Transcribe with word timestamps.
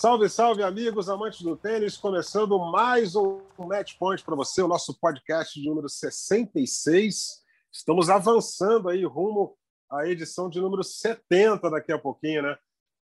Salve, 0.00 0.28
salve, 0.28 0.62
amigos, 0.62 1.08
amantes 1.08 1.42
do 1.42 1.56
tênis, 1.56 1.96
começando 1.96 2.56
mais 2.70 3.16
um 3.16 3.40
Match 3.58 3.98
Point 3.98 4.22
para 4.24 4.36
você, 4.36 4.62
o 4.62 4.68
nosso 4.68 4.96
podcast 5.00 5.60
de 5.60 5.68
número 5.68 5.88
66. 5.88 7.42
Estamos 7.72 8.08
avançando 8.08 8.88
aí 8.88 9.04
rumo 9.04 9.58
à 9.90 10.06
edição 10.06 10.48
de 10.48 10.60
número 10.60 10.84
70 10.84 11.68
daqui 11.68 11.90
a 11.90 11.98
pouquinho, 11.98 12.42
né? 12.42 12.56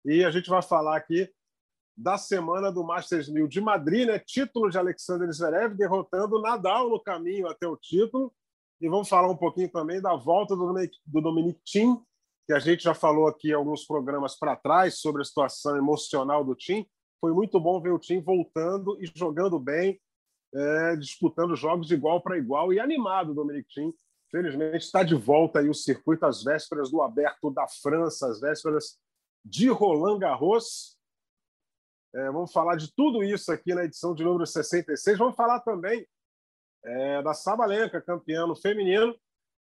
E 0.05 0.23
a 0.23 0.31
gente 0.31 0.49
vai 0.49 0.61
falar 0.61 0.95
aqui 0.95 1.29
da 1.97 2.17
semana 2.17 2.71
do 2.71 2.81
Masters 2.81 3.27
1000 3.27 3.45
de 3.49 3.59
Madrid, 3.59 4.07
né? 4.07 4.17
Título 4.17 4.69
de 4.69 4.77
Alexander 4.77 5.29
Zverev 5.29 5.75
derrotando 5.75 6.41
Nadal 6.41 6.89
no 6.89 7.03
caminho 7.03 7.49
até 7.49 7.67
o 7.67 7.75
título. 7.75 8.33
E 8.79 8.87
vamos 8.87 9.09
falar 9.09 9.29
um 9.29 9.35
pouquinho 9.35 9.69
também 9.69 9.99
da 9.99 10.15
volta 10.15 10.55
do 10.55 11.21
Dominic 11.21 11.59
Thiem, 11.65 12.01
que 12.45 12.53
a 12.53 12.59
gente 12.59 12.83
já 12.83 12.93
falou 12.93 13.27
aqui 13.27 13.51
alguns 13.51 13.85
programas 13.85 14.37
para 14.37 14.55
trás 14.55 14.99
sobre 14.99 15.21
a 15.21 15.25
situação 15.25 15.75
emocional 15.77 16.43
do 16.43 16.55
time. 16.55 16.87
Foi 17.19 17.33
muito 17.33 17.59
bom 17.59 17.81
ver 17.81 17.91
o 17.91 17.99
time 17.99 18.21
voltando 18.21 18.97
e 19.01 19.11
jogando 19.15 19.59
bem, 19.59 19.99
é, 20.53 20.95
disputando 20.95 21.55
jogos 21.55 21.87
de 21.87 21.95
igual 21.95 22.21
para 22.21 22.37
igual 22.37 22.71
e 22.71 22.79
animado, 22.79 23.33
Dominic 23.33 23.67
Thiem. 23.69 23.93
Felizmente 24.29 24.85
está 24.85 25.01
de 25.01 25.15
volta 25.15 25.59
aí 25.59 25.69
o 25.69 25.73
circuito 25.73 26.25
às 26.25 26.43
vésperas 26.43 26.91
do 26.91 27.01
Aberto 27.01 27.49
da 27.51 27.67
França, 27.67 28.27
às 28.27 28.39
vésperas 28.39 28.99
de 29.43 29.69
Roland 29.69 30.19
Garros. 30.19 30.97
É, 32.13 32.31
vamos 32.31 32.51
falar 32.51 32.75
de 32.75 32.93
tudo 32.93 33.23
isso 33.23 33.51
aqui 33.51 33.73
na 33.73 33.85
edição 33.85 34.13
de 34.13 34.23
número 34.23 34.45
66. 34.45 35.17
Vamos 35.17 35.35
falar 35.35 35.61
também 35.61 36.05
é, 36.83 37.21
da 37.23 37.33
Sabalenka, 37.33 38.01
campeã 38.01 38.45
no 38.45 38.55
feminino. 38.55 39.15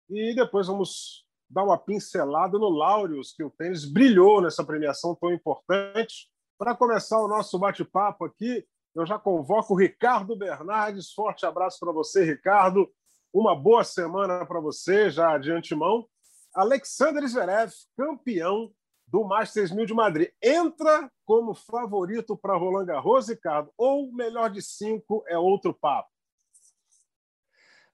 E 0.09 0.35
depois 0.35 0.67
vamos 0.67 1.28
dar 1.49 1.65
uma 1.65 1.79
pincelada 1.79 2.59
no 2.59 2.69
Laureus, 2.69 3.33
que 3.33 3.43
o 3.43 3.51
tênis 3.51 3.85
brilhou 3.85 4.41
nessa 4.43 4.65
premiação 4.65 5.15
tão 5.15 5.33
importante. 5.33 6.29
Para 6.59 6.75
começar 6.75 7.21
o 7.21 7.29
nosso 7.29 7.59
bate-papo 7.59 8.25
aqui, 8.25 8.67
eu 8.95 9.07
já 9.07 9.19
convoco 9.19 9.75
o 9.75 9.77
Ricardo 9.77 10.37
Bernardes. 10.37 11.13
Forte 11.13 11.47
abraço 11.47 11.79
para 11.81 11.93
você, 11.93 12.25
Ricardo. 12.25 12.91
Uma 13.33 13.55
boa 13.55 13.85
semana 13.85 14.45
para 14.45 14.61
você, 14.61 15.11
já 15.11 15.39
de 15.39 15.53
antemão. 15.53 16.07
Alexander 16.55 17.27
Zverev, 17.27 17.73
campeão 17.97 18.73
do 19.07 19.25
Masters 19.25 19.71
1000 19.71 19.87
de 19.87 19.95
Madrid. 19.95 20.29
Entra 20.43 21.11
como 21.25 21.55
favorito 21.55 22.37
para 22.37 22.57
Roland 22.57 22.87
Garros, 22.87 23.29
Ricardo, 23.29 23.71
ou 23.77 24.13
melhor 24.13 24.51
de 24.51 24.61
cinco 24.61 25.25
é 25.29 25.39
outro 25.39 25.73
papo? 25.73 26.11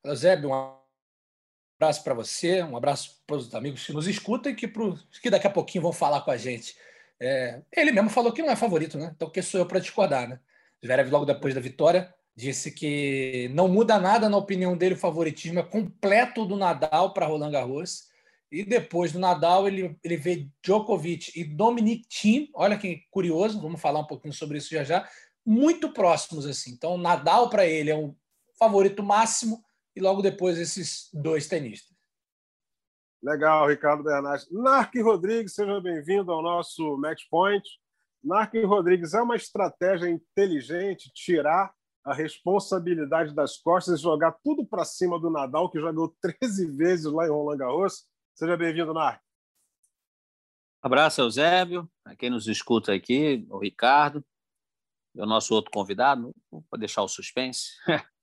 Eusébio, 0.04 0.50
abraço 1.78 2.04
para 2.04 2.14
você, 2.14 2.62
um 2.62 2.76
abraço 2.76 3.22
para 3.26 3.36
os 3.36 3.54
amigos 3.54 3.84
que 3.84 3.92
nos 3.92 4.06
escutam 4.06 4.52
e 4.52 4.54
que, 4.54 4.68
pro, 4.68 4.98
que 5.20 5.30
daqui 5.30 5.46
a 5.46 5.50
pouquinho 5.50 5.82
vão 5.82 5.92
falar 5.92 6.20
com 6.22 6.30
a 6.30 6.36
gente. 6.36 6.76
É, 7.20 7.62
ele 7.72 7.92
mesmo 7.92 8.10
falou 8.10 8.32
que 8.32 8.42
não 8.42 8.50
é 8.50 8.56
favorito, 8.56 8.98
né? 8.98 9.12
Então, 9.14 9.30
quem 9.30 9.42
sou 9.42 9.60
eu 9.60 9.66
para 9.66 9.80
discordar, 9.80 10.28
né? 10.28 10.40
Zverev, 10.84 11.10
logo 11.10 11.24
depois 11.24 11.54
da 11.54 11.60
vitória, 11.60 12.12
disse 12.36 12.70
que 12.70 13.50
não 13.54 13.68
muda 13.68 13.98
nada 13.98 14.28
na 14.28 14.36
opinião 14.36 14.76
dele, 14.76 14.94
o 14.94 14.98
favoritismo 14.98 15.60
é 15.60 15.62
completo 15.62 16.44
do 16.44 16.56
Nadal 16.56 17.12
para 17.12 17.26
Roland 17.26 17.50
Garros. 17.50 18.08
E 18.50 18.62
depois 18.62 19.10
do 19.10 19.18
Nadal, 19.18 19.66
ele, 19.66 19.96
ele 20.04 20.16
vê 20.16 20.48
Djokovic 20.62 21.32
e 21.34 21.42
Dominic 21.42 22.06
Thiem, 22.06 22.50
olha 22.54 22.78
que 22.78 23.02
curioso, 23.10 23.60
vamos 23.60 23.80
falar 23.80 24.00
um 24.00 24.06
pouquinho 24.06 24.32
sobre 24.32 24.58
isso 24.58 24.70
já 24.70 24.84
já, 24.84 25.08
muito 25.44 25.92
próximos 25.92 26.46
assim. 26.46 26.70
Então, 26.70 26.96
Nadal 26.96 27.50
para 27.50 27.66
ele 27.66 27.90
é 27.90 27.96
um 27.96 28.14
favorito 28.56 29.02
máximo 29.02 29.63
e 29.94 30.00
logo 30.00 30.22
depois 30.22 30.58
esses 30.58 31.08
dois 31.12 31.46
tenistas. 31.46 31.94
Legal, 33.22 33.68
Ricardo 33.68 34.02
Bernardes. 34.02 34.50
Narc 34.50 34.94
Rodrigues, 35.00 35.54
seja 35.54 35.80
bem-vindo 35.80 36.30
ao 36.30 36.42
nosso 36.42 36.96
Match 36.98 37.22
Point. 37.30 37.66
Narc 38.22 38.54
Rodrigues, 38.64 39.14
é 39.14 39.22
uma 39.22 39.36
estratégia 39.36 40.08
inteligente 40.08 41.10
tirar 41.14 41.72
a 42.04 42.12
responsabilidade 42.12 43.34
das 43.34 43.56
costas 43.56 43.98
e 43.98 44.02
jogar 44.02 44.32
tudo 44.44 44.66
para 44.66 44.84
cima 44.84 45.18
do 45.18 45.30
Nadal, 45.30 45.70
que 45.70 45.80
jogou 45.80 46.14
13 46.20 46.70
vezes 46.76 47.06
lá 47.06 47.26
em 47.26 47.30
Roland 47.30 47.56
Garros. 47.56 48.04
Seja 48.34 48.56
bem-vindo, 48.56 48.92
Narc. 48.92 49.22
Abraço, 50.82 51.22
Eusébio, 51.22 51.90
a 52.04 52.14
quem 52.14 52.28
nos 52.28 52.46
escuta 52.46 52.92
aqui, 52.92 53.46
o 53.48 53.58
Ricardo, 53.58 54.22
o 55.16 55.26
nosso 55.26 55.54
outro 55.54 55.70
convidado, 55.70 56.34
para 56.70 56.80
deixar 56.80 57.02
o 57.02 57.08
suspense. 57.08 57.70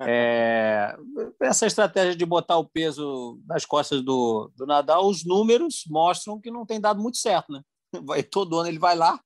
É, 0.00 0.96
essa 1.40 1.66
estratégia 1.68 2.16
de 2.16 2.26
botar 2.26 2.58
o 2.58 2.68
peso 2.68 3.40
nas 3.46 3.64
costas 3.64 4.02
do, 4.02 4.50
do 4.56 4.66
Nadal, 4.66 5.06
os 5.06 5.24
números 5.24 5.84
mostram 5.86 6.40
que 6.40 6.50
não 6.50 6.66
tem 6.66 6.80
dado 6.80 7.00
muito 7.00 7.16
certo, 7.16 7.52
né? 7.52 7.62
Vai, 8.02 8.24
todo 8.24 8.58
ano 8.58 8.68
ele 8.68 8.80
vai 8.80 8.96
lá 8.96 9.20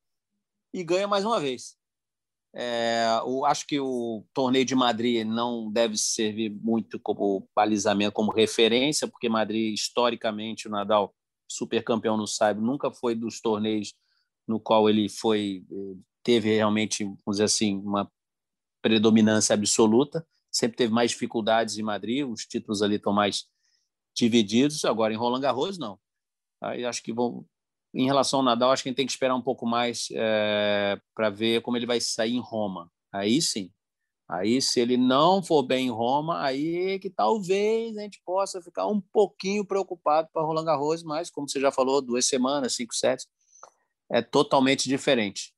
e 0.75 0.85
ganha 0.85 1.09
mais 1.09 1.25
uma 1.25 1.41
vez. 1.41 1.75
É, 2.55 3.21
o, 3.25 3.47
acho 3.47 3.67
que 3.67 3.81
o 3.81 4.25
torneio 4.35 4.65
de 4.65 4.75
Madrid 4.75 5.27
não 5.27 5.71
deve 5.71 5.97
servir 5.97 6.51
muito 6.51 6.99
como 6.99 7.49
balizamento, 7.55 8.13
como 8.13 8.31
referência, 8.31 9.09
porque 9.09 9.29
Madrid, 9.29 9.73
historicamente, 9.73 10.69
o 10.69 10.71
Nadal, 10.71 11.15
super 11.49 11.83
campeão 11.83 12.17
no 12.17 12.27
Saibro, 12.27 12.63
nunca 12.63 12.91
foi 12.91 13.15
dos 13.15 13.41
torneios 13.41 13.95
no 14.47 14.61
qual 14.61 14.89
ele 14.89 15.09
foi 15.09 15.65
eh, 15.71 15.97
teve 16.23 16.55
realmente, 16.55 17.05
vamos 17.05 17.37
dizer 17.37 17.45
assim, 17.45 17.79
uma 17.79 18.11
predominância 18.83 19.55
absoluta, 19.55 20.27
sempre 20.51 20.77
teve 20.77 20.93
mais 20.93 21.11
dificuldades 21.11 21.79
em 21.79 21.83
Madrid, 21.83 22.27
os 22.27 22.45
títulos 22.45 22.83
ali 22.83 22.97
estão 22.97 23.13
mais 23.13 23.45
divididos, 24.15 24.85
agora 24.85 25.13
em 25.13 25.17
Roland 25.17 25.41
Garros 25.41 25.79
não. 25.79 25.99
Aí 26.63 26.85
acho 26.85 27.03
que 27.03 27.13
vão, 27.13 27.47
em 27.95 28.07
relação 28.07 28.41
ao 28.41 28.45
Nadal, 28.45 28.73
acho 28.73 28.83
que 28.83 28.89
a 28.89 28.91
gente 28.91 28.97
tem 28.97 29.07
que 29.07 29.13
esperar 29.13 29.35
um 29.35 29.43
pouco 29.43 29.67
mais 29.67 30.09
é, 30.13 31.01
para 31.15 31.31
ver 31.31 31.63
como 31.63 31.77
ele 31.77 31.87
vai 31.87 32.01
sair 32.01 32.35
em 32.35 32.41
Roma. 32.41 32.91
Aí 33.13 33.41
sim. 33.41 33.73
Aí, 34.29 34.63
se 34.63 34.79
ele 34.79 34.97
não 34.97 35.43
for 35.43 35.61
bem 35.65 35.89
em 35.89 35.91
Roma, 35.91 36.41
aí 36.41 37.01
que 37.01 37.11
talvez 37.11 37.99
a 37.99 38.03
gente 38.03 38.23
possa 38.25 38.63
ficar 38.63 38.87
um 38.87 39.01
pouquinho 39.01 39.65
preocupado 39.65 40.29
para 40.33 40.43
Roland 40.43 40.67
Garros, 40.67 41.03
mas, 41.03 41.29
como 41.29 41.49
você 41.49 41.59
já 41.59 41.73
falou, 41.73 42.01
duas 42.01 42.27
semanas, 42.27 42.77
cinco 42.77 42.95
sets, 42.95 43.27
é 44.09 44.23
totalmente 44.23 44.89
diferente. 44.89 45.53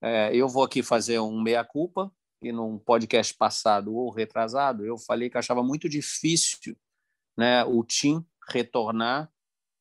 É, 0.00 0.34
eu 0.34 0.48
vou 0.48 0.62
aqui 0.62 0.82
fazer 0.82 1.18
um 1.18 1.40
meia-culpa, 1.40 2.12
que 2.40 2.52
num 2.52 2.78
podcast 2.78 3.34
passado 3.34 3.94
ou 3.94 4.10
retrasado, 4.10 4.84
eu 4.84 4.96
falei 4.96 5.28
que 5.28 5.38
achava 5.38 5.62
muito 5.62 5.88
difícil 5.88 6.76
né, 7.36 7.64
o 7.64 7.82
Tim 7.84 8.24
retornar 8.48 9.30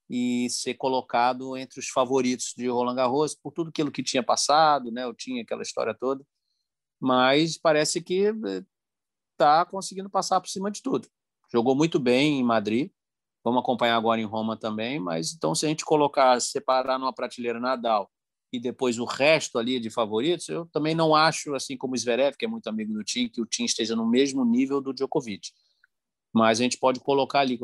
e 0.09 0.49
ser 0.49 0.73
colocado 0.75 1.55
entre 1.57 1.79
os 1.79 1.89
favoritos 1.89 2.53
de 2.55 2.67
Roland 2.67 2.95
Garros 2.95 3.35
por 3.35 3.51
tudo 3.51 3.69
aquilo 3.69 3.91
que 3.91 4.03
tinha 4.03 4.23
passado, 4.23 4.91
né? 4.91 5.03
Eu 5.03 5.13
tinha 5.13 5.43
aquela 5.43 5.61
história 5.61 5.93
toda, 5.93 6.25
mas 6.99 7.57
parece 7.57 8.01
que 8.01 8.23
está 9.33 9.61
eh, 9.61 9.65
conseguindo 9.69 10.09
passar 10.09 10.39
por 10.39 10.47
cima 10.49 10.71
de 10.71 10.81
tudo. 10.81 11.07
Jogou 11.51 11.75
muito 11.75 11.99
bem 11.99 12.39
em 12.39 12.43
Madrid, 12.43 12.89
vamos 13.43 13.61
acompanhar 13.61 13.97
agora 13.97 14.21
em 14.21 14.25
Roma 14.25 14.57
também, 14.57 14.99
mas 14.99 15.33
então 15.33 15.53
se 15.53 15.65
a 15.65 15.69
gente 15.69 15.83
colocar, 15.85 16.39
separar 16.41 16.97
numa 16.97 17.13
prateleira 17.13 17.59
Nadal 17.59 18.09
e 18.51 18.59
depois 18.59 18.97
o 18.97 19.05
resto 19.05 19.57
ali 19.57 19.79
de 19.79 19.89
favoritos, 19.89 20.47
eu 20.47 20.65
também 20.67 20.95
não 20.95 21.13
acho, 21.13 21.53
assim 21.53 21.75
como 21.75 21.93
o 21.93 21.97
Zverev, 21.97 22.37
que 22.37 22.45
é 22.45 22.47
muito 22.47 22.67
amigo 22.67 22.93
do 22.93 23.03
Tim, 23.03 23.27
que 23.27 23.41
o 23.41 23.45
Tim 23.45 23.65
esteja 23.65 23.95
no 23.95 24.07
mesmo 24.07 24.45
nível 24.45 24.81
do 24.81 24.93
Djokovic. 24.93 25.51
Mas 26.33 26.59
a 26.59 26.63
gente 26.63 26.77
pode 26.77 26.99
colocar 26.99 27.41
ali, 27.41 27.59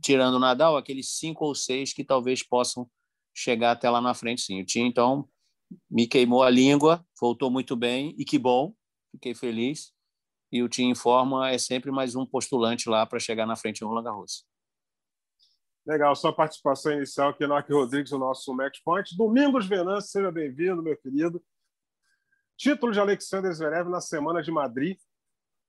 tirando 0.00 0.34
o 0.34 0.38
Nadal, 0.38 0.76
aqueles 0.76 1.10
cinco 1.10 1.44
ou 1.44 1.54
seis 1.54 1.92
que 1.92 2.04
talvez 2.04 2.42
possam 2.42 2.88
chegar 3.34 3.72
até 3.72 3.90
lá 3.90 4.00
na 4.00 4.14
frente, 4.14 4.42
sim. 4.42 4.60
O 4.60 4.64
Tim, 4.64 4.82
então, 4.82 5.28
me 5.90 6.06
queimou 6.06 6.42
a 6.42 6.50
língua, 6.50 7.04
voltou 7.20 7.50
muito 7.50 7.74
bem, 7.74 8.14
e 8.16 8.24
que 8.24 8.38
bom, 8.38 8.74
fiquei 9.10 9.34
feliz. 9.34 9.92
E 10.52 10.62
o 10.62 10.68
Tim 10.68 10.90
informa 10.90 11.50
é 11.50 11.58
sempre 11.58 11.90
mais 11.90 12.14
um 12.14 12.24
postulante 12.24 12.88
lá 12.88 13.04
para 13.04 13.18
chegar 13.18 13.46
na 13.46 13.56
frente 13.56 13.80
do 13.80 13.88
Roland 13.88 14.04
Garros. 14.04 14.46
Legal, 15.86 16.16
sua 16.16 16.32
participação 16.32 16.94
inicial 16.94 17.28
aqui, 17.28 17.46
Narc 17.46 17.70
Rodrigues, 17.70 18.10
no 18.10 18.18
nosso 18.18 18.52
Match 18.52 18.80
Point. 18.84 19.16
Domingos 19.16 19.68
Venâncio, 19.68 20.10
seja 20.10 20.32
bem-vindo, 20.32 20.82
meu 20.82 20.96
querido. 20.96 21.40
Título 22.56 22.90
de 22.90 22.98
Alexander 22.98 23.52
Zverev 23.52 23.88
na 23.88 24.00
semana 24.00 24.42
de 24.42 24.50
Madrid 24.50 24.98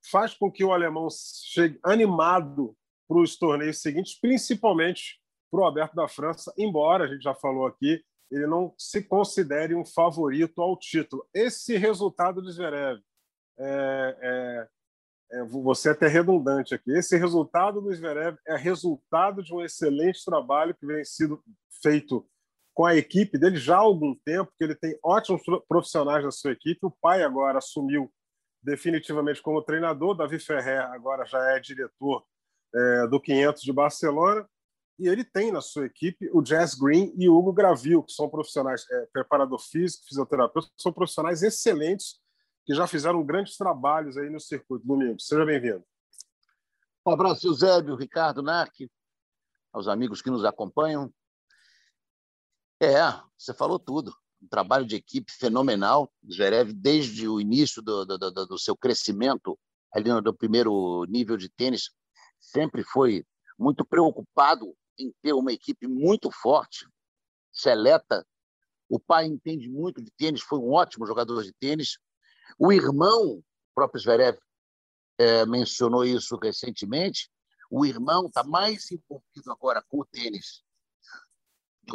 faz 0.09 0.33
com 0.33 0.51
que 0.51 0.63
o 0.63 0.73
alemão 0.73 1.07
chegue 1.11 1.79
animado 1.83 2.75
para 3.07 3.19
os 3.19 3.37
torneios 3.37 3.79
seguintes, 3.79 4.19
principalmente 4.19 5.21
para 5.51 5.59
o 5.59 5.65
Aberto 5.67 5.93
da 5.93 6.07
França, 6.07 6.51
embora 6.57 7.03
a 7.03 7.07
gente 7.07 7.21
já 7.21 7.35
falou 7.35 7.67
aqui, 7.67 8.03
ele 8.31 8.47
não 8.47 8.73
se 8.75 9.03
considere 9.03 9.75
um 9.75 9.85
favorito 9.85 10.63
ao 10.63 10.75
título. 10.75 11.29
Esse 11.31 11.77
resultado 11.77 12.41
do 12.41 12.51
Zverev, 12.51 12.99
é, 13.59 14.17
é, 14.19 14.67
é, 15.31 15.43
você 15.43 15.89
é 15.89 15.91
até 15.91 16.07
redundante 16.07 16.73
aqui, 16.73 16.91
esse 16.91 17.17
resultado 17.17 17.81
do 17.81 17.93
Zverev 17.93 18.37
é 18.47 18.55
resultado 18.55 19.43
de 19.43 19.53
um 19.53 19.61
excelente 19.61 20.23
trabalho 20.23 20.75
que 20.75 20.85
vem 20.85 21.03
sido 21.03 21.41
feito 21.81 22.25
com 22.73 22.85
a 22.85 22.95
equipe 22.95 23.37
dele 23.37 23.57
já 23.57 23.75
há 23.75 23.79
algum 23.79 24.15
tempo, 24.23 24.53
que 24.55 24.63
ele 24.63 24.75
tem 24.75 24.97
ótimos 25.03 25.41
profissionais 25.67 26.23
na 26.23 26.29
sua 26.29 26.51
equipe. 26.51 26.85
O 26.85 26.95
pai 27.01 27.23
agora 27.23 27.57
assumiu 27.57 28.11
definitivamente 28.61 29.41
como 29.41 29.63
treinador, 29.63 30.15
Davi 30.15 30.39
Ferrer 30.39 30.81
agora 30.91 31.25
já 31.25 31.39
é 31.55 31.59
diretor 31.59 32.23
é, 32.75 33.07
do 33.07 33.19
500 33.19 33.61
de 33.63 33.73
Barcelona 33.73 34.47
e 34.99 35.07
ele 35.07 35.23
tem 35.23 35.51
na 35.51 35.61
sua 35.61 35.85
equipe 35.85 36.29
o 36.33 36.41
Jazz 36.41 36.75
Green 36.75 37.13
e 37.17 37.29
o 37.29 37.35
Hugo 37.35 37.53
Gravil, 37.53 38.03
que 38.03 38.11
são 38.11 38.29
profissionais, 38.29 38.85
é, 38.89 39.07
preparador 39.13 39.59
físico, 39.59 40.05
fisioterapeuta, 40.07 40.69
são 40.77 40.91
profissionais 40.91 41.43
excelentes 41.43 42.19
que 42.67 42.75
já 42.75 42.85
fizeram 42.85 43.25
grandes 43.25 43.55
trabalhos 43.55 44.17
aí 44.17 44.29
no 44.29 44.41
circuito. 44.41 44.85
Domingo, 44.85 45.17
seja 45.21 45.45
bem-vindo. 45.45 45.85
Um 47.05 47.11
abraço, 47.11 47.47
Eusébio, 47.47 47.95
Ricardo 47.95 48.43
Narc, 48.43 48.73
aos 49.71 49.87
amigos 49.87 50.21
que 50.21 50.29
nos 50.29 50.43
acompanham. 50.43 51.09
É, 52.81 52.99
você 53.37 53.53
falou 53.53 53.79
tudo. 53.79 54.13
Um 54.43 54.49
trabalho 54.49 54.85
de 54.85 54.97
equipe 54.97 55.31
fenomenal. 55.31 56.11
O 56.21 56.33
Zverev, 56.33 56.73
desde 56.73 57.25
o 57.29 57.39
início 57.39 57.81
do, 57.81 58.05
do, 58.05 58.17
do, 58.17 58.45
do 58.45 58.59
seu 58.59 58.75
crescimento, 58.75 59.57
ali 59.93 60.11
no 60.11 60.35
primeiro 60.35 61.05
nível 61.05 61.37
de 61.37 61.47
tênis, 61.47 61.91
sempre 62.37 62.83
foi 62.83 63.25
muito 63.57 63.85
preocupado 63.85 64.75
em 64.99 65.13
ter 65.21 65.31
uma 65.31 65.53
equipe 65.53 65.87
muito 65.87 66.29
forte, 66.31 66.85
seleta. 67.49 68.27
O 68.89 68.99
pai 68.99 69.25
entende 69.25 69.69
muito 69.69 70.01
de 70.01 70.11
tênis, 70.11 70.41
foi 70.41 70.59
um 70.59 70.73
ótimo 70.73 71.07
jogador 71.07 71.41
de 71.43 71.53
tênis. 71.53 71.97
O 72.57 72.71
irmão, 72.71 73.37
o 73.37 73.43
próprio 73.73 74.01
Zverev 74.01 74.37
é, 75.17 75.45
mencionou 75.45 76.05
isso 76.05 76.37
recentemente, 76.37 77.29
o 77.69 77.85
irmão 77.85 78.27
está 78.27 78.43
mais 78.43 78.89
envolvido 78.91 79.51
agora 79.51 79.83
com 79.87 79.99
o 80.01 80.05
tênis 80.05 80.63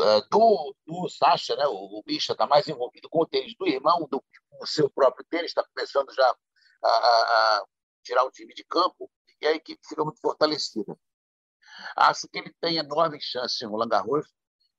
é, 0.01 0.21
do, 0.31 0.75
do 0.87 1.09
Sacha, 1.09 1.55
né? 1.57 1.67
o, 1.67 1.99
o 1.99 2.03
Bicha 2.03 2.33
está 2.33 2.47
mais 2.47 2.67
envolvido 2.67 3.09
com 3.09 3.23
o 3.23 3.27
tênis 3.27 3.55
do 3.57 3.67
irmão 3.67 4.07
do 4.11 4.23
o 4.61 4.67
seu 4.67 4.89
próprio 4.89 5.27
tênis, 5.29 5.51
está 5.51 5.65
começando 5.65 6.13
já 6.15 6.37
a, 6.85 6.89
a, 6.89 7.59
a 7.59 7.67
tirar 8.03 8.25
o 8.25 8.31
time 8.31 8.55
de 8.55 8.65
campo 8.65 9.11
e 9.41 9.47
a 9.47 9.53
equipe 9.53 9.81
fica 9.87 10.05
muito 10.05 10.21
fortalecida. 10.21 10.97
Acho 11.97 12.29
que 12.29 12.39
ele 12.39 12.55
tem 12.61 12.77
enorme 12.77 13.21
chance 13.21 13.65
em 13.65 13.69
Roland 13.69 13.89
Garros, 13.89 14.27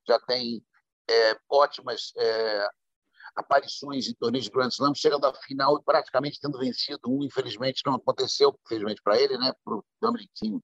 já 0.08 0.20
tem 0.22 0.66
é, 1.10 1.38
ótimas 1.50 2.14
é, 2.18 2.70
aparições 3.36 4.08
em 4.08 4.14
torneios 4.14 4.46
de 4.46 4.52
Grand 4.52 4.70
Slam, 4.70 4.94
chegando 4.96 5.26
à 5.26 5.34
final 5.34 5.78
e 5.78 5.84
praticamente 5.84 6.40
tendo 6.40 6.60
vencido 6.60 7.02
um, 7.08 7.24
infelizmente 7.24 7.82
não 7.86 7.96
aconteceu, 7.96 8.58
infelizmente 8.66 9.02
para 9.02 9.20
ele, 9.20 9.38
né, 9.38 9.52
para 9.64 9.76
o 9.76 9.86
Dominic 10.02 10.32
Thiem. 10.34 10.62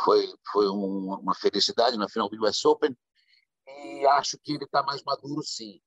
Foi, 0.00 0.26
foi 0.50 0.68
um, 0.68 1.14
uma 1.20 1.34
felicidade 1.34 1.96
na 1.96 2.08
final 2.08 2.28
do 2.28 2.44
US 2.44 2.64
Open 2.64 2.96
e 3.66 4.06
acho 4.06 4.38
que 4.42 4.52
ele 4.54 4.64
está 4.64 4.82
mais 4.82 5.02
maduro, 5.04 5.42
sim. 5.42 5.80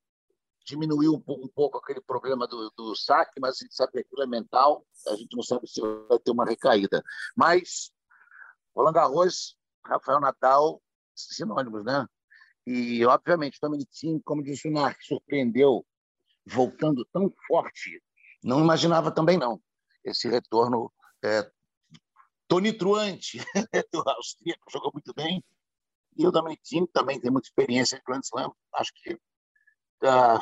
Diminuiu 0.66 1.14
um 1.14 1.22
pouco, 1.22 1.46
um 1.46 1.50
pouco 1.50 1.78
aquele 1.78 2.02
problema 2.02 2.48
do, 2.48 2.72
do 2.76 2.96
saque, 2.96 3.40
mas 3.40 3.58
a 3.58 3.64
gente 3.66 3.76
sabe 3.76 3.92
que 3.92 4.00
aquilo 4.00 4.24
é 4.24 4.28
mental, 4.28 4.86
a 5.08 5.16
gente 5.16 5.36
não 5.36 5.44
sabe 5.44 5.68
se 5.68 5.82
vai 5.82 6.18
ter 6.20 6.32
uma 6.32 6.46
recaída. 6.46 7.04
Mas 7.36 7.92
Roland 8.76 8.94
Garros 8.94 9.58
Rafael 9.86 10.20
Natal, 10.20 10.82
sinônimos, 11.14 11.84
né? 11.86 12.08
E, 12.66 13.06
obviamente, 13.06 13.58
o 13.58 13.62
Dominicinho, 13.62 14.20
como 14.24 14.44
disse 14.44 14.68
o 14.68 14.72
Narc, 14.72 15.00
surpreendeu 15.04 15.86
voltando 16.46 17.06
tão 17.12 17.34
forte. 17.48 18.02
Não 18.44 18.60
imaginava 18.60 19.12
também, 19.12 19.38
não, 19.38 19.62
esse 20.04 20.30
retorno 20.30 20.92
é, 21.24 21.50
tonitruante 22.48 23.40
do 23.92 24.04
austríaco, 24.08 24.72
jogou 24.72 24.92
muito 24.94 25.14
bem. 25.14 25.44
E 26.18 26.26
o 26.26 26.32
Dominicinho 26.32 26.88
também 26.88 27.20
tem 27.20 27.32
muita 27.32 27.48
experiência 27.48 27.98
em 27.98 28.02
Grand 28.06 28.22
Slam. 28.24 28.52
Acho 28.74 28.92
que 28.94 29.14
uh, 29.14 30.40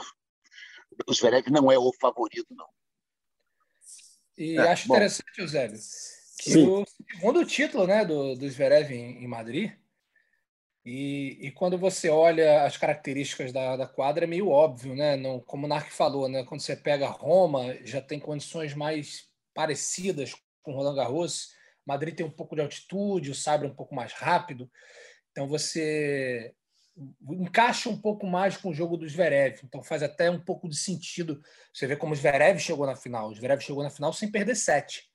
o 1.07 1.13
Zverev 1.13 1.49
não 1.49 1.71
é 1.71 1.77
o 1.79 1.91
favorito, 1.99 2.47
não. 2.51 2.67
E 4.37 4.57
é, 4.57 4.71
acho 4.71 4.87
bom. 4.87 4.95
interessante, 4.95 5.39
Eusébio, 5.39 5.79
que 6.39 6.51
Sim. 6.51 6.67
o 6.67 6.85
segundo 6.85 7.45
título 7.45 7.87
né, 7.87 8.05
do, 8.05 8.35
do 8.35 8.49
Zverev 8.49 8.91
em, 8.91 9.23
em 9.23 9.27
Madrid. 9.27 9.71
E, 10.85 11.47
e, 11.47 11.51
quando 11.51 11.77
você 11.77 12.09
olha 12.09 12.63
as 12.65 12.75
características 12.75 13.53
da, 13.53 13.77
da 13.77 13.87
quadra, 13.87 14.25
é 14.25 14.27
meio 14.27 14.49
óbvio, 14.49 14.93
né? 14.93 15.15
Não, 15.15 15.39
como 15.39 15.65
o 15.65 15.69
Narc 15.69 15.89
falou, 15.91 16.27
né? 16.27 16.43
quando 16.43 16.59
você 16.59 16.75
pega 16.75 17.07
Roma, 17.07 17.73
já 17.85 18.01
tem 18.01 18.19
condições 18.19 18.73
mais 18.73 19.29
parecidas 19.53 20.35
com 20.61 20.73
Roland 20.73 20.95
Garros. 20.95 21.53
Madrid 21.85 22.15
tem 22.15 22.25
um 22.25 22.31
pouco 22.31 22.55
de 22.55 22.61
altitude, 22.61 23.31
o 23.31 23.35
Saibro 23.35 23.67
é 23.67 23.71
um 23.71 23.75
pouco 23.75 23.95
mais 23.95 24.11
rápido. 24.11 24.69
Então 25.31 25.47
você 25.47 26.53
encaixa 27.29 27.89
um 27.89 27.99
pouco 27.99 28.27
mais 28.27 28.57
com 28.57 28.69
o 28.69 28.73
jogo 28.73 28.97
do 28.97 29.07
Zverev. 29.07 29.61
Então 29.63 29.81
faz 29.81 30.03
até 30.03 30.29
um 30.29 30.39
pouco 30.39 30.67
de 30.67 30.75
sentido. 30.75 31.41
Você 31.73 31.87
vê 31.87 31.95
como 31.95 32.13
o 32.13 32.15
Zverev 32.15 32.59
chegou 32.59 32.85
na 32.85 32.95
final. 32.95 33.29
O 33.29 33.35
Zverev 33.35 33.61
chegou 33.61 33.83
na 33.83 33.89
final 33.89 34.11
sem 34.11 34.29
perder 34.29 34.55
sete. 34.55 35.09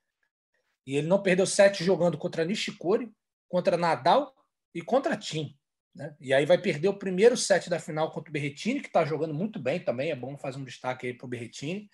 E 0.87 0.97
ele 0.97 1.07
não 1.07 1.23
perdeu 1.23 1.47
sete 1.47 1.85
jogando 1.85 2.17
contra 2.17 2.45
Nishikori, 2.45 3.13
contra 3.49 3.77
Nadal 3.77 4.35
e 4.75 4.83
contra 4.83 5.17
Tim. 5.17 5.58
Né? 5.99 6.15
E 6.21 6.33
aí 6.33 6.47
vai 6.47 6.57
perder 6.57 6.87
o 6.87 6.95
primeiro 6.95 7.37
set 7.37 7.69
da 7.69 7.81
final 7.81 8.13
contra 8.13 8.31
o 8.31 8.33
Berretini, 8.33 8.81
que 8.81 8.87
está 8.87 9.05
jogando 9.05 9.35
muito 9.35 9.59
bem 9.59 9.81
também. 9.81 10.13
É 10.13 10.17
bom 10.17 10.39
fazer 10.39 10.57
um 10.57 10.65
destaque 10.65 11.09
aí 11.09 11.13
para 11.13 11.27
o 11.27 11.29
Berretini. 11.29 11.91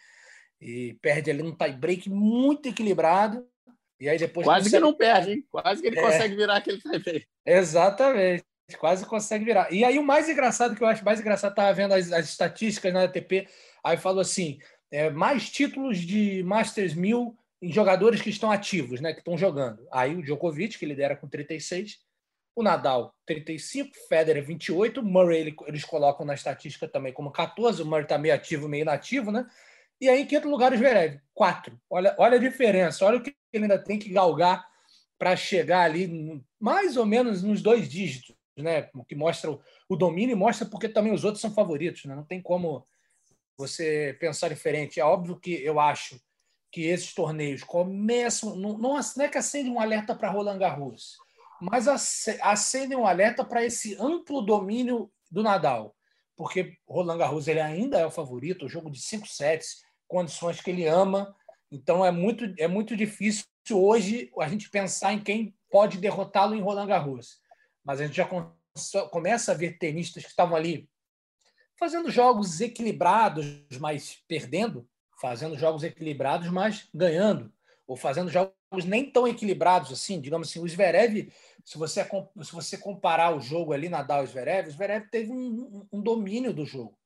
E 0.61 0.99
perde 1.01 1.31
ali 1.31 1.43
um 1.43 1.57
tie-break 1.57 2.11
muito 2.11 2.69
equilibrado. 2.69 3.49
E 3.99 4.07
aí 4.07 4.19
depois 4.19 4.45
Quase 4.45 4.65
consegue... 4.65 4.77
que 4.77 4.87
não 4.87 4.95
perde, 4.95 5.33
hein? 5.33 5.47
Quase 5.51 5.81
que 5.81 5.89
ele 5.89 5.99
é... 5.99 6.03
consegue 6.03 6.37
virar 6.37 6.57
aquele 6.57 6.79
tie-break. 6.83 7.27
Exatamente. 7.47 8.45
Quase 8.79 9.07
consegue 9.07 9.45
virar. 9.47 9.73
E 9.73 9.83
aí 9.83 9.99
o 9.99 10.05
mais 10.05 10.29
engraçado 10.29 10.77
que 10.77 10.83
eu 10.83 10.87
acho 10.87 11.05
mais 11.05 11.19
engraçado, 11.19 11.53
estava 11.53 11.73
vendo 11.73 11.95
as, 11.95 12.13
as, 12.13 12.29
estatísticas 12.29 12.93
na 12.93 13.05
ATP, 13.05 13.49
aí 13.83 13.97
falou 13.97 14.21
assim: 14.21 14.59
é, 14.91 15.11
mais 15.11 15.51
títulos 15.51 15.99
de 15.99 16.43
Masters 16.43 16.95
1000 16.95 17.37
em 17.63 17.73
jogadores 17.73 18.21
que 18.21 18.31
estão 18.31 18.51
ativos, 18.51 19.01
né, 19.01 19.13
que 19.13 19.21
estão 19.21 19.37
jogando. 19.37 19.87
Aí 19.91 20.15
o 20.15 20.23
Djokovic, 20.23 20.79
que 20.79 20.87
lidera 20.87 21.17
com 21.17 21.29
36, 21.29 21.99
o 22.57 22.63
Nadal 22.63 23.15
35, 23.27 23.91
Federer 24.09 24.45
28, 24.45 25.03
Murray 25.03 25.55
eles 25.67 25.85
colocam 25.85 26.25
na 26.25 26.35
estatística 26.35 26.87
também 26.87 27.13
como 27.13 27.33
14, 27.33 27.83
o 27.83 27.87
Murray 27.87 28.05
está 28.05 28.17
meio 28.17 28.35
ativo, 28.35 28.69
meio 28.69 28.83
inativo, 28.83 29.33
né? 29.33 29.47
E 30.01 30.09
aí, 30.09 30.23
em 30.23 30.27
quinto 30.27 30.49
lugar, 30.49 30.73
o 30.73 30.77
Zverev, 30.77 31.21
4. 31.33 31.81
Olha, 31.89 32.15
olha 32.19 32.37
a 32.37 32.41
diferença, 32.41 33.05
olha 33.05 33.19
o 33.19 33.23
que 33.23 33.35
ele 33.53 33.65
ainda 33.65 33.79
tem 33.79 33.99
que 33.99 34.11
galgar 34.11 34.67
para 35.19 35.37
chegar 35.37 35.83
ali 35.83 36.43
mais 36.61 36.97
ou 36.97 37.07
menos 37.07 37.43
nos 37.43 37.63
dois 37.63 37.89
dígitos, 37.89 38.35
né? 38.57 38.89
O 38.95 39.05
que 39.05 39.15
mostra 39.15 39.51
o, 39.51 39.61
o 39.89 39.97
domínio 39.97 40.33
e 40.33 40.39
mostra 40.39 40.69
porque 40.69 40.89
também 40.89 41.13
os 41.13 41.25
outros 41.25 41.41
são 41.41 41.53
favoritos, 41.53 42.05
né? 42.05 42.15
Não 42.15 42.25
tem 42.25 42.41
como 42.43 42.87
você 43.57 44.17
pensar 44.21 44.49
diferente. 44.49 45.01
É 45.01 45.05
óbvio 45.05 45.39
que 45.39 45.63
eu 45.63 45.79
acho 45.81 46.21
que 46.71 46.83
esses 46.83 47.15
torneios 47.15 47.63
começam. 47.63 48.57
Não, 48.57 48.77
não, 48.77 48.99
é 48.99 49.29
que 49.29 49.39
acendem 49.39 49.73
um 49.73 49.81
alerta 49.81 50.15
para 50.15 50.31
Roland 50.31 50.59
Garros, 50.59 51.17
mas 51.61 51.89
acendem 51.89 52.97
um 52.97 53.07
alerta 53.07 53.45
para 53.45 53.65
esse 53.65 53.97
amplo 54.01 54.43
domínio 54.43 55.11
do 55.31 55.43
Nadal. 55.43 55.95
Porque 56.37 56.77
Roland 56.89 57.19
Garros 57.19 57.49
ele 57.49 57.61
ainda 57.61 57.99
é 57.99 58.07
o 58.07 58.11
favorito, 58.11 58.67
o 58.67 58.69
jogo 58.69 58.91
de 58.91 59.01
cinco 59.01 59.29
sets, 59.29 59.83
condições 60.09 60.61
que 60.61 60.71
ele 60.71 60.87
ama. 60.87 61.35
Então 61.71 62.05
é 62.05 62.11
muito, 62.11 62.53
é 62.59 62.67
muito 62.67 62.97
difícil 62.97 63.45
hoje 63.73 64.31
a 64.39 64.49
gente 64.49 64.69
pensar 64.69 65.13
em 65.13 65.23
quem 65.23 65.55
pode 65.71 65.99
derrotá-lo 65.99 66.55
em 66.55 66.61
Roland 66.61 66.87
Garros. 66.87 67.41
Mas 67.85 68.01
a 68.01 68.07
gente 68.07 68.17
já 68.17 68.29
começa 69.11 69.53
a 69.53 69.55
ver 69.55 69.79
tenistas 69.79 70.25
que 70.25 70.31
estavam 70.31 70.57
ali 70.57 70.89
fazendo 71.79 72.11
jogos 72.11 72.61
equilibrados, 72.61 73.47
mas 73.81 74.23
perdendo, 74.29 74.89
fazendo 75.21 75.59
jogos 75.59 75.83
equilibrados, 75.83 76.49
mas 76.49 76.89
ganhando, 76.93 77.53
ou 77.87 77.97
fazendo 77.97 78.31
jogos 78.31 78.55
nem 78.83 79.11
tão 79.11 79.29
equilibrados 79.29 79.93
assim, 79.93 80.21
digamos 80.21 80.49
assim, 80.49 80.61
o 80.61 80.67
Zverev, 80.67 81.31
se 81.65 81.79
você, 81.79 82.03
se 82.43 82.53
você 82.53 82.79
comparar 82.79 83.37
o 83.37 83.41
jogo 83.41 83.73
ali, 83.73 83.89
Nadal 83.89 84.25
e 84.25 84.27
Zverev, 84.27 84.69
o 84.69 84.73
Zverev 84.73 85.09
teve 85.11 85.31
um, 85.31 85.87
um 85.93 86.01
domínio 86.01 86.53
do 86.53 86.65
jogo. 86.65 86.99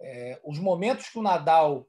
É, 0.00 0.40
os 0.44 0.58
momentos 0.58 1.08
que 1.08 1.18
o 1.18 1.22
Nadal 1.22 1.86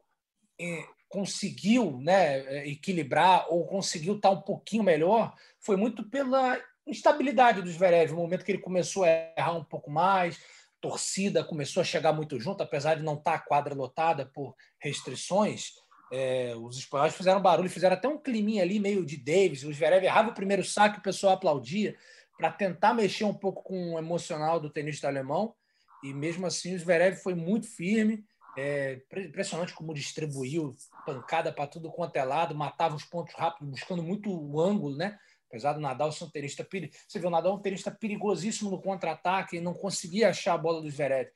é, 0.59 0.83
conseguiu 1.07 1.99
né, 1.99 2.39
é, 2.39 2.67
equilibrar 2.67 3.45
ou 3.49 3.65
conseguiu 3.67 4.15
estar 4.15 4.31
um 4.31 4.41
pouquinho 4.41 4.83
melhor 4.83 5.35
foi 5.59 5.75
muito 5.75 6.09
pela 6.09 6.59
instabilidade 6.87 7.61
do 7.61 7.69
Zverev, 7.69 8.13
o 8.13 8.17
momento 8.17 8.43
que 8.43 8.51
ele 8.51 8.61
começou 8.61 9.03
a 9.03 9.09
errar 9.37 9.53
um 9.53 9.63
pouco 9.63 9.91
mais, 9.91 10.39
torcida 10.81 11.43
começou 11.43 11.81
a 11.81 11.85
chegar 11.85 12.11
muito 12.11 12.39
junto, 12.39 12.63
apesar 12.63 12.95
de 12.95 13.03
não 13.03 13.13
estar 13.13 13.35
a 13.35 13.39
quadra 13.39 13.75
lotada 13.75 14.25
por 14.25 14.55
restrições. 14.79 15.73
É, 16.11 16.53
os 16.57 16.77
espanhóis 16.77 17.15
fizeram 17.15 17.41
barulho, 17.41 17.69
fizeram 17.69 17.95
até 17.95 18.07
um 18.07 18.17
climinha 18.17 18.63
ali 18.63 18.79
meio 18.79 19.05
de 19.05 19.15
Davis. 19.15 19.63
O 19.63 19.71
Zverev 19.71 20.03
errava 20.03 20.29
o 20.29 20.33
primeiro 20.33 20.63
saque, 20.63 20.99
o 20.99 21.03
pessoal 21.03 21.33
aplaudia. 21.33 21.95
para 22.37 22.51
tentar 22.51 22.93
mexer 22.93 23.23
um 23.23 23.33
pouco 23.33 23.63
com 23.63 23.93
o 23.93 23.99
emocional 23.99 24.59
do 24.59 24.69
tenista 24.69 25.07
alemão. 25.07 25.55
E 26.03 26.13
mesmo 26.13 26.45
assim, 26.47 26.75
o 26.75 26.79
Zverev 26.79 27.15
foi 27.15 27.35
muito 27.35 27.67
firme. 27.67 28.25
É 28.57 28.99
impressionante 29.15 29.73
como 29.73 29.93
distribuiu 29.93 30.75
pancada 31.05 31.53
para 31.53 31.67
tudo 31.67 31.91
quanto 31.91 32.17
é 32.17 32.23
lado, 32.23 32.53
matava 32.53 32.95
os 32.95 33.05
pontos 33.05 33.33
rápidos, 33.35 33.69
buscando 33.69 34.03
muito 34.03 34.29
o 34.29 34.59
ângulo, 34.59 34.97
né? 34.97 35.17
Apesar 35.47 35.73
do 35.73 35.79
Nadal 35.79 36.11
ser 36.11 36.25
um 36.25 36.29
tenista 36.29 36.63
perigoso. 36.63 36.99
Você 37.07 37.19
vê, 37.19 37.27
o 37.27 37.29
Nadal 37.29 37.53
é 37.53 37.55
um 37.55 37.61
tenista 37.61 37.91
perigosíssimo 37.91 38.69
no 38.69 38.81
contra-ataque 38.81 39.57
e 39.57 39.61
não 39.61 39.73
conseguia 39.73 40.29
achar 40.29 40.53
a 40.53 40.57
bola 40.57 40.81
do 40.81 40.89
Zverev. 40.89 41.29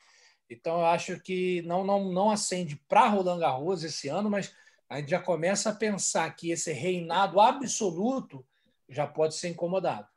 Então, 0.49 0.79
eu 0.79 0.85
acho 0.85 1.19
que 1.21 1.61
não, 1.63 1.83
não, 1.83 2.11
não 2.11 2.29
acende 2.29 2.75
para 2.87 3.07
Roland 3.07 3.39
Garros 3.39 3.83
esse 3.83 4.07
ano, 4.07 4.29
mas 4.29 4.53
a 4.89 4.99
gente 4.99 5.09
já 5.09 5.19
começa 5.19 5.69
a 5.69 5.75
pensar 5.75 6.29
que 6.35 6.51
esse 6.51 6.71
reinado 6.71 7.39
absoluto 7.39 8.45
já 8.87 9.07
pode 9.07 9.35
ser 9.35 9.49
incomodado. 9.49 10.07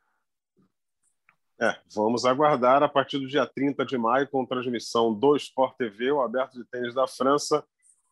É, 1.61 1.77
vamos 1.93 2.23
aguardar 2.23 2.81
a 2.83 2.87
partir 2.87 3.19
do 3.19 3.27
dia 3.27 3.45
30 3.45 3.85
de 3.85 3.97
maio, 3.97 4.29
com 4.29 4.45
transmissão 4.45 5.13
do 5.13 5.35
Sport 5.35 5.75
TV, 5.75 6.11
o 6.11 6.21
Aberto 6.21 6.53
de 6.53 6.63
Tênis 6.63 6.93
da 6.93 7.05
França, 7.05 7.65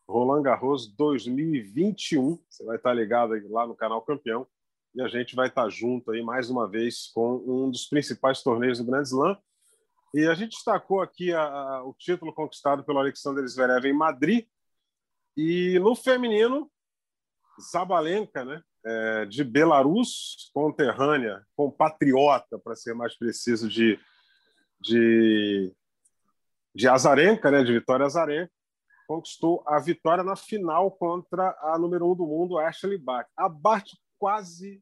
Roland 0.07 0.41
Garros 0.41 0.87
2021. 0.95 2.37
Você 2.49 2.65
vai 2.65 2.75
estar 2.75 2.93
ligado 2.93 3.33
lá 3.49 3.65
no 3.65 3.75
canal 3.75 4.01
Campeão 4.01 4.45
e 4.93 5.01
a 5.01 5.07
gente 5.07 5.35
vai 5.35 5.47
estar 5.47 5.69
junto 5.69 6.11
aí 6.11 6.21
mais 6.21 6.49
uma 6.49 6.67
vez 6.67 7.11
com 7.13 7.35
um 7.47 7.69
dos 7.69 7.85
principais 7.85 8.41
torneios 8.41 8.79
do 8.79 8.85
Grand 8.85 9.03
Slam. 9.03 9.37
E 10.13 10.25
a 10.27 10.33
gente 10.33 10.51
destacou 10.51 11.01
aqui 11.01 11.31
a, 11.31 11.43
a, 11.43 11.83
o 11.83 11.93
título 11.93 12.33
conquistado 12.33 12.83
pelo 12.83 12.99
Alexander 12.99 13.47
Zverev 13.47 13.85
em 13.85 13.93
Madrid. 13.93 14.45
E 15.37 15.79
no 15.79 15.95
feminino, 15.95 16.69
Zabalenka, 17.71 18.43
né? 18.43 18.61
é, 18.87 19.25
de 19.25 19.43
Belarus, 19.43 20.49
conterrânea, 20.53 21.45
compatriota, 21.55 22.57
para 22.57 22.75
ser 22.75 22.93
mais 22.93 23.17
preciso, 23.17 23.67
de, 23.67 23.99
de, 24.79 25.73
de 26.73 26.87
Azarenka, 26.87 27.51
né, 27.51 27.63
de 27.63 27.73
Vitória 27.73 28.05
Azarenka, 28.05 28.51
conquistou 29.05 29.61
a 29.67 29.79
vitória 29.79 30.23
na 30.23 30.35
final 30.35 30.91
contra 30.91 31.57
a 31.61 31.77
número 31.77 32.09
um 32.09 32.15
do 32.15 32.25
mundo, 32.25 32.57
Ashley 32.57 32.97
Bach. 32.97 33.27
A 33.35 33.49
Bart 33.49 33.89
quase 34.17 34.81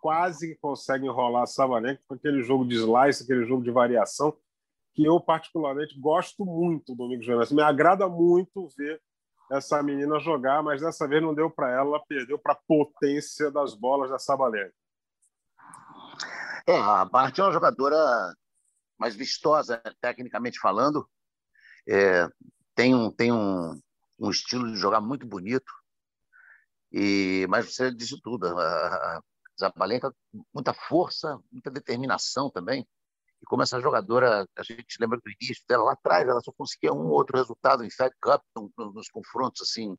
quase 0.00 0.58
consegue 0.60 1.06
enrolar 1.06 1.44
a 1.44 1.46
Sabalenka 1.46 2.02
com 2.08 2.14
aquele 2.14 2.42
jogo 2.42 2.66
de 2.66 2.74
slice, 2.74 3.22
aquele 3.22 3.46
jogo 3.46 3.62
de 3.62 3.70
variação, 3.70 4.36
que 4.92 5.04
eu 5.04 5.20
particularmente 5.20 5.96
gosto 5.98 6.44
muito, 6.44 6.96
Domingo 6.96 7.22
Jonas. 7.22 7.52
Me 7.52 7.62
agrada 7.62 8.08
muito 8.08 8.66
ver 8.76 9.00
essa 9.52 9.82
menina 9.82 10.18
jogar, 10.18 10.62
mas 10.62 10.80
dessa 10.80 11.06
vez 11.06 11.22
não 11.22 11.34
deu 11.34 11.50
para 11.50 11.70
ela, 11.70 11.96
ela 11.96 12.06
perdeu 12.06 12.38
para 12.38 12.54
a 12.54 12.60
potência 12.66 13.50
das 13.50 13.74
bolas 13.74 14.10
da 14.10 14.18
Sabalenka. 14.18 14.74
É, 16.66 16.76
a 16.78 17.04
Bart 17.04 17.38
é 17.38 17.42
uma 17.42 17.52
jogadora 17.52 17.96
mais 18.98 19.14
vistosa, 19.14 19.82
tecnicamente 20.00 20.58
falando. 20.58 21.08
É, 21.88 22.28
tem 22.74 22.94
um, 22.94 23.10
tem 23.10 23.32
um, 23.32 23.78
um 24.18 24.30
estilo 24.30 24.72
de 24.72 24.78
jogar 24.78 25.00
muito 25.00 25.26
bonito. 25.26 25.72
E, 26.90 27.46
mas 27.48 27.74
você 27.74 27.92
disse 27.92 28.20
tudo. 28.22 28.46
A, 28.46 29.16
a 29.16 29.22
Zabalenka, 29.58 30.14
muita 30.54 30.72
força, 30.72 31.38
muita 31.50 31.70
determinação 31.70 32.48
também. 32.50 32.86
E 33.42 33.46
como 33.46 33.62
essa 33.62 33.80
jogadora, 33.80 34.46
a 34.56 34.62
gente 34.62 34.96
lembra 35.00 35.18
do 35.18 35.30
início 35.30 35.64
dela 35.68 35.84
lá 35.84 35.92
atrás, 35.92 36.28
ela 36.28 36.40
só 36.40 36.52
conseguia 36.52 36.92
um 36.92 37.06
ou 37.06 37.12
outro 37.12 37.36
resultado 37.36 37.84
em 37.84 37.90
Fed 37.90 38.14
Cup, 38.20 38.42
nos 38.78 39.08
confrontos 39.08 39.62
assim 39.62 39.96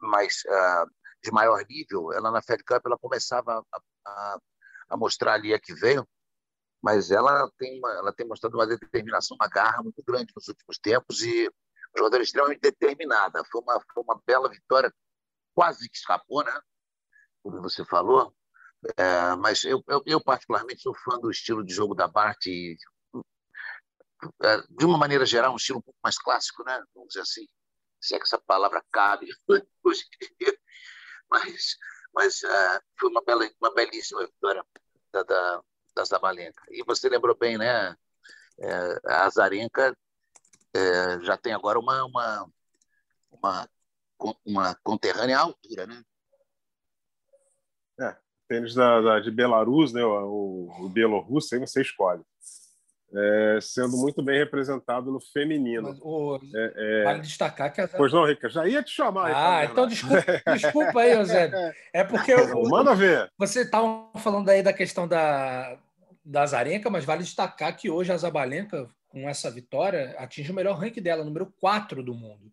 mais 0.00 0.42
uh, 0.46 0.86
de 1.22 1.32
maior 1.32 1.64
nível. 1.68 2.12
Ela 2.12 2.30
na 2.30 2.40
Fed 2.40 2.62
Cup 2.64 2.82
ela 2.86 2.98
começava 2.98 3.64
a, 3.72 3.80
a, 4.06 4.38
a, 4.90 4.96
mostrar 4.96 5.34
ali 5.34 5.52
a 5.52 5.58
que 5.58 5.74
veio, 5.74 6.06
mas 6.80 7.10
ela 7.10 7.50
tem 7.58 7.78
uma, 7.78 7.92
ela 7.94 8.12
tem 8.12 8.26
mostrado 8.26 8.56
uma 8.56 8.66
determinação, 8.66 9.36
uma 9.40 9.48
garra 9.48 9.82
muito 9.82 10.02
grande 10.04 10.32
nos 10.34 10.46
últimos 10.46 10.78
tempos 10.78 11.22
e 11.22 11.48
uma 11.48 11.98
jogadora 11.98 12.22
extremamente 12.22 12.60
determinada. 12.60 13.42
Foi 13.50 13.60
uma, 13.60 13.80
foi 13.92 14.02
uma 14.04 14.20
bela 14.24 14.48
vitória, 14.48 14.92
quase 15.54 15.88
que 15.88 15.96
escapou, 15.96 16.44
né? 16.44 16.60
Como 17.42 17.60
você 17.60 17.84
falou, 17.84 18.32
é, 18.96 19.36
mas 19.36 19.64
eu, 19.64 19.82
eu, 19.88 20.02
eu, 20.06 20.20
particularmente, 20.20 20.82
sou 20.82 20.94
fã 20.94 21.18
do 21.18 21.30
estilo 21.30 21.64
de 21.64 21.72
jogo 21.72 21.94
da 21.94 22.08
Bart 22.08 22.46
e, 22.46 22.76
é, 24.42 24.60
de 24.70 24.84
uma 24.84 24.98
maneira 24.98 25.24
geral, 25.24 25.52
um 25.52 25.56
estilo 25.56 25.78
um 25.78 25.82
pouco 25.82 25.98
mais 26.02 26.18
clássico, 26.18 26.64
né? 26.64 26.82
Vamos 26.94 27.08
dizer 27.08 27.22
assim, 27.22 27.46
se 28.00 28.14
é 28.14 28.18
que 28.18 28.24
essa 28.24 28.38
palavra 28.38 28.84
cabe 28.90 29.26
hoje. 29.84 30.04
Mas, 31.30 31.76
mas 32.12 32.42
é, 32.42 32.80
foi 32.98 33.10
uma, 33.10 33.22
bela, 33.22 33.48
uma 33.60 33.72
belíssima 33.74 34.26
vitória 34.26 34.64
da, 35.12 35.22
da, 35.22 35.62
da 35.94 36.04
Zabalenka. 36.04 36.62
E 36.70 36.82
você 36.84 37.08
lembrou 37.08 37.36
bem, 37.36 37.56
né? 37.56 37.96
É, 38.58 39.00
a 39.06 39.24
Azarenka 39.26 39.96
é, 40.74 41.20
já 41.20 41.36
tem 41.36 41.52
agora 41.54 41.78
uma, 41.78 42.04
uma, 42.04 42.50
uma, 43.30 43.68
uma 44.44 44.74
conterrânea 44.82 45.38
à 45.38 45.42
altura, 45.42 45.86
né? 45.86 46.02
Tênis 48.52 48.74
da, 48.74 49.00
da, 49.00 49.18
de 49.18 49.30
Belarus, 49.30 49.94
né, 49.94 50.04
o, 50.04 50.68
o 50.78 50.88
Bielorrusso, 50.90 51.54
aí 51.54 51.60
você 51.60 51.80
escolhe. 51.80 52.20
É, 53.14 53.58
sendo 53.62 53.96
muito 53.96 54.22
bem 54.22 54.38
representado 54.38 55.10
no 55.10 55.18
feminino. 55.20 55.88
Mas, 55.88 55.98
o, 56.02 56.38
é, 56.54 56.72
é... 56.76 57.04
Vale 57.04 57.20
destacar 57.20 57.72
que 57.72 57.80
a... 57.80 57.88
Pois 57.88 58.12
não, 58.12 58.26
Rica, 58.26 58.50
já 58.50 58.66
ia 58.66 58.82
te 58.82 58.90
chamar. 58.90 59.30
Ah, 59.30 59.58
aí, 59.58 59.68
então 59.68 59.86
desculpa, 59.86 60.24
desculpa 60.52 61.00
aí, 61.00 61.12
Eusébio. 61.12 61.58
É 61.94 62.04
porque... 62.04 62.32
Eu, 62.32 62.62
Manda 62.68 62.94
ver. 62.94 63.30
Você 63.38 63.62
estava 63.62 64.10
falando 64.18 64.48
aí 64.50 64.62
da 64.62 64.72
questão 64.72 65.08
da, 65.08 65.78
da 66.22 66.44
Zarenka, 66.44 66.90
mas 66.90 67.06
vale 67.06 67.22
destacar 67.22 67.74
que 67.74 67.90
hoje 67.90 68.12
a 68.12 68.16
Zabalenka, 68.18 68.86
com 69.08 69.26
essa 69.28 69.50
vitória, 69.50 70.14
atinge 70.18 70.52
o 70.52 70.54
melhor 70.54 70.76
ranking 70.76 71.02
dela, 71.02 71.24
número 71.24 71.52
4 71.58 72.02
do 72.02 72.14
mundo. 72.14 72.52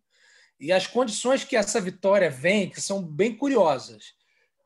E 0.60 0.72
as 0.72 0.88
condições 0.88 1.44
que 1.44 1.58
essa 1.58 1.80
vitória 1.82 2.30
vem, 2.30 2.70
que 2.70 2.82
são 2.82 3.02
bem 3.02 3.36
curiosas. 3.36 4.18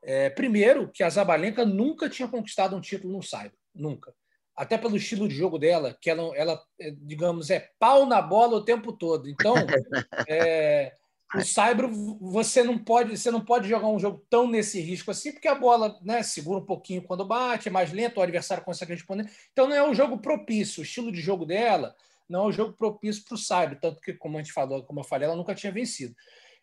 É, 0.06 0.28
primeiro, 0.28 0.90
que 0.92 1.02
a 1.02 1.08
Zabalenka 1.08 1.64
nunca 1.64 2.10
tinha 2.10 2.28
conquistado 2.28 2.76
um 2.76 2.80
título 2.80 3.14
no 3.14 3.22
Saibro, 3.22 3.56
nunca. 3.74 4.14
Até 4.54 4.76
pelo 4.76 4.96
estilo 4.96 5.26
de 5.26 5.34
jogo 5.34 5.58
dela, 5.58 5.96
que 6.00 6.10
ela, 6.10 6.30
ela 6.36 6.62
é, 6.78 6.90
digamos, 6.90 7.50
é 7.50 7.70
pau 7.78 8.06
na 8.06 8.20
bola 8.20 8.58
o 8.58 8.64
tempo 8.64 8.92
todo. 8.92 9.28
Então, 9.28 9.54
é, 10.28 10.92
o 11.34 11.40
Saibro, 11.42 11.90
você 12.20 12.62
não 12.62 12.78
pode, 12.78 13.16
você 13.16 13.30
não 13.30 13.40
pode 13.40 13.66
jogar 13.66 13.88
um 13.88 13.98
jogo 13.98 14.24
tão 14.28 14.46
nesse 14.46 14.80
risco 14.80 15.10
assim, 15.10 15.32
porque 15.32 15.48
a 15.48 15.54
bola 15.54 15.98
né, 16.02 16.22
segura 16.22 16.60
um 16.60 16.66
pouquinho 16.66 17.02
quando 17.02 17.24
bate, 17.24 17.68
é 17.68 17.72
mais 17.72 17.90
lento, 17.90 18.18
o 18.18 18.22
adversário 18.22 18.62
consegue 18.62 18.92
responder. 18.92 19.28
Então, 19.52 19.66
não 19.66 19.74
é 19.74 19.88
um 19.88 19.94
jogo 19.94 20.18
propício. 20.18 20.80
O 20.80 20.84
estilo 20.84 21.10
de 21.10 21.20
jogo 21.20 21.46
dela 21.46 21.94
não 22.28 22.44
é 22.44 22.48
um 22.48 22.52
jogo 22.52 22.74
propício 22.74 23.24
para 23.24 23.34
o 23.34 23.38
Saibro, 23.38 23.78
tanto 23.80 24.00
que, 24.00 24.12
como 24.12 24.36
a 24.36 24.42
gente 24.42 24.52
falou, 24.52 24.82
como 24.84 25.00
eu 25.00 25.04
falei, 25.04 25.26
ela 25.26 25.36
nunca 25.36 25.54
tinha 25.54 25.72
vencido. 25.72 26.14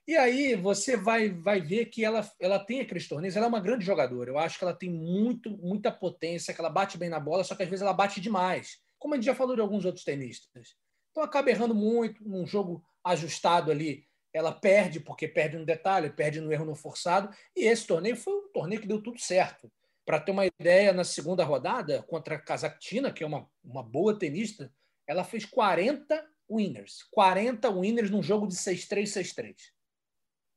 E 0.08 0.18
aí 0.18 0.56
você 0.56 0.98
vai, 0.98 1.30
vai 1.30 1.62
ver 1.62 1.86
que 1.86 2.04
ela, 2.04 2.28
ela 2.40 2.60
tem 2.60 2.82
aqueles 2.82 3.08
torneios, 3.08 3.36
ela 3.36 3.46
é 3.46 3.50
uma 3.50 3.60
grande 3.60 3.86
jogadora. 3.86 4.30
Eu 4.30 4.38
acho 4.38 4.58
que 4.58 4.64
ela 4.64 4.74
tem 4.74 4.90
muito, 4.90 5.50
muita 5.52 5.92
potência, 5.92 6.54
que 6.54 6.60
ela 6.60 6.70
bate 6.70 6.98
bem 6.98 7.10
na 7.10 7.20
bola, 7.20 7.44
só 7.44 7.56
que 7.56 7.64
às 7.64 7.70
vezes 7.70 7.84
ela 7.84 7.94
bate 7.94 8.20
demais. 8.20 8.80
Como 8.98 9.14
a 9.14 9.18
gente 9.18 9.26
já 9.26 9.36
falou 9.36 9.56
de 9.56 9.62
alguns 9.62 9.86
outros 9.86 10.04
tenistas. 10.04 10.76
Então 11.12 11.24
acaba 11.24 11.50
errando 11.50 11.76
muito, 11.76 12.28
num 12.28 12.48
jogo 12.48 12.84
ajustado 13.04 13.72
ali, 13.72 14.06
ela 14.34 14.52
perde, 14.52 15.00
porque 15.00 15.28
perde 15.28 15.58
no 15.58 15.66
detalhe, 15.66 16.10
perde 16.10 16.40
no 16.40 16.52
erro 16.52 16.66
no 16.66 16.76
forçado. 16.76 17.34
E 17.56 17.66
esse 17.66 17.86
torneio 17.86 18.16
foi 18.16 18.34
um 18.34 18.52
torneio 18.52 18.82
que 18.82 18.88
deu 18.88 19.02
tudo 19.02 19.20
certo. 19.20 19.72
Para 20.06 20.20
ter 20.20 20.32
uma 20.32 20.46
ideia, 20.46 20.94
na 20.94 21.04
segunda 21.04 21.44
rodada, 21.44 22.02
contra 22.04 22.36
a 22.36 22.40
Kazakhtina, 22.40 23.12
que 23.12 23.24
é 23.24 23.28
uma, 23.28 23.48
uma 23.64 23.84
boa 23.84 24.18
tenista, 24.18 24.72
ela 25.06 25.24
fez 25.24 25.46
40 25.46 26.26
winners. 26.50 27.04
40 27.12 27.70
winners 27.70 28.10
num 28.10 28.24
jogo 28.24 28.48
de 28.48 28.56
6-3, 28.56 29.04
6-3. 29.04 29.56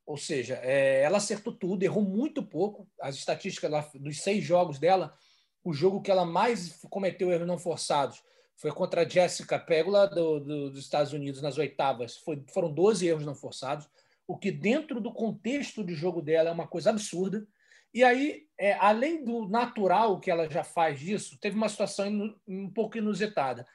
Ou 0.05 0.17
seja, 0.17 0.59
é, 0.61 1.01
ela 1.01 1.17
acertou 1.17 1.53
tudo, 1.53 1.83
errou 1.83 2.03
muito 2.03 2.43
pouco. 2.43 2.87
As 3.01 3.15
estatísticas 3.15 3.71
lá, 3.71 3.89
dos 3.95 4.21
seis 4.21 4.43
jogos 4.43 4.77
dela, 4.77 5.17
o 5.63 5.73
jogo 5.73 6.01
que 6.01 6.11
ela 6.11 6.25
mais 6.25 6.79
cometeu 6.89 7.31
erros 7.31 7.47
não 7.47 7.57
forçados 7.57 8.21
foi 8.55 8.71
contra 8.71 9.01
a 9.01 9.07
Jessica 9.07 9.59
Pegula 9.59 10.07
do, 10.07 10.39
do, 10.39 10.69
dos 10.69 10.79
Estados 10.79 11.11
Unidos 11.11 11.41
nas 11.41 11.57
oitavas. 11.57 12.17
Foi, 12.17 12.43
foram 12.53 12.71
12 12.71 13.07
erros 13.07 13.25
não 13.25 13.35
forçados, 13.35 13.89
o 14.27 14.37
que 14.37 14.51
dentro 14.51 15.01
do 15.01 15.11
contexto 15.11 15.83
de 15.83 15.93
jogo 15.93 16.21
dela 16.21 16.49
é 16.49 16.53
uma 16.53 16.67
coisa 16.67 16.89
absurda. 16.89 17.45
E 17.93 18.03
aí, 18.03 18.47
é, 18.57 18.73
além 18.73 19.23
do 19.23 19.47
natural 19.47 20.19
que 20.19 20.29
ela 20.29 20.49
já 20.49 20.63
faz 20.63 20.99
disso, 20.99 21.37
teve 21.39 21.55
uma 21.55 21.69
situação 21.69 22.35
um 22.47 22.69
pouco 22.69 22.97
inusitada. 22.97 23.65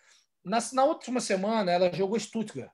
Na, 0.44 0.58
na 0.72 0.84
última 0.84 1.20
semana, 1.20 1.70
ela 1.70 1.92
jogou 1.92 2.18
Stuttgart. 2.18 2.70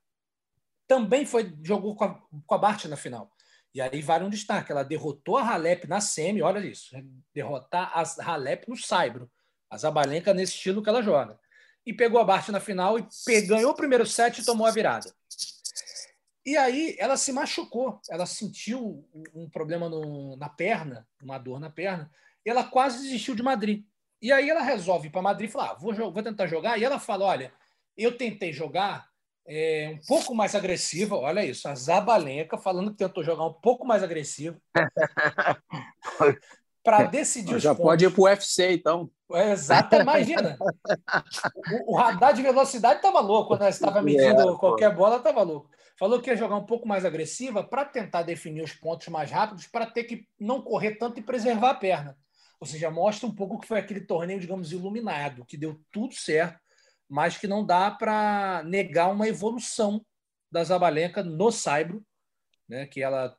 Também 0.87 1.27
foi 1.27 1.53
jogou 1.63 1.97
com 1.97 2.05
a, 2.05 2.23
com 2.47 2.55
a 2.55 2.59
Bart 2.59 2.85
na 2.87 2.97
final. 2.97 3.31
E 3.77 3.81
aí 3.83 4.01
vale 4.01 4.25
um 4.25 4.31
destaque. 4.31 4.73
Ela 4.73 4.83
derrotou 4.83 5.37
a 5.37 5.43
Halep 5.43 5.87
na 5.87 6.01
semi, 6.01 6.41
olha 6.41 6.67
isso. 6.67 6.97
Derrotar 7.35 7.93
a 7.95 8.03
Halep 8.23 8.67
no 8.67 8.75
Saibro. 8.75 9.31
A 9.69 9.77
Zabalenka 9.77 10.33
nesse 10.33 10.55
estilo 10.55 10.83
que 10.83 10.89
ela 10.89 11.03
joga. 11.03 11.39
E 11.85 11.93
pegou 11.93 12.19
a 12.19 12.25
Bart 12.25 12.49
na 12.49 12.59
final 12.59 12.99
e 12.99 13.41
ganhou 13.43 13.73
o 13.73 13.77
primeiro 13.77 14.07
set 14.07 14.39
e 14.39 14.47
tomou 14.47 14.67
a 14.67 14.71
virada. 14.71 15.13
E 16.47 16.57
aí 16.57 16.97
ela 16.99 17.19
se 17.19 17.31
machucou. 17.35 18.01
Ela 18.09 18.25
sentiu 18.25 19.07
um 19.35 19.47
problema 19.51 19.91
no, 19.91 20.39
na 20.39 20.49
perna, 20.49 21.07
uma 21.23 21.37
dor 21.37 21.61
na 21.61 21.69
perna. 21.69 22.11
E 22.47 22.49
ela 22.49 22.65
quase 22.65 23.03
desistiu 23.03 23.35
de 23.35 23.43
Madrid. 23.43 23.85
E 24.23 24.33
aí 24.33 24.49
ela 24.49 24.63
resolve 24.63 25.09
ir 25.09 25.11
para 25.11 25.21
Madrid 25.21 25.51
e 25.51 25.53
fala: 25.53 25.73
ah, 25.73 25.75
vou, 25.75 25.93
vou 25.93 26.23
tentar 26.23 26.47
jogar. 26.47 26.79
E 26.79 26.85
ela 26.85 26.99
fala: 26.99 27.27
olha, 27.27 27.53
eu 27.95 28.17
tentei 28.17 28.55
jogar 28.55 29.07
é, 29.47 29.95
um 29.95 30.07
pouco 30.07 30.35
mais 30.35 30.55
agressiva. 30.55 31.17
Olha 31.17 31.45
isso, 31.45 31.69
a 31.69 31.75
Zabalenka 31.75 32.59
falando 32.59 32.91
que 32.91 32.99
tentou 32.99 33.23
jogar 33.23 33.45
um 33.45 33.53
pouco 33.53 33.87
mais 33.87 34.03
agressivo 34.03 34.61
para 36.83 37.05
decidir 37.05 37.59
Já 37.59 37.75
pode 37.75 38.05
ir 38.05 38.11
para 38.11 38.21
o 38.21 38.25
UFC, 38.25 38.73
então. 38.73 39.11
É, 39.33 39.51
exato, 39.53 39.97
imagina. 39.97 40.57
O, 41.87 41.95
o, 41.95 41.97
radar 41.97 42.33
de 42.33 42.43
velocidade 42.43 42.97
estava 42.97 43.21
louco 43.21 43.49
quando 43.49 43.63
ela 43.63 43.71
estava 43.71 44.01
medindo 44.01 44.41
é, 44.41 44.59
qualquer 44.59 44.95
bola, 44.95 45.17
estava 45.17 45.43
louco. 45.43 45.69
Falou 45.99 46.21
que 46.21 46.31
ia 46.31 46.37
jogar 46.37 46.57
um 46.57 46.67
pouco 46.67 46.87
mais 46.87 47.05
agressiva 47.05 47.65
para 47.65 47.85
tentar 47.85 48.23
definir 48.23 48.63
os 48.63 48.73
pontos 48.73 49.09
mais 49.09 49.31
rápidos, 49.31 49.67
para 49.67 49.87
ter 49.87 50.05
que 50.05 50.29
não 50.39 50.61
correr 50.61 50.93
tanto 50.93 51.19
e 51.19 51.23
preservar 51.23 51.71
a 51.71 51.75
perna. 51.75 52.17
Ou 52.61 52.67
seja, 52.67 52.91
mostra 52.91 53.27
um 53.27 53.35
pouco 53.35 53.59
que 53.59 53.67
foi 53.67 53.79
aquele 53.79 54.01
torneio, 54.01 54.41
digamos, 54.41 54.73
iluminado, 54.73 55.45
que 55.45 55.57
deu 55.57 55.81
tudo 55.91 56.15
certo, 56.15 56.59
mas 57.09 57.37
que 57.37 57.47
não 57.47 57.65
dá 57.65 57.91
para 57.91 58.63
negar 58.65 59.11
uma 59.11 59.29
evolução 59.29 60.05
da 60.51 60.63
Zabalenka 60.65 61.23
no 61.23 61.51
Saibro, 61.51 62.05
né, 62.69 62.87
que 62.87 63.03
ela 63.03 63.37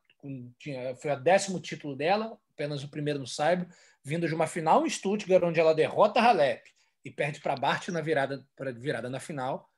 tinha, 0.60 0.96
foi 0.96 1.12
o 1.12 1.20
décimo 1.20 1.60
título 1.60 1.96
dela, 1.96 2.38
apenas 2.52 2.84
o 2.84 2.90
primeiro 2.90 3.20
no 3.20 3.28
Saibro, 3.28 3.68
vindo 4.04 4.28
de 4.28 4.34
uma 4.34 4.48
final 4.48 4.86
em 4.86 4.90
Stuttgart, 4.90 5.44
onde 5.44 5.60
ela 5.60 5.76
derrota 5.76 6.20
a 6.20 6.24
Halep 6.24 6.64
e 7.04 7.12
perde 7.12 7.40
para 7.40 7.56
Bart 7.56 7.88
na 7.90 8.02
virada, 8.02 8.46
para 8.56 8.72
virada 8.72 9.10
na 9.10 9.20
final, 9.20 9.70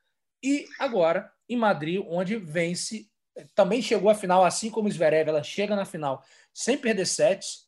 e 0.41 0.65
agora 0.79 1.31
em 1.47 1.57
Madrid, 1.57 2.03
onde 2.07 2.37
vence, 2.37 3.09
também 3.53 3.81
chegou 3.81 4.09
à 4.09 4.15
final, 4.15 4.43
assim 4.43 4.69
como 4.69 4.89
Zverev, 4.89 5.29
ela 5.29 5.43
chega 5.43 5.75
na 5.75 5.85
final 5.85 6.23
sem 6.53 6.77
perder 6.77 7.05
sets, 7.05 7.67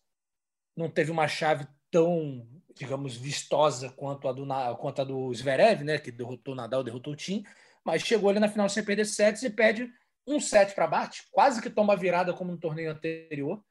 não 0.76 0.90
teve 0.90 1.12
uma 1.12 1.28
chave 1.28 1.68
tão, 1.90 2.48
digamos, 2.76 3.16
vistosa 3.16 3.90
quanto 3.90 4.28
a 4.28 4.34
do, 4.34 4.46
quanto 4.78 5.02
a 5.02 5.06
do 5.06 5.34
Zverev, 5.34 5.84
né, 5.84 5.98
que 5.98 6.12
derrotou 6.12 6.54
o 6.54 6.58
Nadal, 6.58 6.84
derrotou 6.84 7.14
o 7.14 7.16
Tim, 7.16 7.44
mas 7.84 8.02
chegou 8.02 8.30
ali 8.30 8.40
na 8.40 8.50
final 8.50 8.70
sem 8.70 8.84
perder 8.84 9.06
sets 9.06 9.44
e 9.44 9.50
pede 9.50 9.92
um 10.26 10.40
set 10.40 10.74
para 10.76 10.88
Bart, 10.88 11.22
quase 11.32 11.62
que 11.62 11.70
toma 11.70 11.96
virada 11.96 12.34
como 12.34 12.52
no 12.52 12.58
torneio 12.58 12.92
anterior, 12.92 13.64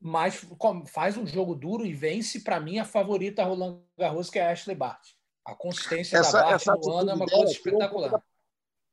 mas 0.00 0.46
faz 0.86 1.16
um 1.16 1.26
jogo 1.26 1.54
duro 1.54 1.86
e 1.86 1.94
vence, 1.94 2.40
para 2.40 2.60
mim, 2.60 2.78
a 2.78 2.84
favorita 2.84 3.44
Roland 3.44 3.80
Garros, 3.98 4.28
que 4.28 4.38
é 4.38 4.46
a 4.46 4.52
Ashley 4.52 4.76
Bart. 4.76 5.02
A 5.44 5.54
consistência 5.54 6.18
essa, 6.18 6.38
da 6.38 6.50
Bart 6.50 6.66
no 6.66 6.92
ano 6.92 7.10
é 7.10 7.14
uma 7.14 7.26
coisa 7.26 7.52
espetacular. 7.52 8.22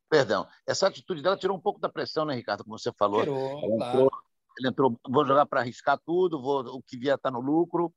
Perdão, 0.10 0.48
essa 0.66 0.88
atitude 0.88 1.22
dela 1.22 1.36
tirou 1.36 1.58
um 1.58 1.62
pouco 1.62 1.80
da 1.80 1.90
pressão, 1.90 2.24
né, 2.24 2.36
Ricardo? 2.36 2.64
Como 2.64 2.78
você 2.78 2.92
falou. 2.94 3.22
Tirou, 3.22 3.60
ela 3.64 3.78
claro. 3.78 3.90
entrou, 3.90 4.12
ele 4.58 4.68
entrou, 4.70 5.00
vou 5.10 5.26
jogar 5.26 5.46
para 5.46 5.62
arriscar 5.62 6.00
tudo, 6.06 6.42
vou, 6.42 6.62
o 6.68 6.84
que 6.84 6.98
vier 6.98 7.16
está 7.16 7.32
no 7.32 7.40
lucro. 7.40 7.94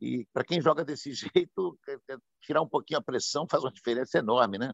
E 0.00 0.26
para 0.32 0.44
quem 0.44 0.60
joga 0.60 0.84
desse 0.84 1.12
jeito, 1.12 1.78
tirar 2.40 2.62
um 2.62 2.68
pouquinho 2.68 3.00
a 3.00 3.02
pressão 3.02 3.46
faz 3.48 3.62
uma 3.62 3.72
diferença 3.72 4.18
enorme, 4.18 4.58
né? 4.58 4.72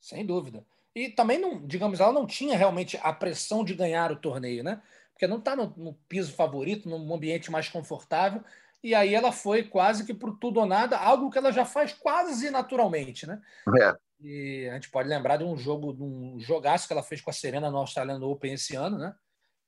Sem 0.00 0.24
dúvida. 0.24 0.64
E 0.94 1.10
também, 1.10 1.38
não, 1.38 1.64
digamos, 1.66 2.00
ela 2.00 2.12
não 2.12 2.26
tinha 2.26 2.56
realmente 2.56 2.98
a 3.02 3.12
pressão 3.12 3.64
de 3.64 3.74
ganhar 3.74 4.10
o 4.10 4.16
torneio, 4.16 4.64
né? 4.64 4.82
Porque 5.12 5.26
não 5.26 5.38
está 5.38 5.54
no, 5.54 5.72
no, 5.76 5.94
piso 6.08 6.32
favorito, 6.32 6.88
num 6.88 7.14
ambiente 7.14 7.50
mais 7.50 7.68
confortável. 7.68 8.42
E 8.82 8.94
aí 8.94 9.14
ela 9.14 9.32
foi 9.32 9.64
quase 9.64 10.04
que 10.06 10.14
por 10.14 10.38
tudo 10.38 10.60
ou 10.60 10.66
nada, 10.66 10.96
algo 10.96 11.30
que 11.30 11.38
ela 11.38 11.52
já 11.52 11.64
faz 11.64 11.92
quase 11.92 12.50
naturalmente, 12.50 13.26
né? 13.26 13.40
É. 13.80 13.96
E 14.20 14.68
a 14.68 14.74
gente 14.74 14.90
pode 14.90 15.08
lembrar 15.08 15.36
de 15.36 15.44
um 15.44 15.56
jogo, 15.56 15.92
de 15.92 16.02
um 16.02 16.38
jogaço 16.38 16.86
que 16.86 16.92
ela 16.92 17.02
fez 17.02 17.20
com 17.20 17.30
a 17.30 17.32
Serena 17.32 17.70
no 17.70 17.78
Australian 17.78 18.18
Open 18.20 18.54
esse 18.54 18.74
ano, 18.74 18.98
né? 18.98 19.14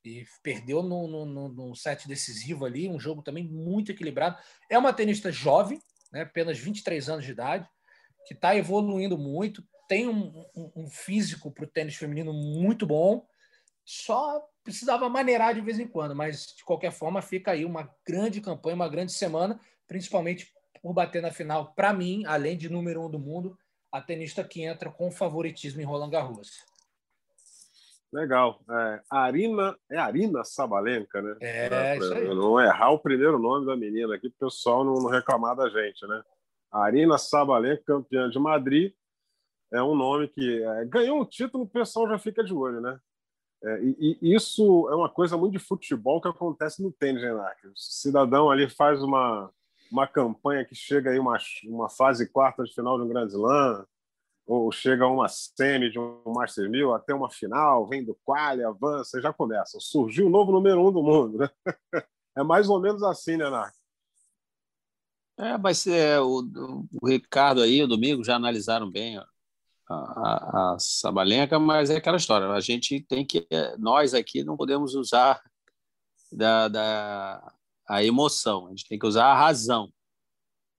E 0.04 0.24
perdeu 0.42 0.82
num, 0.82 1.06
num, 1.06 1.48
num, 1.48 1.74
set 1.74 2.08
decisivo 2.08 2.64
ali, 2.64 2.88
um 2.88 2.98
jogo 2.98 3.22
também 3.22 3.44
muito 3.44 3.92
equilibrado. 3.92 4.38
É 4.70 4.78
uma 4.78 4.92
tenista 4.92 5.30
jovem, 5.30 5.80
né, 6.12 6.22
apenas 6.22 6.58
23 6.58 7.08
anos 7.08 7.24
de 7.24 7.32
idade, 7.32 7.68
que 8.26 8.34
está 8.34 8.56
evoluindo 8.56 9.18
muito, 9.18 9.62
tem 9.88 10.08
um, 10.08 10.44
um, 10.54 10.72
um 10.76 10.90
físico 10.90 11.50
para 11.50 11.64
o 11.64 11.68
tênis 11.68 11.96
feminino 11.96 12.32
muito 12.32 12.86
bom, 12.86 13.26
só 13.84 14.40
precisava 14.62 15.08
maneirar 15.08 15.54
de 15.54 15.60
vez 15.60 15.78
em 15.78 15.88
quando, 15.88 16.14
mas 16.14 16.54
de 16.56 16.64
qualquer 16.64 16.92
forma 16.92 17.20
fica 17.20 17.50
aí 17.50 17.64
uma 17.64 17.92
grande 18.06 18.40
campanha, 18.40 18.76
uma 18.76 18.88
grande 18.88 19.12
semana, 19.12 19.60
principalmente 19.88 20.52
por 20.80 20.92
bater 20.92 21.20
na 21.20 21.30
final, 21.30 21.74
para 21.74 21.92
mim, 21.92 22.24
além 22.26 22.56
de 22.56 22.68
número 22.68 23.04
um 23.04 23.10
do 23.10 23.18
mundo, 23.18 23.58
a 23.92 24.00
tenista 24.00 24.44
que 24.44 24.62
entra 24.62 24.90
com 24.90 25.10
favoritismo 25.10 25.80
em 25.80 25.84
Roland 25.84 26.10
Garros. 26.10 26.64
Legal. 28.12 28.60
É, 28.68 29.02
Arina, 29.08 29.76
é 29.90 29.96
Arina 29.96 30.44
Sabalenka, 30.44 31.22
né? 31.22 31.36
É, 31.40 31.68
é 31.68 31.96
isso 31.96 32.12
aí. 32.12 32.28
Não 32.28 32.60
errar 32.60 32.90
o 32.90 32.98
primeiro 32.98 33.38
nome 33.38 33.66
da 33.66 33.76
menina 33.76 34.14
aqui, 34.14 34.28
para 34.28 34.46
o 34.46 34.50
pessoal 34.50 34.84
não, 34.84 34.94
não, 34.94 35.08
reclamar 35.08 35.54
da 35.54 35.68
gente, 35.68 36.06
né? 36.06 36.22
Arina 36.72 37.18
Sabalenka, 37.18 37.82
campeã 37.86 38.28
de 38.28 38.38
Madrid, 38.38 38.92
é 39.72 39.82
um 39.82 39.94
nome 39.94 40.28
que 40.28 40.62
é, 40.62 40.84
ganhou 40.84 41.20
um 41.20 41.24
título, 41.24 41.64
o 41.64 41.68
pessoal 41.68 42.08
já 42.08 42.18
fica 42.18 42.42
de 42.42 42.52
olho, 42.52 42.80
né? 42.80 42.98
É, 43.62 43.80
e, 43.82 44.18
e, 44.22 44.34
isso 44.34 44.88
é 44.90 44.94
uma 44.94 45.08
coisa 45.08 45.36
muito 45.36 45.52
de 45.52 45.58
futebol 45.58 46.20
que 46.20 46.28
acontece 46.28 46.82
no 46.82 46.90
tênis, 46.90 47.22
né, 47.22 47.32
O 47.32 47.72
cidadão 47.76 48.50
ali 48.50 48.68
faz 48.70 49.02
uma, 49.02 49.50
uma 49.92 50.06
campanha 50.06 50.64
que 50.64 50.74
chega 50.74 51.10
aí 51.10 51.18
uma, 51.18 51.36
uma 51.64 51.88
fase 51.88 52.26
quarta 52.30 52.64
de 52.64 52.72
final 52.72 52.96
de 52.96 53.04
um 53.04 53.08
Grande 53.08 53.34
Slam, 53.34 53.84
ou 54.50 54.72
chega 54.72 55.06
uma 55.06 55.28
semi 55.28 55.90
de 55.90 55.98
um 55.98 56.24
Master 56.26 56.68
1000 56.68 56.92
até 56.92 57.14
uma 57.14 57.30
final, 57.30 57.86
vem 57.86 58.04
do 58.04 58.18
quali, 58.24 58.64
avança 58.64 59.20
já 59.20 59.32
começa. 59.32 59.78
Surgiu 59.78 60.26
o 60.26 60.30
novo 60.30 60.50
número 60.50 60.84
um 60.84 60.90
do 60.90 61.02
mundo. 61.02 61.38
Né? 61.38 61.48
É 62.36 62.44
mais 62.44 62.68
ou 62.68 62.80
menos 62.80 63.02
assim, 63.02 63.36
né, 63.36 63.50
Narc? 63.50 63.74
É, 65.36 65.58
mas 65.58 65.84
é, 65.88 66.20
o, 66.20 66.44
o, 67.02 67.08
Ricardo 67.08 67.60
aí, 67.60 67.82
o 67.82 67.88
Domingo, 67.88 68.22
já 68.22 68.36
analisaram 68.36 68.88
bem 68.88 69.18
a, 69.18 69.26
a, 69.88 70.74
a 70.74 70.78
Sabalenka, 70.78 71.58
mas 71.58 71.90
é 71.90 71.96
aquela 71.96 72.16
história. 72.16 72.48
A 72.48 72.60
gente 72.60 73.00
tem 73.02 73.26
que. 73.26 73.48
Nós 73.78 74.14
aqui 74.14 74.44
não 74.44 74.56
podemos 74.56 74.94
usar 74.94 75.42
da, 76.30 76.68
da, 76.68 77.52
a 77.88 78.04
emoção, 78.04 78.68
a 78.68 78.70
gente 78.70 78.88
tem 78.88 78.98
que 78.98 79.06
usar 79.06 79.26
a 79.26 79.38
razão. 79.38 79.92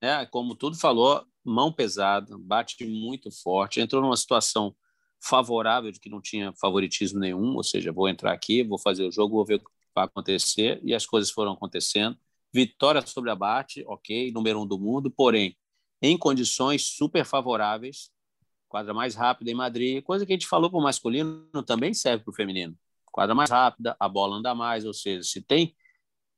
Né? 0.02 0.24
Como 0.26 0.56
tudo 0.56 0.76
falou, 0.76 1.24
mão 1.44 1.72
pesada, 1.72 2.36
bate 2.38 2.84
muito 2.84 3.30
forte, 3.30 3.80
entrou 3.80 4.02
numa 4.02 4.16
situação 4.16 4.74
favorável 5.20 5.90
de 5.92 6.00
que 6.00 6.08
não 6.08 6.20
tinha 6.20 6.52
favoritismo 6.52 7.20
nenhum, 7.20 7.54
ou 7.54 7.62
seja, 7.62 7.92
vou 7.92 8.08
entrar 8.08 8.32
aqui, 8.32 8.62
vou 8.62 8.78
fazer 8.78 9.04
o 9.04 9.12
jogo, 9.12 9.36
vou 9.36 9.44
ver 9.44 9.54
o 9.56 9.58
que 9.60 9.66
vai 9.94 10.04
acontecer, 10.04 10.80
e 10.82 10.94
as 10.94 11.06
coisas 11.06 11.30
foram 11.30 11.52
acontecendo. 11.52 12.16
Vitória 12.52 13.04
sobre 13.06 13.30
a 13.30 13.34
Bate, 13.34 13.84
ok, 13.86 14.32
número 14.32 14.60
um 14.60 14.66
do 14.66 14.78
mundo, 14.78 15.10
porém, 15.10 15.56
em 16.00 16.18
condições 16.18 16.82
super 16.82 17.24
favoráveis, 17.24 18.10
quadra 18.68 18.92
mais 18.92 19.14
rápida 19.14 19.50
em 19.50 19.54
Madrid, 19.54 20.02
coisa 20.02 20.26
que 20.26 20.32
a 20.32 20.34
gente 20.34 20.46
falou 20.46 20.68
para 20.68 20.78
o 20.78 20.82
masculino 20.82 21.46
também 21.64 21.94
serve 21.94 22.24
para 22.24 22.30
o 22.30 22.34
feminino. 22.34 22.76
Quadra 23.06 23.34
mais 23.34 23.50
rápida, 23.50 23.94
a 24.00 24.08
bola 24.08 24.36
anda 24.36 24.54
mais, 24.54 24.84
ou 24.84 24.94
seja, 24.94 25.22
se 25.22 25.40
tem 25.40 25.76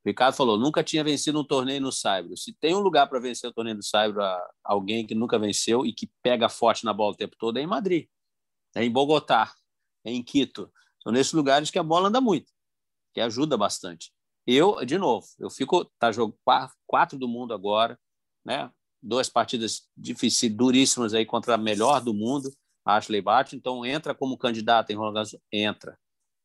Ricardo 0.05 0.35
falou, 0.35 0.57
nunca 0.57 0.83
tinha 0.83 1.03
vencido 1.03 1.39
um 1.39 1.43
torneio 1.43 1.81
no 1.81 1.91
Saibro. 1.91 2.37
Se 2.37 2.53
tem 2.53 2.75
um 2.75 2.79
lugar 2.79 3.07
para 3.07 3.19
vencer 3.19 3.49
o 3.49 3.53
torneio 3.53 3.77
do 3.77 3.83
Saibro, 3.83 4.21
alguém 4.63 5.05
que 5.05 5.15
nunca 5.15 5.39
venceu 5.39 5.83
e 5.83 5.91
que 5.91 6.11
pega 6.21 6.47
forte 6.47 6.85
na 6.85 6.93
bola 6.93 7.13
o 7.13 7.17
tempo 7.17 7.35
todo, 7.39 7.57
é 7.57 7.61
em 7.61 7.67
Madrid, 7.67 8.07
é 8.75 8.83
em 8.83 8.91
Bogotá, 8.91 9.51
é 10.03 10.11
em 10.11 10.21
Quito. 10.21 10.71
São 11.01 11.11
nesses 11.11 11.33
lugares 11.33 11.71
que 11.71 11.79
a 11.79 11.83
bola 11.83 12.09
anda 12.09 12.21
muito, 12.21 12.51
que 13.13 13.19
ajuda 13.19 13.57
bastante. 13.57 14.13
Eu, 14.45 14.85
de 14.85 14.97
novo, 14.97 15.25
eu 15.39 15.49
fico, 15.49 15.85
tá 15.97 16.11
jogo 16.11 16.37
quatro 16.85 17.17
do 17.17 17.27
mundo 17.27 17.53
agora, 17.53 17.99
né? 18.45 18.71
Duas 19.01 19.27
partidas 19.27 19.89
difíceis, 19.97 20.55
duríssimas 20.55 21.15
aí 21.15 21.25
contra 21.25 21.55
a 21.55 21.57
melhor 21.57 21.99
do 21.99 22.13
mundo, 22.13 22.51
Ashley 22.85 23.21
Barty, 23.21 23.55
então 23.55 23.83
entra 23.83 24.13
como 24.13 24.37
candidato 24.37 24.91
em 24.91 24.95
Roland 24.95 25.13
Garros, 25.13 25.35
entra. 25.51 25.97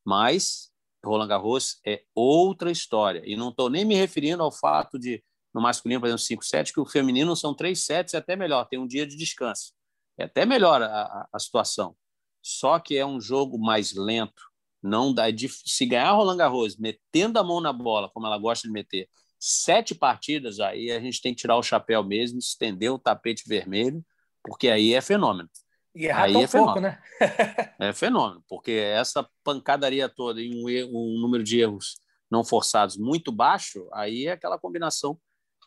Mas 0.02 0.70
Roland 1.04 1.28
Garros 1.28 1.80
é 1.86 2.02
outra 2.14 2.70
história. 2.70 3.22
E 3.24 3.36
não 3.36 3.50
estou 3.50 3.70
nem 3.70 3.84
me 3.84 3.94
referindo 3.94 4.42
ao 4.42 4.52
fato 4.52 4.98
de, 4.98 5.22
no 5.54 5.60
masculino, 5.60 6.00
por 6.00 6.06
exemplo, 6.06 6.22
5 6.22 6.44
sets, 6.44 6.72
que 6.72 6.80
o 6.80 6.86
feminino 6.86 7.34
são 7.34 7.54
3 7.54 7.78
sets, 7.78 8.14
é 8.14 8.18
até 8.18 8.36
melhor, 8.36 8.66
tem 8.66 8.78
um 8.78 8.86
dia 8.86 9.06
de 9.06 9.16
descanso. 9.16 9.72
É 10.18 10.24
até 10.24 10.44
melhor 10.44 10.82
a, 10.82 11.26
a 11.32 11.38
situação. 11.38 11.96
Só 12.42 12.78
que 12.78 12.96
é 12.96 13.04
um 13.04 13.20
jogo 13.20 13.58
mais 13.58 13.94
lento. 13.94 14.42
Não 14.82 15.12
dá 15.12 15.30
de, 15.30 15.48
se 15.48 15.84
ganhar 15.86 16.12
Roland 16.12 16.36
Garros 16.36 16.76
metendo 16.76 17.38
a 17.38 17.44
mão 17.44 17.60
na 17.60 17.72
bola, 17.72 18.10
como 18.10 18.26
ela 18.26 18.38
gosta 18.38 18.66
de 18.66 18.72
meter, 18.72 19.08
sete 19.38 19.94
partidas, 19.94 20.60
aí 20.60 20.90
a 20.90 21.00
gente 21.00 21.20
tem 21.20 21.34
que 21.34 21.40
tirar 21.40 21.56
o 21.56 21.62
chapéu 21.62 22.04
mesmo, 22.04 22.38
estender 22.38 22.90
o 22.92 22.98
tapete 22.98 23.48
vermelho, 23.48 24.04
porque 24.42 24.68
aí 24.68 24.94
é 24.94 25.00
fenômeno. 25.00 25.48
E 25.94 26.06
errar 26.06 26.24
Aí 26.24 26.32
é 26.32 26.46
pouco, 26.46 26.50
fenômeno. 26.50 26.80
né? 26.80 27.02
é 27.80 27.92
fenômeno, 27.92 28.44
porque 28.46 28.72
essa 28.72 29.26
pancadaria 29.42 30.08
toda 30.08 30.40
em 30.40 30.62
um, 30.62 30.68
um, 30.68 31.20
número 31.20 31.42
de 31.42 31.60
erros 31.60 31.96
não 32.30 32.44
forçados 32.44 32.96
muito 32.96 33.32
baixo, 33.32 33.88
aí 33.92 34.26
é 34.26 34.32
aquela 34.32 34.58
combinação 34.58 35.18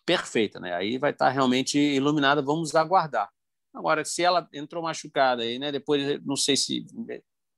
perfeita, 0.06 0.60
né? 0.60 0.74
Aí 0.74 0.98
vai 0.98 1.12
estar 1.12 1.30
realmente 1.30 1.78
iluminada, 1.78 2.42
vamos 2.42 2.76
aguardar. 2.76 3.30
Agora, 3.74 4.06
se 4.06 4.22
ela 4.22 4.48
entrou 4.54 4.84
machucada 4.84 5.42
aí, 5.42 5.58
né? 5.58 5.72
Depois, 5.72 6.24
não 6.24 6.36
sei 6.36 6.56
se 6.56 6.86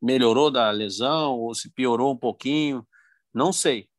melhorou 0.01 0.49
da 0.49 0.71
lesão 0.71 1.37
ou 1.37 1.53
se 1.53 1.69
piorou 1.71 2.13
um 2.13 2.17
pouquinho, 2.17 2.87
não 3.33 3.51
sei. 3.51 3.89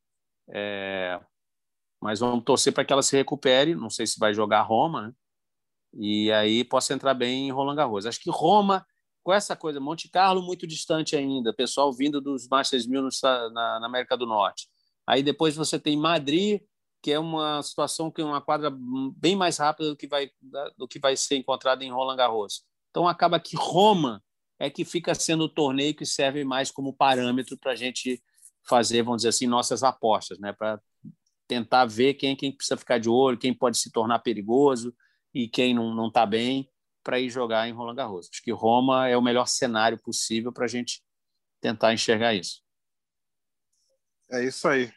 É... 0.49 1.19
Mas 2.01 2.19
vamos 2.19 2.43
torcer 2.43 2.73
para 2.73 2.83
que 2.83 2.93
ela 2.93 3.03
se 3.03 3.15
recupere. 3.15 3.75
Não 3.75 3.89
sei 3.89 4.07
se 4.07 4.19
vai 4.19 4.33
jogar 4.33 4.61
Roma, 4.61 5.07
né? 5.07 5.13
E 5.93 6.31
aí 6.31 6.63
posso 6.63 6.93
entrar 6.93 7.13
bem 7.13 7.47
em 7.47 7.51
Roland 7.51 7.75
Garros. 7.75 8.05
Acho 8.05 8.19
que 8.19 8.29
Roma, 8.29 8.85
com 9.27 9.33
essa 9.33 9.57
coisa, 9.57 9.77
Monte 9.77 10.07
Carlo 10.07 10.41
muito 10.41 10.65
distante 10.65 11.13
ainda, 11.13 11.53
pessoal 11.53 11.91
vindo 11.91 12.21
dos 12.21 12.47
Masters 12.47 12.87
1000 12.87 13.09
na, 13.51 13.79
na 13.81 13.85
América 13.85 14.15
do 14.15 14.25
Norte. 14.25 14.69
Aí 15.05 15.21
depois 15.21 15.53
você 15.53 15.77
tem 15.77 15.97
Madrid, 15.97 16.61
que 17.03 17.11
é 17.11 17.19
uma 17.19 17.61
situação 17.61 18.09
que 18.09 18.21
é 18.21 18.23
uma 18.23 18.39
quadra 18.39 18.71
bem 19.17 19.35
mais 19.35 19.57
rápida 19.57 19.89
do 19.89 19.97
que 19.97 20.07
vai 20.07 20.29
do 20.77 20.87
que 20.87 20.97
vai 20.97 21.17
ser 21.17 21.35
encontrada 21.35 21.83
em 21.83 21.91
Roland 21.91 22.15
Garros. 22.15 22.63
Então 22.89 23.05
acaba 23.05 23.37
que 23.37 23.57
Roma 23.57 24.23
é 24.57 24.69
que 24.69 24.85
fica 24.85 25.13
sendo 25.13 25.43
o 25.43 25.49
torneio 25.49 25.93
que 25.93 26.05
serve 26.05 26.45
mais 26.45 26.71
como 26.71 26.95
parâmetro 26.95 27.57
para 27.57 27.73
a 27.73 27.75
gente 27.75 28.23
fazer, 28.65 29.03
vamos 29.03 29.23
dizer 29.23 29.29
assim, 29.29 29.45
nossas 29.45 29.83
apostas, 29.83 30.39
né? 30.39 30.53
Para 30.53 30.79
tentar 31.49 31.83
ver 31.83 32.13
quem 32.13 32.33
quem 32.33 32.53
precisa 32.53 32.77
ficar 32.77 32.97
de 32.97 33.09
olho, 33.09 33.37
quem 33.37 33.53
pode 33.53 33.77
se 33.77 33.91
tornar 33.91 34.19
perigoso 34.19 34.95
e 35.33 35.49
quem 35.49 35.73
não 35.73 35.93
não 35.93 36.07
está 36.07 36.25
bem 36.25 36.69
para 37.07 37.21
ir 37.21 37.29
jogar 37.29 37.69
em 37.69 37.71
Roland 37.71 37.95
Garros. 37.95 38.27
Acho 38.29 38.43
que 38.43 38.51
Roma 38.51 39.07
é 39.07 39.15
o 39.15 39.21
melhor 39.21 39.47
cenário 39.47 39.97
possível 39.97 40.51
para 40.51 40.65
a 40.65 40.67
gente 40.67 41.01
tentar 41.61 41.93
enxergar 41.93 42.33
isso. 42.33 42.61
É 44.29 44.43
isso 44.43 44.67
aí. 44.67 44.91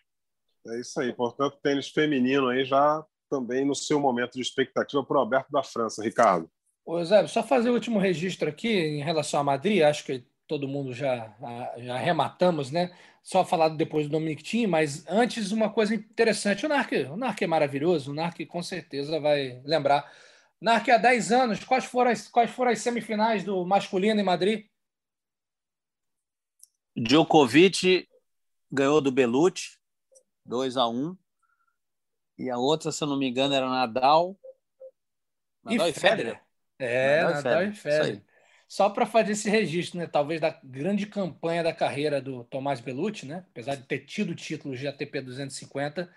É 0.66 0.81
isso 0.81 1.01
aí. 1.01 1.12
Portanto, 1.12 1.57
tênis 1.62 1.88
feminino 1.88 2.49
aí 2.49 2.64
já 2.64 3.07
também 3.31 3.64
no 3.64 3.77
seu 3.77 4.01
momento 4.01 4.33
de 4.33 4.40
expectativa 4.40 5.05
para 5.05 5.18
o 5.18 5.23
Aberto 5.23 5.53
da 5.53 5.62
França, 5.62 6.03
Ricardo. 6.03 6.51
Ô, 6.85 7.05
Zé, 7.05 7.25
só 7.29 7.44
fazer 7.44 7.70
o 7.70 7.75
último 7.75 8.01
registro 8.01 8.49
aqui 8.49 8.68
em 8.68 9.05
relação 9.05 9.38
a 9.38 9.44
Madrid, 9.44 9.83
acho 9.83 10.05
que 10.05 10.25
todo 10.49 10.66
mundo 10.66 10.92
já, 10.92 11.33
já 11.79 11.94
arrematamos, 11.94 12.73
né? 12.73 12.92
Só 13.23 13.44
falado 13.44 13.77
depois 13.77 14.07
do 14.07 14.12
Dominic 14.12 14.42
Thiem, 14.42 14.66
mas 14.66 15.07
antes 15.07 15.53
uma 15.53 15.70
coisa 15.70 15.94
interessante. 15.94 16.66
O 16.66 16.68
Narc, 16.68 16.90
o 17.09 17.16
Narc 17.16 17.40
é 17.40 17.46
maravilhoso, 17.46 18.11
o 18.11 18.14
Narc 18.14 18.44
com 18.46 18.61
certeza 18.64 19.20
vai 19.20 19.62
lembrar. 19.64 20.11
Narc, 20.61 20.88
há 20.90 20.99
10 20.99 21.33
anos, 21.33 21.64
quais 21.64 21.85
foram 21.85 22.11
as, 22.11 22.29
quais 22.29 22.51
foram 22.51 22.70
as 22.70 22.81
semifinais 22.81 23.42
do 23.42 23.64
masculino 23.64 24.20
em 24.20 24.25
Madrid? 24.25 24.66
Djokovic 26.94 28.07
ganhou 28.70 29.01
do 29.01 29.11
Belucci, 29.11 29.79
2 30.44 30.77
a 30.77 30.87
1 30.87 31.16
E 32.38 32.51
a 32.51 32.59
outra, 32.59 32.92
se 32.92 33.03
eu 33.03 33.09
não 33.09 33.18
me 33.18 33.29
engano, 33.29 33.55
era 33.55 33.68
Nadal. 33.68 34.38
Nadal 35.64 35.87
e, 35.87 35.90
e 35.90 35.94
Federer. 35.94 36.16
Federer. 36.16 36.40
É, 36.79 37.23
Nadal, 37.23 37.35
Nadal 37.42 37.64
e 37.64 37.73
Federer. 37.73 38.23
Só 38.68 38.88
para 38.88 39.05
fazer 39.05 39.33
esse 39.33 39.51
registro, 39.51 39.99
né? 39.99 40.07
Talvez 40.07 40.40
da 40.40 40.51
grande 40.62 41.07
campanha 41.07 41.62
da 41.62 41.73
carreira 41.73 42.20
do 42.20 42.44
Tomás 42.44 42.81
Belucci, 42.81 43.27
né? 43.27 43.44
Apesar 43.51 43.75
de 43.75 43.83
ter 43.83 44.01
tido 44.01 44.31
o 44.31 44.35
título 44.35 44.77
de 44.77 44.87
ATP 44.87 45.23
250, 45.23 46.09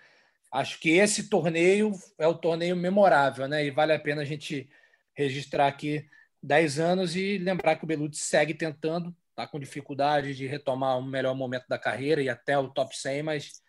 acho 0.54 0.78
que 0.78 0.90
esse 0.90 1.28
torneio 1.28 1.90
é 2.16 2.28
o 2.28 2.34
torneio 2.34 2.76
memorável, 2.76 3.48
né? 3.48 3.66
E 3.66 3.72
vale 3.72 3.92
a 3.92 3.98
pena 3.98 4.22
a 4.22 4.24
gente 4.24 4.70
registrar 5.12 5.66
aqui 5.66 6.06
10 6.40 6.78
anos 6.78 7.16
e 7.16 7.38
lembrar 7.38 7.74
que 7.74 7.82
o 7.82 7.86
Belucci 7.86 8.20
segue 8.20 8.54
tentando, 8.54 9.12
tá 9.34 9.48
com 9.48 9.58
dificuldade 9.58 10.32
de 10.32 10.46
retomar 10.46 10.96
um 10.96 11.04
melhor 11.04 11.34
momento 11.34 11.64
da 11.68 11.76
carreira 11.76 12.22
e 12.22 12.28
até 12.28 12.56
o 12.56 12.68
top 12.68 12.96
100, 12.96 13.24
mas 13.24 13.62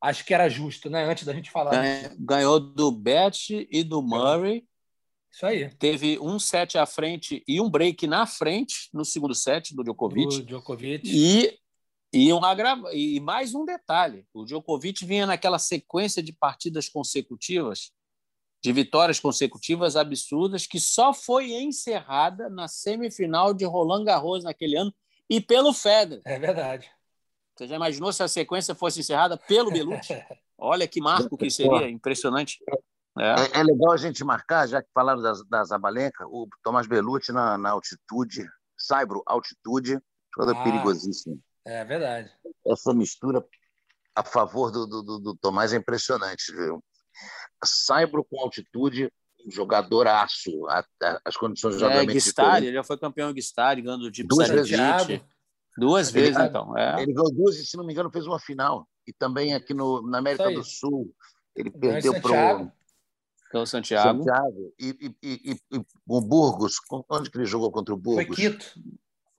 acho 0.00 0.24
que 0.24 0.32
era 0.32 0.48
justo, 0.48 0.88
né? 0.88 1.04
Antes 1.04 1.26
da 1.26 1.34
gente 1.34 1.50
falar. 1.50 1.72
Ganhou 2.18 2.58
do 2.58 2.90
Bet 2.90 3.68
e 3.70 3.84
do 3.84 4.00
Murray. 4.00 4.64
Isso 5.30 5.44
aí. 5.44 5.68
Teve 5.78 6.18
um 6.20 6.38
set 6.38 6.78
à 6.78 6.86
frente 6.86 7.44
e 7.46 7.60
um 7.60 7.68
break 7.68 8.06
na 8.06 8.26
frente 8.26 8.88
no 8.94 9.04
segundo 9.04 9.34
set 9.34 9.76
do 9.76 9.84
Djokovic. 9.84 10.38
Do 10.38 10.42
Djokovic. 10.42 11.02
E, 11.04 11.58
e, 12.12 12.32
um 12.32 12.44
agrava... 12.44 12.92
e 12.92 13.20
mais 13.20 13.54
um 13.54 13.64
detalhe: 13.64 14.26
o 14.34 14.44
Djokovic 14.44 15.04
vinha 15.04 15.26
naquela 15.26 15.58
sequência 15.58 16.22
de 16.22 16.32
partidas 16.32 16.88
consecutivas, 16.88 17.92
de 18.62 18.72
vitórias 18.72 19.20
consecutivas 19.20 19.96
absurdas, 19.96 20.66
que 20.66 20.80
só 20.80 21.14
foi 21.14 21.52
encerrada 21.52 22.48
na 22.50 22.68
semifinal 22.68 23.54
de 23.54 23.64
Roland 23.64 24.04
Garros 24.04 24.44
naquele 24.44 24.76
ano 24.76 24.92
e 25.28 25.40
pelo 25.40 25.72
Federer. 25.72 26.22
É 26.24 26.38
verdade. 26.38 26.90
Você 27.56 27.66
já 27.66 27.76
imaginou 27.76 28.12
se 28.12 28.22
a 28.22 28.28
sequência 28.28 28.74
fosse 28.74 29.00
encerrada 29.00 29.36
pelo 29.36 29.70
Belucci? 29.70 30.14
Olha 30.58 30.86
que 30.88 31.00
marco 31.00 31.36
que 31.36 31.50
seria, 31.50 31.88
impressionante. 31.88 32.58
É. 33.18 33.56
É, 33.56 33.60
é. 33.60 33.62
legal 33.62 33.92
a 33.92 33.96
gente 33.96 34.24
marcar, 34.24 34.66
já 34.66 34.82
que 34.82 34.88
falaram 34.94 35.20
da, 35.20 35.32
da 35.48 35.64
Zabalenka, 35.64 36.26
o 36.26 36.48
Tomás 36.62 36.86
Belucci 36.86 37.32
na, 37.32 37.58
na 37.58 37.70
altitude, 37.70 38.46
Saibro, 38.76 39.22
altitude, 39.26 39.98
jogador 40.34 40.58
ah, 40.58 40.64
perigosíssimo. 40.64 41.40
É 41.64 41.84
verdade. 41.84 42.30
Essa 42.66 42.94
mistura 42.94 43.44
a 44.14 44.24
favor 44.24 44.70
do, 44.70 44.86
do, 44.86 45.18
do 45.18 45.36
Tomás 45.36 45.72
é 45.72 45.76
impressionante, 45.76 46.52
viu? 46.52 46.82
Saibro 47.64 48.24
com 48.24 48.40
altitude, 48.40 49.12
jogador 49.48 50.06
aço, 50.06 50.50
as 51.24 51.36
condições 51.36 51.74
de 51.74 51.80
jogamento. 51.80 52.10
É, 52.10 52.14
Guistari, 52.14 52.66
ele 52.66 52.76
já 52.76 52.84
foi 52.84 52.98
campeão 52.98 53.32
Guistari, 53.32 53.82
ganhando 53.82 54.10
de 54.10 54.22
Duas 54.22 54.48
vezes. 54.48 54.78
Duas 55.78 56.10
vezes, 56.10 56.36
ele, 56.36 56.48
então. 56.48 56.76
É. 56.76 57.02
Ele 57.02 57.12
ganhou 57.12 57.32
duas 57.32 57.56
e, 57.56 57.64
se 57.64 57.76
não 57.76 57.84
me 57.84 57.92
engano, 57.92 58.10
fez 58.10 58.26
uma 58.26 58.38
final. 58.38 58.86
E 59.06 59.12
também 59.12 59.54
aqui 59.54 59.72
no, 59.72 60.02
na 60.02 60.18
América 60.18 60.50
do 60.50 60.64
Sul. 60.64 61.14
Ele 61.54 61.70
perdeu 61.70 62.20
para 62.20 62.70
o 63.54 63.66
Santiago. 63.66 64.18
Santiago. 64.18 64.74
E, 64.78 65.14
e, 65.22 65.52
e, 65.52 65.60
e, 65.72 65.84
o 66.06 66.20
Burgos, 66.20 66.76
onde 67.08 67.30
que 67.30 67.38
ele 67.38 67.46
jogou 67.46 67.70
contra 67.70 67.94
o 67.94 67.96
Burgos? 67.96 68.26
Foi 68.26 68.36
Quito. 68.36 68.74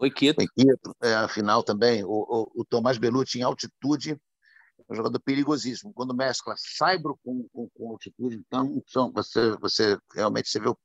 Foi 0.02 0.10
Quito. 0.10 0.36
Foi 0.38 0.48
Quito, 0.48 0.96
é, 1.04 1.14
a 1.14 1.28
final 1.28 1.62
também. 1.62 2.04
O, 2.04 2.10
o, 2.10 2.62
o 2.62 2.66
Tomás 2.66 2.98
Belucci 2.98 3.38
em 3.38 3.44
altitude, 3.44 4.14
é 4.14 4.84
um 4.92 4.96
jogador 4.96 5.20
perigosíssimo. 5.20 5.94
Quando 5.94 6.16
mescla 6.16 6.56
saibro 6.58 7.20
com, 7.24 7.48
com, 7.54 7.70
com 7.70 7.92
altitude, 7.92 8.36
então 8.36 8.82
são, 8.88 9.12
você, 9.12 9.56
você 9.58 9.96
realmente 10.16 10.50
você 10.50 10.60
vê 10.60 10.70
o 10.70 10.78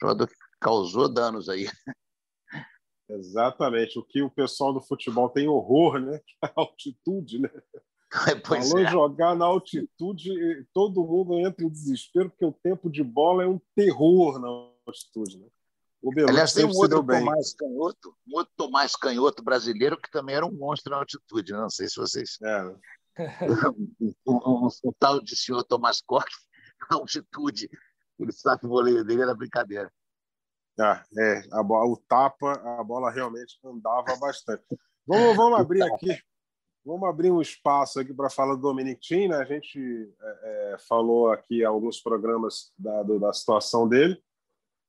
jogador 0.00 0.28
que 0.28 0.34
causou 0.60 1.12
danos 1.12 1.48
aí. 1.48 1.66
Exatamente. 3.10 3.98
O 3.98 4.04
que 4.04 4.22
o 4.22 4.30
pessoal 4.30 4.72
do 4.72 4.80
futebol 4.80 5.28
tem 5.28 5.48
horror, 5.48 5.98
né? 5.98 6.20
A 6.40 6.52
altitude, 6.54 7.40
né? 7.40 7.50
Pois 8.46 8.70
Falou 8.70 8.86
é. 8.86 8.88
jogar 8.88 9.34
na 9.34 9.46
altitude, 9.46 10.30
todo 10.72 11.04
mundo 11.04 11.36
entra 11.40 11.64
em 11.64 11.68
desespero, 11.68 12.30
porque 12.30 12.44
o 12.44 12.52
tempo 12.52 12.88
de 12.88 13.02
bola 13.02 13.42
é 13.42 13.48
um 13.48 13.60
terror 13.74 14.38
na 14.38 14.46
altitude, 14.86 15.38
né? 15.40 15.48
O 16.04 16.10
Belucci 16.10 16.32
Aliás, 16.32 16.52
tem 16.52 16.66
um 16.66 16.76
outro 16.76 17.02
Tomás 17.02 17.54
Canhoto, 17.54 18.14
um 18.28 18.36
outro 18.36 18.52
Tomás 18.58 18.94
Canhoto 18.94 19.42
brasileiro 19.42 19.98
que 19.98 20.10
também 20.10 20.36
era 20.36 20.44
um 20.44 20.52
monstro 20.52 20.90
na 20.90 20.98
altitude, 20.98 21.52
né? 21.52 21.58
não 21.58 21.70
sei 21.70 21.88
se 21.88 21.96
vocês. 21.96 22.36
É. 22.42 22.64
um, 24.28 24.34
um, 24.34 24.68
um, 24.84 24.92
tal 24.98 25.22
de 25.22 25.34
senhor 25.34 25.64
Tomás 25.64 26.02
Corte, 26.02 26.36
na 26.90 26.98
altitude, 26.98 27.70
o 28.18 28.68
voleio 28.68 29.02
dele 29.02 29.22
era 29.22 29.34
brincadeira. 29.34 29.90
Ah, 30.78 31.02
é, 31.16 31.42
a 31.52 31.62
bola, 31.62 31.90
o 31.90 31.96
tapa, 31.96 32.52
a 32.78 32.84
bola 32.84 33.10
realmente 33.10 33.58
andava 33.64 34.14
bastante. 34.16 34.62
Vamos, 35.06 35.36
vamos 35.36 35.58
abrir 35.58 35.82
aqui, 35.84 36.18
vamos 36.84 37.08
abrir 37.08 37.30
um 37.30 37.40
espaço 37.40 37.98
aqui 37.98 38.12
para 38.12 38.28
falar 38.28 38.56
do 38.56 38.60
Dominic 38.60 39.00
Thiem, 39.00 39.28
né? 39.28 39.36
A 39.36 39.44
gente 39.44 39.78
é, 40.20 40.74
é, 40.74 40.78
falou 40.86 41.30
aqui 41.30 41.64
alguns 41.64 41.98
programas 41.98 42.72
da, 42.76 43.02
do, 43.02 43.18
da 43.18 43.32
situação 43.32 43.88
dele, 43.88 44.22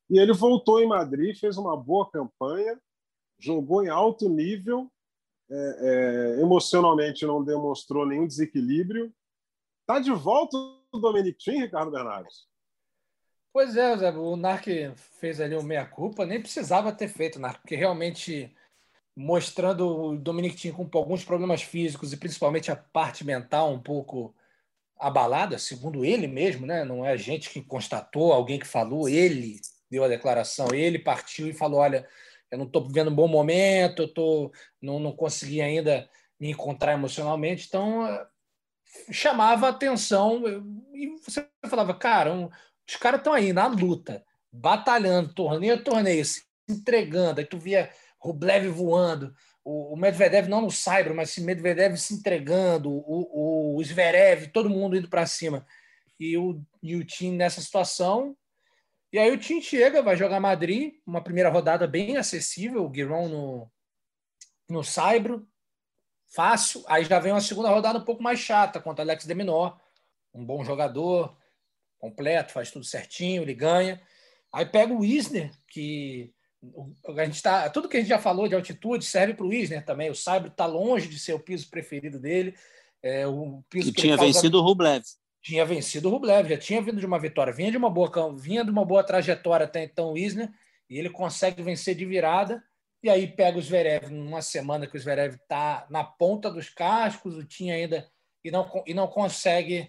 e 0.08 0.18
ele 0.18 0.32
voltou 0.32 0.80
em 0.80 0.86
Madrid, 0.86 1.36
fez 1.36 1.56
uma 1.56 1.76
boa 1.76 2.10
campanha, 2.10 2.80
jogou 3.38 3.84
em 3.84 3.88
alto 3.88 4.28
nível, 4.28 4.90
é, 5.50 6.36
é 6.38 6.40
emocionalmente 6.40 7.26
não 7.26 7.42
demonstrou 7.42 8.06
nenhum 8.06 8.26
desequilíbrio. 8.26 9.12
Está 9.82 10.00
de 10.00 10.10
volta 10.12 10.56
o 10.92 10.98
Dominic 10.98 11.38
Thiem, 11.38 11.62
Ricardo 11.62 11.90
Bernardes? 11.90 12.46
Pois 13.52 13.76
é, 13.76 13.96
Zé, 13.96 14.10
o 14.10 14.36
Narc 14.36 14.66
fez 15.18 15.40
ali 15.40 15.54
o 15.56 15.62
meia-culpa, 15.62 16.26
nem 16.26 16.40
precisava 16.40 16.92
ter 16.92 17.08
feito, 17.08 17.38
Narc, 17.38 17.60
porque 17.60 17.74
realmente 17.74 18.54
mostrando 19.16 19.88
o 19.88 20.18
Dominic 20.18 20.56
Thiem 20.56 20.74
com 20.74 20.88
alguns 20.98 21.24
problemas 21.24 21.62
físicos 21.62 22.12
e 22.12 22.18
principalmente 22.18 22.70
a 22.70 22.76
parte 22.76 23.24
mental 23.24 23.72
um 23.72 23.80
pouco 23.80 24.34
abalada, 24.98 25.58
segundo 25.58 26.04
ele 26.04 26.26
mesmo, 26.26 26.66
né? 26.66 26.84
Não 26.84 27.04
é 27.04 27.12
a 27.12 27.16
gente 27.16 27.48
que 27.48 27.62
constatou, 27.62 28.32
alguém 28.32 28.58
que 28.58 28.66
falou, 28.66 29.08
ele 29.08 29.58
deu 29.90 30.04
a 30.04 30.08
declaração, 30.08 30.68
ele 30.72 30.98
partiu 30.98 31.48
e 31.48 31.52
falou: 31.52 31.80
olha, 31.80 32.06
eu 32.50 32.58
não 32.58 32.66
estou 32.66 32.86
vivendo 32.86 33.10
um 33.10 33.14
bom 33.14 33.28
momento, 33.28 34.02
eu 34.02 34.08
tô, 34.08 34.52
não, 34.80 34.98
não 34.98 35.12
consegui 35.12 35.60
ainda 35.60 36.08
me 36.38 36.50
encontrar 36.50 36.92
emocionalmente, 36.92 37.66
então 37.66 38.06
eh, 38.06 38.26
chamava 39.10 39.68
atenção 39.68 40.42
e 40.92 41.16
você 41.24 41.46
falava, 41.68 41.94
cara, 41.94 42.32
um, 42.32 42.48
os 42.88 42.96
caras 42.96 43.20
estão 43.20 43.32
aí 43.32 43.52
na 43.52 43.66
luta, 43.66 44.24
batalhando, 44.52 45.34
torneio 45.34 45.74
a 45.74 45.82
torneio, 45.82 46.24
se 46.24 46.44
entregando. 46.68 47.40
Aí 47.40 47.46
tu 47.46 47.58
via 47.58 47.90
Rublev 48.18 48.68
voando, 48.68 49.34
o, 49.64 49.96
Medvedev 49.96 50.48
não 50.48 50.60
no 50.60 50.70
Cyber, 50.70 51.12
mas 51.12 51.30
se 51.30 51.40
Medvedev 51.40 51.96
se 51.96 52.14
entregando, 52.14 52.90
o, 52.90 53.76
o 53.76 53.84
Zverev, 53.84 54.48
todo 54.52 54.70
mundo 54.70 54.96
indo 54.96 55.08
para 55.08 55.26
cima. 55.26 55.66
E 56.18 56.38
o, 56.38 56.62
e 56.82 56.94
o 56.94 57.04
time 57.04 57.36
nessa 57.36 57.60
situação. 57.60 58.36
E 59.12 59.18
aí 59.18 59.30
o 59.30 59.38
time 59.38 59.62
chega, 59.62 60.02
vai 60.02 60.16
jogar 60.16 60.40
Madrid, 60.40 60.94
uma 61.06 61.22
primeira 61.22 61.48
rodada 61.48 61.86
bem 61.86 62.16
acessível, 62.16 62.84
o 62.84 62.92
Giron 62.92 63.28
no, 63.28 63.70
no 64.68 64.82
Saibro, 64.82 65.46
fácil. 66.26 66.84
Aí 66.88 67.04
já 67.04 67.18
vem 67.18 67.32
uma 67.32 67.40
segunda 67.40 67.68
rodada 67.68 67.98
um 67.98 68.04
pouco 68.04 68.22
mais 68.22 68.38
chata 68.38 68.80
contra 68.80 69.04
Alex 69.04 69.24
de 69.24 69.34
Menor, 69.34 69.80
um 70.34 70.44
bom 70.44 70.64
jogador, 70.64 71.36
completo, 71.98 72.52
faz 72.52 72.70
tudo 72.70 72.84
certinho, 72.84 73.42
ele 73.42 73.54
ganha. 73.54 74.00
Aí 74.52 74.66
pega 74.66 74.92
o 74.92 75.00
Wisner, 75.00 75.50
que 75.68 76.32
a 77.16 77.24
gente 77.24 77.42
tá, 77.42 77.70
tudo 77.70 77.88
que 77.88 77.96
a 77.96 78.00
gente 78.00 78.08
já 78.08 78.18
falou 78.18 78.48
de 78.48 78.54
altitude 78.54 79.04
serve 79.04 79.34
para 79.34 79.46
o 79.46 79.48
Wisner 79.48 79.84
também. 79.84 80.10
O 80.10 80.14
Saibro 80.14 80.48
está 80.48 80.66
longe 80.66 81.08
de 81.08 81.18
ser 81.18 81.32
o 81.34 81.40
piso 81.40 81.68
preferido 81.70 82.18
dele. 82.18 82.54
É, 83.02 83.26
o 83.26 83.62
piso 83.68 83.90
que, 83.90 83.96
que 83.96 84.02
tinha 84.02 84.16
vencido 84.16 84.58
o 84.58 84.62
Rublev. 84.62 85.02
Tinha 85.46 85.64
vencido 85.64 86.08
o 86.08 86.10
Rublev, 86.10 86.48
já 86.48 86.58
tinha 86.58 86.82
vindo 86.82 86.98
de 86.98 87.06
uma 87.06 87.20
vitória, 87.20 87.52
vinha 87.52 87.70
de 87.70 87.76
uma 87.76 87.88
boa, 87.88 88.10
vinha 88.36 88.64
de 88.64 88.70
uma 88.72 88.84
boa 88.84 89.04
trajetória 89.04 89.64
até 89.64 89.84
então 89.84 90.12
o 90.12 90.18
Isner, 90.18 90.50
e 90.90 90.98
ele 90.98 91.08
consegue 91.08 91.62
vencer 91.62 91.94
de 91.94 92.04
virada. 92.04 92.60
E 93.00 93.08
aí 93.08 93.28
pega 93.28 93.56
o 93.56 93.62
Zverev 93.62 94.10
numa 94.10 94.42
semana 94.42 94.88
que 94.88 94.96
o 94.96 94.98
Zverev 94.98 95.36
está 95.36 95.86
na 95.88 96.02
ponta 96.02 96.50
dos 96.50 96.68
cascos, 96.68 97.36
o 97.36 97.44
Tim 97.44 97.70
ainda 97.70 98.10
e 98.42 98.50
não, 98.50 98.68
e 98.84 98.92
não 98.92 99.06
consegue 99.06 99.88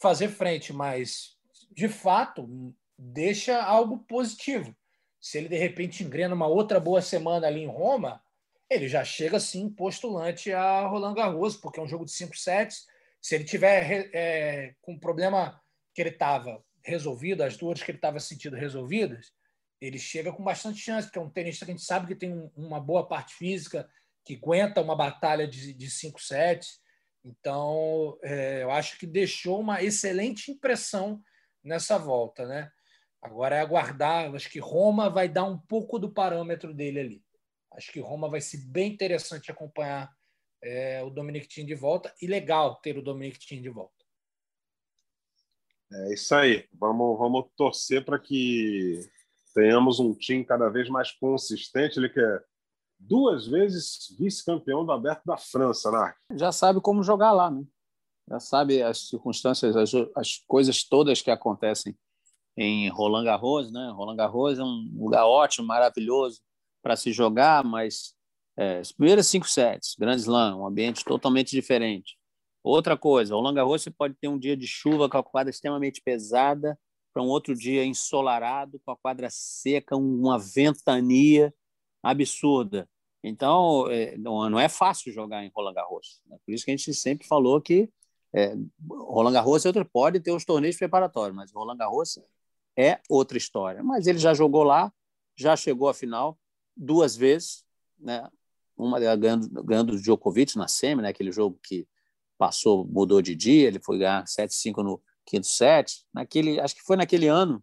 fazer 0.00 0.28
frente, 0.28 0.72
mas 0.72 1.36
de 1.70 1.90
fato 1.90 2.48
deixa 2.98 3.62
algo 3.62 3.98
positivo. 3.98 4.74
Se 5.20 5.36
ele 5.36 5.50
de 5.50 5.58
repente 5.58 6.04
engrena 6.04 6.34
uma 6.34 6.46
outra 6.46 6.80
boa 6.80 7.02
semana 7.02 7.46
ali 7.46 7.60
em 7.60 7.68
Roma, 7.68 8.22
ele 8.70 8.88
já 8.88 9.04
chega 9.04 9.36
assim 9.36 9.68
postulante 9.68 10.50
a 10.54 10.86
Roland 10.86 11.12
Garros, 11.12 11.54
porque 11.54 11.78
é 11.78 11.82
um 11.82 11.88
jogo 11.88 12.06
de 12.06 12.12
cinco 12.12 12.34
sets. 12.34 12.86
Se 13.26 13.34
ele 13.34 13.42
tiver 13.42 14.08
é, 14.14 14.76
com 14.80 14.94
o 14.94 15.00
problema 15.00 15.60
que 15.92 16.00
ele 16.00 16.10
estava 16.10 16.64
resolvido, 16.84 17.42
as 17.42 17.56
dores 17.56 17.82
que 17.82 17.90
ele 17.90 17.98
estava 17.98 18.20
sentindo 18.20 18.54
resolvidas, 18.54 19.32
ele 19.80 19.98
chega 19.98 20.32
com 20.32 20.44
bastante 20.44 20.78
chance, 20.78 21.08
porque 21.08 21.18
é 21.18 21.22
um 21.22 21.28
tenista 21.28 21.64
que 21.64 21.72
a 21.72 21.74
gente 21.74 21.84
sabe 21.84 22.06
que 22.06 22.14
tem 22.14 22.32
um, 22.32 22.48
uma 22.54 22.78
boa 22.78 23.04
parte 23.08 23.34
física, 23.34 23.90
que 24.24 24.36
aguenta 24.36 24.80
uma 24.80 24.94
batalha 24.94 25.44
de, 25.48 25.74
de 25.74 25.90
cinco 25.90 26.22
sets. 26.22 26.78
Então, 27.24 28.16
é, 28.22 28.62
eu 28.62 28.70
acho 28.70 28.96
que 28.96 29.08
deixou 29.08 29.58
uma 29.58 29.82
excelente 29.82 30.52
impressão 30.52 31.20
nessa 31.64 31.98
volta, 31.98 32.46
né? 32.46 32.70
Agora 33.20 33.56
é 33.56 33.60
aguardar, 33.60 34.32
acho 34.36 34.48
que 34.48 34.60
Roma 34.60 35.10
vai 35.10 35.28
dar 35.28 35.42
um 35.42 35.58
pouco 35.58 35.98
do 35.98 36.12
parâmetro 36.12 36.72
dele 36.72 37.00
ali. 37.00 37.24
Acho 37.72 37.90
que 37.90 37.98
Roma 37.98 38.30
vai 38.30 38.40
ser 38.40 38.58
bem 38.68 38.92
interessante 38.92 39.50
acompanhar 39.50 40.15
é, 40.66 41.02
o 41.02 41.10
Dominic 41.10 41.46
Thiem 41.46 41.64
de 41.64 41.74
volta 41.74 42.12
e 42.20 42.26
legal 42.26 42.76
ter 42.76 42.98
o 42.98 43.02
Dominic 43.02 43.38
Thiem 43.38 43.62
de 43.62 43.68
volta. 43.68 43.94
É 45.92 46.12
isso 46.12 46.34
aí. 46.34 46.66
Vamos, 46.72 47.16
vamos 47.16 47.46
torcer 47.56 48.04
para 48.04 48.18
que 48.18 49.00
tenhamos 49.54 50.00
um 50.00 50.12
time 50.12 50.44
cada 50.44 50.68
vez 50.68 50.88
mais 50.88 51.12
consistente. 51.12 51.98
Ele 51.98 52.08
que 52.08 52.18
é 52.18 52.42
duas 52.98 53.46
vezes 53.46 54.14
vice-campeão 54.18 54.84
do 54.84 54.90
Aberto 54.90 55.22
da 55.24 55.36
França, 55.36 55.90
né? 55.92 56.12
Já 56.34 56.50
sabe 56.50 56.80
como 56.80 57.04
jogar 57.04 57.30
lá, 57.30 57.48
né? 57.48 57.64
Já 58.28 58.40
sabe 58.40 58.82
as 58.82 59.08
circunstâncias, 59.08 59.76
as, 59.76 59.92
as 60.16 60.38
coisas 60.48 60.82
todas 60.82 61.22
que 61.22 61.30
acontecem 61.30 61.96
em 62.56 62.88
Roland 62.88 63.24
Garros, 63.24 63.70
né? 63.70 63.92
Roland 63.94 64.16
Garros 64.16 64.58
é 64.58 64.64
um 64.64 64.90
lugar 64.98 65.26
ótimo, 65.26 65.68
maravilhoso 65.68 66.40
para 66.82 66.96
se 66.96 67.12
jogar, 67.12 67.62
mas 67.62 68.15
é, 68.56 68.78
as 68.78 68.92
primeiras 68.92 69.26
cinco 69.26 69.48
sets, 69.48 69.94
Grand 69.98 70.16
Slam, 70.16 70.56
um 70.58 70.66
ambiente 70.66 71.04
totalmente 71.04 71.50
diferente. 71.50 72.16
Outra 72.62 72.96
coisa, 72.96 73.34
Roland 73.34 73.54
Garros 73.54 73.82
você 73.82 73.90
pode 73.90 74.14
ter 74.14 74.28
um 74.28 74.38
dia 74.38 74.56
de 74.56 74.66
chuva 74.66 75.08
com 75.08 75.18
a 75.18 75.22
quadra 75.22 75.50
extremamente 75.50 76.00
pesada, 76.02 76.78
para 77.16 77.22
um 77.22 77.28
outro 77.28 77.54
dia 77.54 77.82
ensolarado, 77.82 78.78
com 78.84 78.90
a 78.90 78.96
quadra 78.96 79.28
seca, 79.30 79.96
uma 79.96 80.38
ventania 80.38 81.54
absurda. 82.02 82.86
Então, 83.24 83.90
é, 83.90 84.18
não 84.18 84.60
é 84.60 84.68
fácil 84.68 85.10
jogar 85.10 85.42
em 85.42 85.50
Roland 85.54 85.72
Garros. 85.72 86.20
Né? 86.26 86.36
Por 86.44 86.52
isso 86.52 86.64
que 86.64 86.70
a 86.70 86.76
gente 86.76 86.92
sempre 86.92 87.26
falou 87.26 87.58
que 87.58 87.88
é, 88.34 88.54
Roland 88.86 89.32
Garros 89.32 89.64
é 89.64 89.68
outro, 89.70 89.84
pode 89.84 90.20
ter 90.20 90.30
os 90.30 90.44
torneios 90.44 90.76
preparatórios, 90.76 91.34
mas 91.34 91.50
Roland 91.52 91.78
Garros 91.78 92.18
é 92.76 93.00
outra 93.08 93.38
história. 93.38 93.82
Mas 93.82 94.06
ele 94.06 94.18
já 94.18 94.34
jogou 94.34 94.62
lá, 94.62 94.92
já 95.34 95.56
chegou 95.56 95.88
à 95.88 95.94
final 95.94 96.38
duas 96.76 97.16
vezes, 97.16 97.64
né? 97.98 98.28
Uma 98.76 98.98
ganhando, 99.16 99.48
ganhando 99.64 99.92
o 99.94 100.00
Djokovic 100.00 100.56
na 100.56 100.68
semi, 100.68 101.02
né? 101.02 101.08
aquele 101.08 101.32
jogo 101.32 101.58
que 101.62 101.86
passou, 102.36 102.86
mudou 102.86 103.22
de 103.22 103.34
dia, 103.34 103.68
ele 103.68 103.80
foi 103.80 103.98
ganhar 103.98 104.24
7-5 104.24 104.82
no 104.82 105.02
quinto 105.24 105.46
set. 105.46 106.04
Naquele, 106.12 106.60
acho 106.60 106.74
que 106.74 106.82
foi 106.82 106.96
naquele 106.96 107.28
ano 107.28 107.62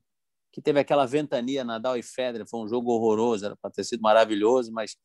que 0.51 0.61
teve 0.61 0.79
aquela 0.79 1.05
ventania 1.05 1.63
Nadal 1.63 1.97
e 1.97 2.03
Federer, 2.03 2.47
foi 2.47 2.59
um 2.59 2.67
jogo 2.67 2.91
horroroso, 2.91 3.45
era 3.45 3.55
para 3.55 3.71
ter 3.71 3.83
sido 3.83 4.01
maravilhoso, 4.01 4.71
mas 4.71 4.95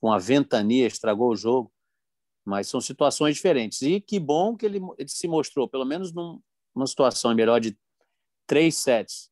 com 0.00 0.12
a 0.12 0.18
ventania 0.18 0.86
estragou 0.86 1.30
o 1.30 1.36
jogo. 1.36 1.72
Mas 2.44 2.68
são 2.68 2.80
situações 2.80 3.36
diferentes. 3.36 3.82
E 3.82 4.00
que 4.00 4.20
bom 4.20 4.56
que 4.56 4.66
ele, 4.66 4.80
ele 4.98 5.08
se 5.08 5.26
mostrou, 5.26 5.68
pelo 5.68 5.84
menos 5.84 6.12
num, 6.12 6.40
numa 6.74 6.86
situação 6.86 7.34
melhor 7.34 7.60
de 7.60 7.76
três 8.46 8.76
sets, 8.76 9.30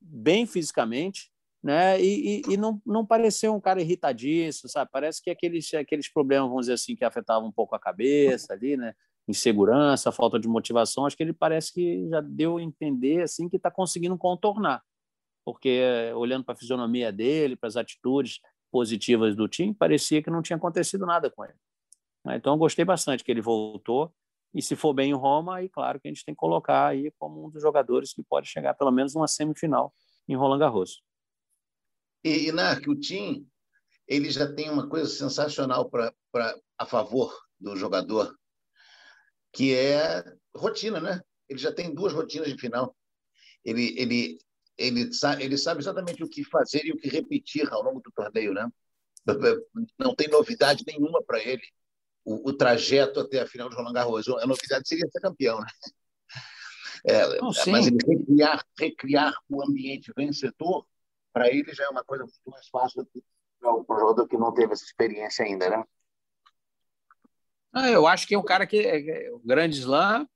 bem 0.00 0.46
fisicamente, 0.46 1.31
né? 1.62 2.00
E, 2.00 2.42
e, 2.48 2.54
e, 2.54 2.56
não, 2.56 2.80
não 2.84 3.06
pareceu 3.06 3.54
um 3.54 3.60
cara 3.60 3.80
irritadíssimo, 3.80 4.68
sabe? 4.68 4.90
Parece 4.92 5.22
que 5.22 5.30
aqueles, 5.30 5.72
aqueles 5.74 6.12
problemas, 6.12 6.48
vamos 6.48 6.62
dizer 6.62 6.74
assim, 6.74 6.96
que 6.96 7.04
afetavam 7.04 7.48
um 7.48 7.52
pouco 7.52 7.74
a 7.74 7.78
cabeça 7.78 8.52
ali, 8.52 8.76
né? 8.76 8.94
Insegurança, 9.28 10.10
falta 10.10 10.38
de 10.38 10.48
motivação, 10.48 11.06
acho 11.06 11.16
que 11.16 11.22
ele 11.22 11.32
parece 11.32 11.72
que 11.72 12.08
já 12.08 12.20
deu 12.20 12.56
a 12.56 12.62
entender 12.62 13.22
assim 13.22 13.48
que 13.48 13.56
está 13.56 13.70
conseguindo 13.70 14.18
contornar, 14.18 14.82
porque 15.44 15.80
olhando 16.16 16.44
para 16.44 16.54
a 16.54 16.58
fisionomia 16.58 17.12
dele, 17.12 17.54
para 17.54 17.68
as 17.68 17.76
atitudes 17.76 18.40
positivas 18.72 19.36
do 19.36 19.46
time, 19.46 19.72
parecia 19.72 20.20
que 20.20 20.30
não 20.30 20.42
tinha 20.42 20.56
acontecido 20.56 21.06
nada 21.06 21.30
com 21.30 21.44
ele. 21.44 21.54
Né? 22.24 22.36
Então, 22.36 22.58
gostei 22.58 22.84
bastante 22.84 23.22
que 23.22 23.30
ele 23.30 23.40
voltou. 23.40 24.12
E 24.54 24.60
se 24.60 24.76
for 24.76 24.92
bem 24.92 25.10
em 25.10 25.14
Roma, 25.14 25.56
aí 25.56 25.68
claro 25.68 25.98
que 25.98 26.08
a 26.08 26.10
gente 26.10 26.24
tem 26.24 26.34
que 26.34 26.38
colocar 26.38 26.88
aí 26.88 27.10
como 27.18 27.46
um 27.46 27.50
dos 27.50 27.62
jogadores 27.62 28.12
que 28.12 28.22
pode 28.22 28.48
chegar 28.48 28.74
pelo 28.74 28.90
menos 28.90 29.14
numa 29.14 29.28
semifinal 29.28 29.94
em 30.28 30.36
Roland 30.36 30.58
Garros. 30.58 31.02
E, 32.24 32.48
e 32.48 32.52
Narc, 32.52 32.86
o 32.88 32.98
Tim, 32.98 33.46
ele 34.06 34.30
já 34.30 34.52
tem 34.52 34.70
uma 34.70 34.88
coisa 34.88 35.08
sensacional 35.08 35.88
para 35.90 36.14
a 36.78 36.86
favor 36.86 37.36
do 37.58 37.76
jogador, 37.76 38.36
que 39.52 39.74
é 39.74 40.22
rotina, 40.54 41.00
né? 41.00 41.20
Ele 41.48 41.58
já 41.58 41.72
tem 41.72 41.94
duas 41.94 42.12
rotinas 42.12 42.48
de 42.48 42.58
final. 42.58 42.96
Ele, 43.64 43.94
ele, 43.98 44.38
ele, 44.76 45.12
sabe, 45.12 45.44
ele 45.44 45.56
sabe 45.56 45.80
exatamente 45.80 46.22
o 46.22 46.28
que 46.28 46.44
fazer 46.44 46.84
e 46.84 46.92
o 46.92 46.96
que 46.96 47.08
repetir 47.08 47.68
ao 47.72 47.82
longo 47.82 48.00
do 48.00 48.10
torneio, 48.12 48.52
né? 48.52 48.68
Não 49.98 50.14
tem 50.14 50.28
novidade 50.28 50.84
nenhuma 50.86 51.22
para 51.22 51.42
ele 51.42 51.62
o, 52.24 52.50
o, 52.50 52.52
trajeto 52.52 53.20
até 53.20 53.40
a 53.40 53.46
final 53.46 53.68
de 53.68 53.76
Roland 53.76 53.92
Garros. 53.92 54.28
A 54.28 54.46
novidade 54.46 54.88
seria 54.88 55.08
ser 55.10 55.20
campeão, 55.20 55.60
né? 55.60 55.66
É, 57.04 57.40
mas 57.68 57.88
ele 57.88 57.98
recriar, 58.06 58.64
recriar 58.78 59.34
o 59.48 59.62
ambiente 59.62 60.12
vencedor 60.16 60.86
para 61.32 61.48
ele 61.48 61.72
já 61.72 61.84
é 61.84 61.88
uma 61.88 62.04
coisa 62.04 62.24
muito 62.24 62.50
mais 62.50 62.68
fácil 62.68 63.02
do 63.02 63.10
que 63.10 63.22
para 63.60 63.96
o 63.96 64.00
jogador 64.00 64.26
que 64.26 64.36
não 64.36 64.52
teve 64.52 64.72
essa 64.72 64.84
experiência 64.84 65.44
ainda, 65.44 65.70
né? 65.70 65.84
Ah, 67.72 67.88
eu 67.88 68.06
acho 68.06 68.26
que 68.26 68.34
é 68.34 68.38
um 68.38 68.44
cara 68.44 68.66
que 68.66 68.78
é, 68.78 69.26
é, 69.26 69.32
o 69.32 69.38
Grande 69.38 69.78
Slam 69.78 70.28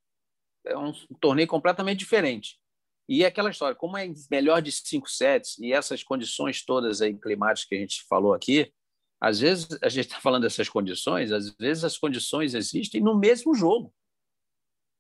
é 0.65 0.77
um 0.77 0.93
torneio 1.21 1.49
completamente 1.49 1.99
diferente. 1.99 2.59
E 3.09 3.23
é 3.23 3.27
aquela 3.27 3.51
história, 3.51 3.77
como 3.77 3.97
é 3.97 4.09
melhor 4.31 4.61
de 4.61 4.73
cinco 4.73 5.09
sets 5.09 5.59
e 5.59 5.73
essas 5.73 6.03
condições 6.03 6.65
todas 6.65 7.01
aí 7.01 7.15
climáticas 7.15 7.69
que 7.69 7.75
a 7.75 7.79
gente 7.79 8.05
falou 8.09 8.35
aqui, 8.35 8.73
às 9.21 9.41
vezes 9.41 9.69
a 9.83 9.89
gente 9.89 10.07
está 10.07 10.21
falando 10.21 10.43
dessas 10.43 10.69
condições, 10.69 11.31
às 11.31 11.55
vezes 11.57 11.85
as 11.85 11.97
condições 11.97 12.55
existem 12.55 13.01
no 13.01 13.17
mesmo 13.17 13.55
jogo. 13.55 13.95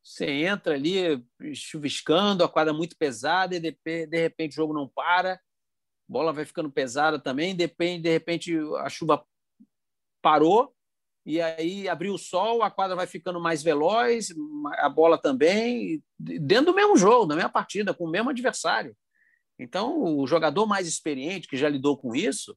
Você 0.02 0.30
entra 0.30 0.74
ali 0.74 1.24
chuviscando, 1.52 2.44
a 2.44 2.48
quadra 2.48 2.72
muito 2.72 2.96
pesada 2.96 3.56
e 3.56 3.60
de, 3.60 3.76
de 3.84 4.20
repente 4.20 4.52
o 4.52 4.56
jogo 4.56 4.72
não 4.72 4.86
para 4.88 5.40
bola 6.08 6.32
vai 6.32 6.44
ficando 6.44 6.70
pesada 6.70 7.18
também, 7.18 7.54
depende, 7.54 8.04
de 8.04 8.10
repente 8.10 8.56
a 8.78 8.88
chuva 8.88 9.24
parou 10.22 10.74
e 11.24 11.40
aí 11.40 11.88
abriu 11.88 12.14
o 12.14 12.18
sol, 12.18 12.62
a 12.62 12.70
quadra 12.70 12.94
vai 12.94 13.06
ficando 13.06 13.40
mais 13.40 13.60
veloz, 13.60 14.28
a 14.78 14.88
bola 14.88 15.18
também, 15.18 16.00
dentro 16.16 16.66
do 16.66 16.74
mesmo 16.74 16.96
jogo, 16.96 17.26
da 17.26 17.34
mesma 17.34 17.50
partida, 17.50 17.92
com 17.92 18.04
o 18.04 18.10
mesmo 18.10 18.30
adversário. 18.30 18.96
Então, 19.58 20.16
o 20.18 20.24
jogador 20.24 20.66
mais 20.66 20.86
experiente, 20.86 21.48
que 21.48 21.56
já 21.56 21.68
lidou 21.68 21.98
com 21.98 22.14
isso, 22.14 22.56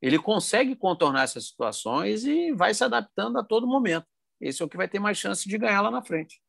ele 0.00 0.18
consegue 0.18 0.74
contornar 0.74 1.24
essas 1.24 1.48
situações 1.48 2.24
e 2.24 2.52
vai 2.52 2.72
se 2.72 2.82
adaptando 2.82 3.38
a 3.38 3.44
todo 3.44 3.66
momento. 3.66 4.06
Esse 4.40 4.62
é 4.62 4.64
o 4.64 4.68
que 4.68 4.76
vai 4.78 4.88
ter 4.88 4.98
mais 4.98 5.18
chance 5.18 5.46
de 5.46 5.58
ganhar 5.58 5.82
lá 5.82 5.90
na 5.90 6.02
frente. 6.02 6.40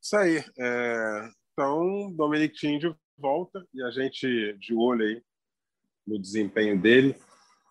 Isso 0.00 0.16
aí. 0.16 0.44
É... 0.58 1.30
Então, 1.52 2.12
Dominic 2.14 2.54
Thiem 2.56 2.78
volta 3.18 3.66
e 3.74 3.82
a 3.82 3.90
gente 3.90 4.54
de 4.58 4.74
olho 4.74 5.04
aí 5.04 5.22
no 6.06 6.18
desempenho 6.18 6.80
dele. 6.80 7.14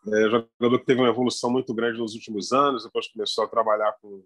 É, 0.07 0.29
jogador 0.29 0.79
que 0.79 0.85
teve 0.85 1.01
uma 1.01 1.09
evolução 1.09 1.49
muito 1.49 1.73
grande 1.73 1.99
nos 1.99 2.13
últimos 2.13 2.51
anos, 2.51 2.83
depois 2.83 3.07
começou 3.07 3.43
a 3.43 3.47
trabalhar 3.47 3.93
com, 4.01 4.23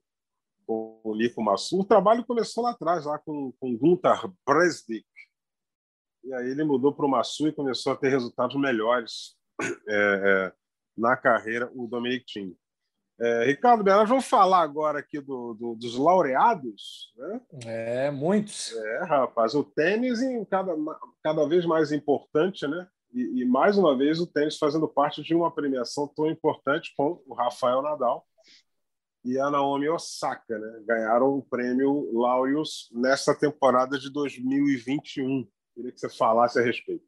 com 0.66 1.02
o 1.04 1.16
Nico 1.16 1.42
Massu. 1.42 1.80
O 1.80 1.86
trabalho 1.86 2.26
começou 2.26 2.64
lá 2.64 2.72
atrás, 2.72 3.06
lá 3.06 3.18
com, 3.20 3.52
com 3.60 3.78
Gunter 3.78 4.30
Bresnik. 4.48 5.06
E 6.24 6.34
aí 6.34 6.52
ele 6.52 6.64
mudou 6.64 6.94
para 6.94 7.06
o 7.06 7.10
Massu 7.10 7.48
e 7.48 7.54
começou 7.54 7.94
a 7.94 7.96
ter 7.96 8.10
resultados 8.10 8.56
melhores 8.60 9.36
é, 9.62 9.72
é, 9.88 10.54
na 10.96 11.18
carreira, 11.18 11.72
o 11.74 11.88
Dominic 11.88 12.26
Thiem. 12.26 12.56
É, 13.24 13.46
Ricardo 13.46 13.84
Bernardo, 13.84 14.10
vamos 14.10 14.26
falar 14.26 14.62
agora 14.62 14.98
aqui 14.98 15.22
do, 15.22 15.54
do, 15.54 15.76
dos 15.76 15.96
laureados, 15.96 17.14
né? 17.16 17.42
É, 17.68 18.10
muitos. 18.10 18.76
É, 18.76 19.04
rapaz, 19.04 19.54
o 19.54 19.64
tênis 19.64 20.24
em 20.24 20.44
cada, 20.44 20.76
cada 21.24 21.48
vez 21.48 21.64
mais 21.64 21.92
importante, 21.92 22.66
né? 22.66 22.88
E, 23.14 23.42
e, 23.42 23.46
mais 23.46 23.78
uma 23.78 23.96
vez 23.96 24.20
o 24.20 24.26
tênis 24.26 24.58
fazendo 24.58 24.88
parte 24.88 25.22
de 25.22 25.36
uma 25.36 25.54
premiação 25.54 26.08
tão 26.08 26.26
importante 26.26 26.94
com 26.98 27.22
o 27.28 27.36
Rafael 27.36 27.84
Nadal 27.84 28.26
e 29.24 29.38
a 29.38 29.52
Naomi 29.52 29.88
Osaka, 29.88 30.58
né? 30.58 30.82
Ganharam 30.88 31.38
o 31.38 31.44
prêmio 31.44 32.10
Laureus 32.12 32.90
nessa 32.92 33.36
temporada 33.36 34.00
de 34.00 34.12
2021. 34.12 35.48
Queria 35.76 35.92
que 35.92 36.00
você 36.00 36.10
falasse 36.10 36.58
a 36.58 36.64
respeito. 36.64 37.06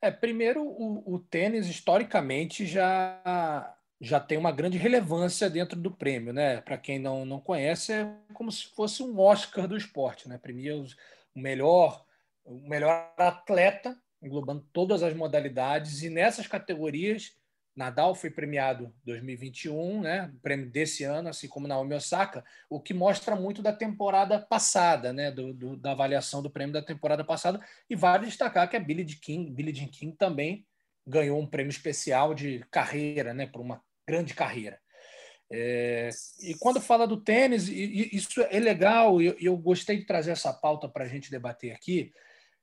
É, 0.00 0.12
primeiro, 0.12 0.62
o, 0.62 1.14
o 1.14 1.18
tênis 1.18 1.66
historicamente 1.66 2.64
já 2.64 3.74
já 4.00 4.20
tem 4.20 4.38
uma 4.38 4.52
grande 4.52 4.78
relevância 4.78 5.50
dentro 5.50 5.78
do 5.78 5.90
prêmio, 5.90 6.32
né? 6.32 6.60
Para 6.60 6.78
quem 6.78 6.98
não, 6.98 7.24
não 7.24 7.40
conhece, 7.40 7.92
é 7.92 8.14
como 8.32 8.50
se 8.52 8.66
fosse 8.66 9.02
um 9.02 9.18
Oscar 9.18 9.66
do 9.66 9.76
esporte, 9.76 10.28
né? 10.28 10.38
Premia 10.38 10.76
o 10.76 10.86
melhor 11.34 12.04
o 12.44 12.66
melhor 12.66 13.12
atleta, 13.18 13.94
englobando 14.22 14.66
todas 14.72 15.02
as 15.02 15.14
modalidades 15.14 16.02
e 16.02 16.08
nessas 16.08 16.46
categorias 16.46 17.36
Nadal 17.78 18.12
foi 18.12 18.28
premiado 18.28 18.92
2021, 19.04 20.00
né? 20.00 20.34
Prêmio 20.42 20.68
desse 20.68 21.04
ano, 21.04 21.28
assim 21.28 21.46
como 21.46 21.68
Naomi 21.68 21.94
Osaka, 21.94 22.44
o 22.68 22.80
que 22.80 22.92
mostra 22.92 23.36
muito 23.36 23.62
da 23.62 23.72
temporada 23.72 24.40
passada, 24.40 25.12
né? 25.12 25.30
Do, 25.30 25.54
do, 25.54 25.76
da 25.76 25.92
avaliação 25.92 26.42
do 26.42 26.50
prêmio 26.50 26.72
da 26.72 26.82
temporada 26.82 27.22
passada. 27.22 27.64
E 27.88 27.94
vale 27.94 28.26
destacar 28.26 28.68
que 28.68 28.76
a 28.76 28.80
Billie 28.80 29.06
Jean 29.06 29.20
King, 29.20 29.50
Billie 29.52 29.72
Jean 29.72 29.86
King 29.86 30.16
também 30.16 30.66
ganhou 31.06 31.38
um 31.38 31.46
prêmio 31.46 31.70
especial 31.70 32.34
de 32.34 32.66
carreira, 32.68 33.32
né? 33.32 33.46
Por 33.46 33.60
uma 33.60 33.80
grande 34.08 34.34
carreira. 34.34 34.80
É, 35.50 36.08
e 36.42 36.54
quando 36.54 36.80
fala 36.80 37.06
do 37.06 37.22
tênis, 37.22 37.68
e, 37.68 37.72
e 37.72 38.16
isso 38.16 38.40
é 38.40 38.58
legal, 38.58 39.20
e 39.20 39.26
eu, 39.26 39.36
eu 39.38 39.56
gostei 39.56 39.98
de 39.98 40.06
trazer 40.06 40.30
essa 40.32 40.52
pauta 40.52 40.88
para 40.88 41.04
a 41.04 41.08
gente 41.08 41.30
debater 41.30 41.72
aqui, 41.72 42.10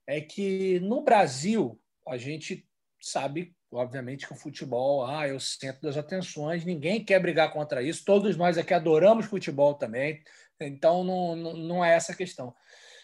é 0.07 0.21
que 0.21 0.79
no 0.81 1.03
Brasil 1.03 1.79
a 2.07 2.17
gente 2.17 2.67
sabe 3.01 3.55
obviamente 3.71 4.25
que 4.25 4.33
o 4.33 4.37
futebol 4.37 5.05
ah, 5.05 5.27
é 5.27 5.33
o 5.33 5.39
centro 5.39 5.81
das 5.81 5.97
atenções, 5.97 6.65
ninguém 6.65 7.03
quer 7.03 7.19
brigar 7.19 7.51
contra 7.51 7.81
isso, 7.81 8.05
todos 8.05 8.37
nós 8.37 8.57
aqui 8.57 8.73
adoramos 8.73 9.25
futebol 9.25 9.73
também, 9.73 10.23
então 10.59 11.03
não, 11.03 11.35
não, 11.35 11.53
não 11.53 11.85
é 11.85 11.95
essa 11.95 12.13
a 12.13 12.15
questão. 12.15 12.53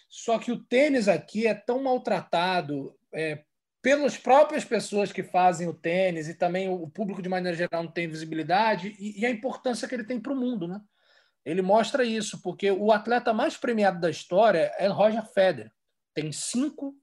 Só 0.10 0.40
que 0.40 0.52
o 0.52 0.64
tênis 0.64 1.08
aqui 1.08 1.48
é 1.48 1.54
tão 1.54 1.84
maltratado 1.84 2.96
é, 3.14 3.44
pelas 3.82 4.18
próprias 4.18 4.64
pessoas 4.64 5.12
que 5.12 5.24
fazem 5.24 5.68
o 5.68 5.74
tênis 5.74 6.28
e 6.28 6.34
também 6.34 6.70
o 6.70 6.88
público 6.88 7.22
de 7.22 7.30
maneira 7.30 7.58
geral 7.58 7.84
não 7.84 7.92
tem 7.92 8.08
visibilidade 8.08 8.96
e, 9.00 9.20
e 9.22 9.26
a 9.26 9.30
importância 9.30 9.88
que 9.88 9.96
ele 9.96 10.04
tem 10.04 10.20
para 10.20 10.34
o 10.34 10.36
mundo, 10.36 10.68
né? 10.68 10.82
Ele 11.44 11.62
mostra 11.62 12.04
isso 12.04 12.40
porque 12.42 12.70
o 12.70 12.92
atleta 12.92 13.34
mais 13.34 13.58
premiado 13.58 14.00
da 14.00 14.10
história 14.10 14.72
é 14.78 14.88
Roger 14.88 15.26
Federer, 15.26 15.72
tem 16.14 16.32
cinco 16.32 16.96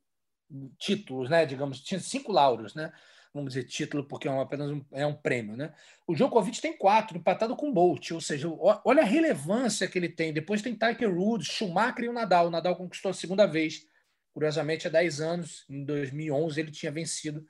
títulos, 0.79 1.29
né? 1.29 1.45
Digamos, 1.45 1.81
tinha 1.81 1.99
cinco 1.99 2.31
lauros, 2.31 2.75
né? 2.75 2.93
vamos 3.33 3.55
dizer, 3.55 3.65
título, 3.65 4.05
porque 4.05 4.27
é 4.27 4.31
um, 4.31 4.41
apenas 4.41 4.71
um, 4.71 4.85
é 4.93 5.07
um 5.07 5.15
prêmio. 5.15 5.57
Né? 5.57 5.73
O 6.07 6.15
Djokovic 6.15 6.61
tem 6.61 6.77
quatro, 6.77 7.17
empatado 7.17 7.55
com 7.57 7.73
Bolt, 7.73 8.11
ou 8.11 8.21
seja, 8.21 8.49
olha 8.85 9.03
a 9.03 9.07
relevância 9.07 9.87
que 9.87 9.99
ele 9.99 10.09
tem. 10.09 10.33
Depois 10.33 10.63
tem 10.63 10.75
Tiger 10.75 11.13
Woods, 11.15 11.49
Schumacher 11.49 12.05
e 12.05 12.09
o 12.09 12.13
Nadal. 12.13 12.47
O 12.47 12.51
Nadal 12.51 12.77
conquistou 12.77 13.11
a 13.11 13.15
segunda 13.15 13.47
vez, 13.47 13.87
curiosamente, 14.39 14.87
há 14.87 14.91
10 14.91 15.21
anos. 15.21 15.65
Em 15.69 15.85
2011 15.85 16.61
ele 16.61 16.71
tinha 16.71 16.93
vencido. 16.93 17.45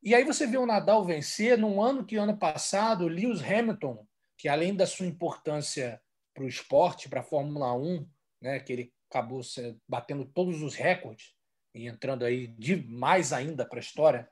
E 0.00 0.14
aí 0.14 0.22
você 0.22 0.46
vê 0.46 0.56
o 0.56 0.64
Nadal 0.64 1.04
vencer 1.04 1.58
num 1.58 1.82
ano 1.82 2.06
que, 2.06 2.14
ano 2.14 2.36
passado, 2.36 3.08
Lewis 3.08 3.42
Hamilton, 3.42 4.06
que 4.38 4.48
além 4.48 4.72
da 4.72 4.86
sua 4.86 5.04
importância 5.04 6.00
para 6.32 6.44
o 6.44 6.48
esporte, 6.48 7.08
para 7.08 7.20
a 7.20 7.24
Fórmula 7.24 7.76
1, 7.76 8.08
né, 8.40 8.60
que 8.60 8.72
ele 8.72 8.94
acabou 9.10 9.40
batendo 9.88 10.24
todos 10.24 10.62
os 10.62 10.76
recordes 10.76 11.34
e 11.74 11.88
entrando 11.88 12.24
aí 12.24 12.46
de 12.46 12.76
mais 12.76 13.32
ainda 13.32 13.66
para 13.66 13.80
a 13.80 13.82
história, 13.82 14.30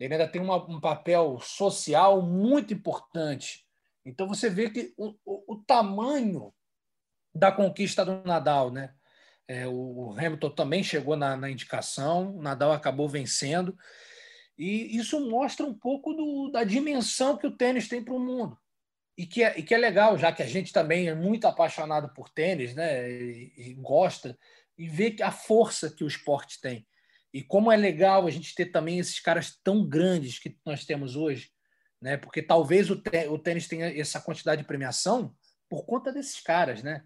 ele 0.00 0.14
ainda 0.14 0.26
tem 0.26 0.42
uma, 0.42 0.56
um 0.68 0.80
papel 0.80 1.38
social 1.40 2.20
muito 2.20 2.74
importante. 2.74 3.64
Então 4.04 4.26
você 4.26 4.50
vê 4.50 4.70
que 4.70 4.92
o, 4.96 5.14
o, 5.24 5.54
o 5.54 5.56
tamanho 5.64 6.52
da 7.32 7.52
conquista 7.52 8.04
do 8.04 8.24
Nadal, 8.24 8.72
né? 8.72 8.92
É, 9.48 9.66
o 9.66 10.14
Hamilton 10.18 10.50
também 10.50 10.84
chegou 10.84 11.16
na, 11.16 11.34
na, 11.34 11.50
indicação, 11.50 12.36
o 12.36 12.42
Nadal 12.42 12.70
acabou 12.70 13.08
vencendo. 13.08 13.76
E 14.58 14.94
isso 14.96 15.18
mostra 15.30 15.64
um 15.64 15.72
pouco 15.72 16.12
do, 16.12 16.50
da 16.52 16.64
dimensão 16.64 17.38
que 17.38 17.46
o 17.46 17.56
tênis 17.56 17.88
tem 17.88 18.04
para 18.04 18.12
o 18.12 18.20
mundo. 18.20 18.58
E 19.16 19.26
que, 19.26 19.42
é, 19.42 19.58
e 19.58 19.62
que 19.62 19.74
é 19.74 19.78
legal, 19.78 20.18
já 20.18 20.30
que 20.30 20.42
a 20.42 20.46
gente 20.46 20.72
também 20.72 21.08
é 21.08 21.14
muito 21.14 21.46
apaixonado 21.46 22.12
por 22.12 22.28
tênis, 22.28 22.74
né? 22.74 23.10
E, 23.10 23.52
e 23.56 23.74
gosta, 23.74 24.38
e 24.76 24.86
vê 24.86 25.16
a 25.22 25.32
força 25.32 25.90
que 25.90 26.04
o 26.04 26.08
esporte 26.08 26.60
tem. 26.60 26.86
E 27.32 27.42
como 27.42 27.72
é 27.72 27.76
legal 27.76 28.26
a 28.26 28.30
gente 28.30 28.54
ter 28.54 28.66
também 28.66 28.98
esses 28.98 29.18
caras 29.18 29.58
tão 29.62 29.86
grandes 29.86 30.38
que 30.38 30.56
nós 30.64 30.84
temos 30.84 31.16
hoje, 31.16 31.50
né? 32.00 32.16
Porque 32.16 32.42
talvez 32.42 32.90
o, 32.90 32.96
tênis 33.38 33.66
tenha 33.66 33.98
essa 33.98 34.20
quantidade 34.20 34.62
de 34.62 34.68
premiação 34.68 35.34
por 35.68 35.84
conta 35.84 36.12
desses 36.12 36.40
caras, 36.40 36.82
né? 36.82 37.02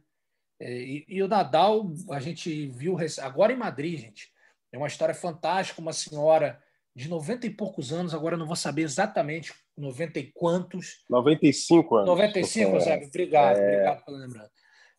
É, 0.62 0.72
e, 0.72 1.04
e, 1.08 1.20
o 1.20 1.26
Nadal, 1.26 1.92
a 2.12 2.20
gente 2.20 2.68
viu 2.68 2.96
agora 3.20 3.52
em 3.52 3.56
Madrid, 3.56 3.98
gente. 3.98 4.30
É 4.70 4.78
uma 4.78 4.86
história 4.86 5.14
fantástica, 5.14 5.80
uma 5.80 5.92
senhora 5.92 6.62
de 6.94 7.08
90 7.08 7.46
e 7.46 7.50
poucos 7.50 7.92
anos, 7.92 8.14
agora 8.14 8.36
não 8.36 8.46
vou 8.46 8.54
saber 8.54 8.82
exatamente 8.82 9.52
90 9.76 10.20
e 10.20 10.32
quantos. 10.32 11.02
95 11.10 11.96
anos. 11.96 12.08
95, 12.08 12.80
sabe? 12.80 13.06
Obrigado, 13.06 13.58
é... 13.58 13.72
obrigado 13.72 14.04
pela 14.04 14.18
lembrança. 14.18 14.50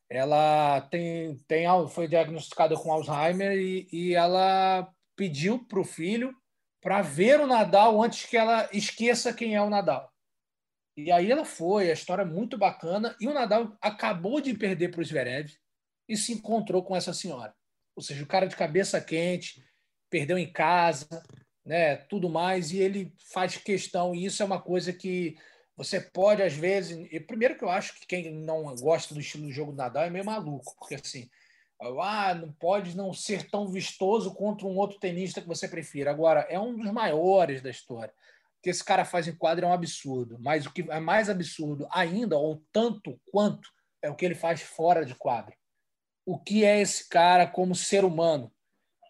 Ela 0.10 0.82
tem, 0.92 1.38
tem, 1.48 1.66
foi 1.90 2.10
diagnosticada 2.10 2.76
com 2.76 2.92
Alzheimer 2.92 3.58
e, 3.58 3.88
e 3.92 4.14
ela 4.14 4.92
pediu 5.16 5.66
para 5.66 5.80
o 5.80 5.86
filho 5.86 6.36
para 6.82 7.02
ver 7.02 7.40
o 7.40 7.48
Nadal 7.48 8.04
antes 8.04 8.26
que 8.26 8.36
ela 8.36 8.68
esqueça 8.74 9.34
quem 9.34 9.56
é 9.56 9.62
o 9.62 9.70
Nadal. 9.70 10.12
E 10.96 11.12
aí 11.12 11.32
ela 11.32 11.46
foi, 11.46 11.90
a 11.90 11.94
história 11.94 12.22
é 12.22 12.26
muito 12.26 12.58
bacana. 12.58 13.16
E 13.20 13.28
o 13.28 13.34
Nadal 13.34 13.76
acabou 13.82 14.40
de 14.40 14.54
perder 14.54 14.90
para 14.90 15.02
o 15.02 15.06
Zverev 15.06 15.52
e 16.08 16.16
se 16.16 16.34
encontrou 16.34 16.84
com 16.84 16.96
essa 16.96 17.14
senhora. 17.14 17.54
Ou 17.96 18.04
seja, 18.04 18.24
o 18.24 18.28
cara 18.28 18.48
de 18.48 18.56
cabeça 18.56 19.02
quente, 19.02 19.64
perdeu 20.10 20.38
em 20.38 20.52
casa, 20.52 21.08
né, 21.66 21.96
tudo 21.96 22.30
mais, 22.30 22.72
e 22.72 22.80
ele 22.80 23.14
faz 23.32 23.58
questão. 23.58 24.14
E 24.14 24.26
isso 24.26 24.44
é 24.44 24.46
uma 24.46 24.62
coisa 24.62 24.94
que 24.94 25.36
você 25.76 26.00
pode, 26.00 26.44
às 26.44 26.54
vezes. 26.54 27.08
E 27.12 27.20
primeiro 27.20 27.58
que 27.58 27.64
eu 27.64 27.70
acho 27.70 28.00
que 28.00 28.06
quem 28.06 28.32
não 28.32 28.64
gosta 28.76 29.14
do 29.14 29.20
estilo 29.20 29.48
do 29.48 29.52
jogo 29.52 29.72
do 29.72 29.78
Nadal 29.78 30.04
é 30.04 30.10
meio 30.10 30.26
maluco, 30.26 30.76
porque 30.78 30.96
assim 30.96 31.30
ah, 32.00 32.34
não 32.34 32.52
pode 32.54 32.96
não 32.96 33.14
ser 33.14 33.50
tão 33.50 33.68
vistoso 33.68 34.34
contra 34.34 34.66
um 34.66 34.78
outro 34.78 35.00
tenista 35.00 35.42
que 35.42 35.48
você 35.48 35.68
prefira. 35.68 36.12
Agora, 36.12 36.42
é 36.50 36.60
um 36.60 36.76
dos 36.76 36.92
maiores 36.92 37.62
da 37.62 37.70
história. 37.70 38.14
Que 38.64 38.70
esse 38.70 38.84
cara 38.84 39.06
faz 39.06 39.28
em 39.28 39.36
quadra 39.36 39.66
é 39.66 39.70
um 39.70 39.74
absurdo. 39.74 40.38
Mas 40.40 40.66
o 40.66 40.72
que 40.72 40.90
é 40.90 41.00
mais 41.00 41.30
absurdo 41.30 41.88
ainda, 41.92 42.38
ou 42.38 42.64
tanto 42.72 43.20
quanto, 43.32 43.70
é 44.02 44.10
o 44.10 44.16
que 44.16 44.26
ele 44.26 44.34
faz 44.34 44.62
fora 44.62 45.06
de 45.06 45.14
quadra. 45.14 45.54
O 46.26 46.40
que 46.40 46.64
é 46.64 46.80
esse 46.80 47.08
cara 47.08 47.46
como 47.46 47.76
ser 47.76 48.06
humano? 48.06 48.52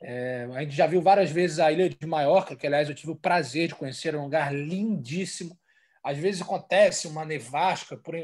É, 0.02 0.50
a 0.54 0.62
gente 0.62 0.76
já 0.76 0.88
viu 0.88 1.02
várias 1.02 1.32
vezes 1.32 1.60
a 1.60 1.72
Ilha 1.72 1.88
de 1.88 2.06
Maiorca, 2.06 2.56
que 2.56 2.68
aliás 2.68 2.90
eu 2.90 2.96
tive 2.96 3.12
o 3.12 3.16
prazer 3.16 3.70
de 3.70 3.76
conhecer, 3.76 4.16
é 4.16 4.18
um 4.18 4.24
lugar 4.24 4.54
lindíssimo. 4.54 5.58
Às 6.04 6.18
vezes 6.18 6.42
acontece 6.42 7.08
uma 7.08 7.24
nevasca, 7.24 7.96
por 7.96 8.16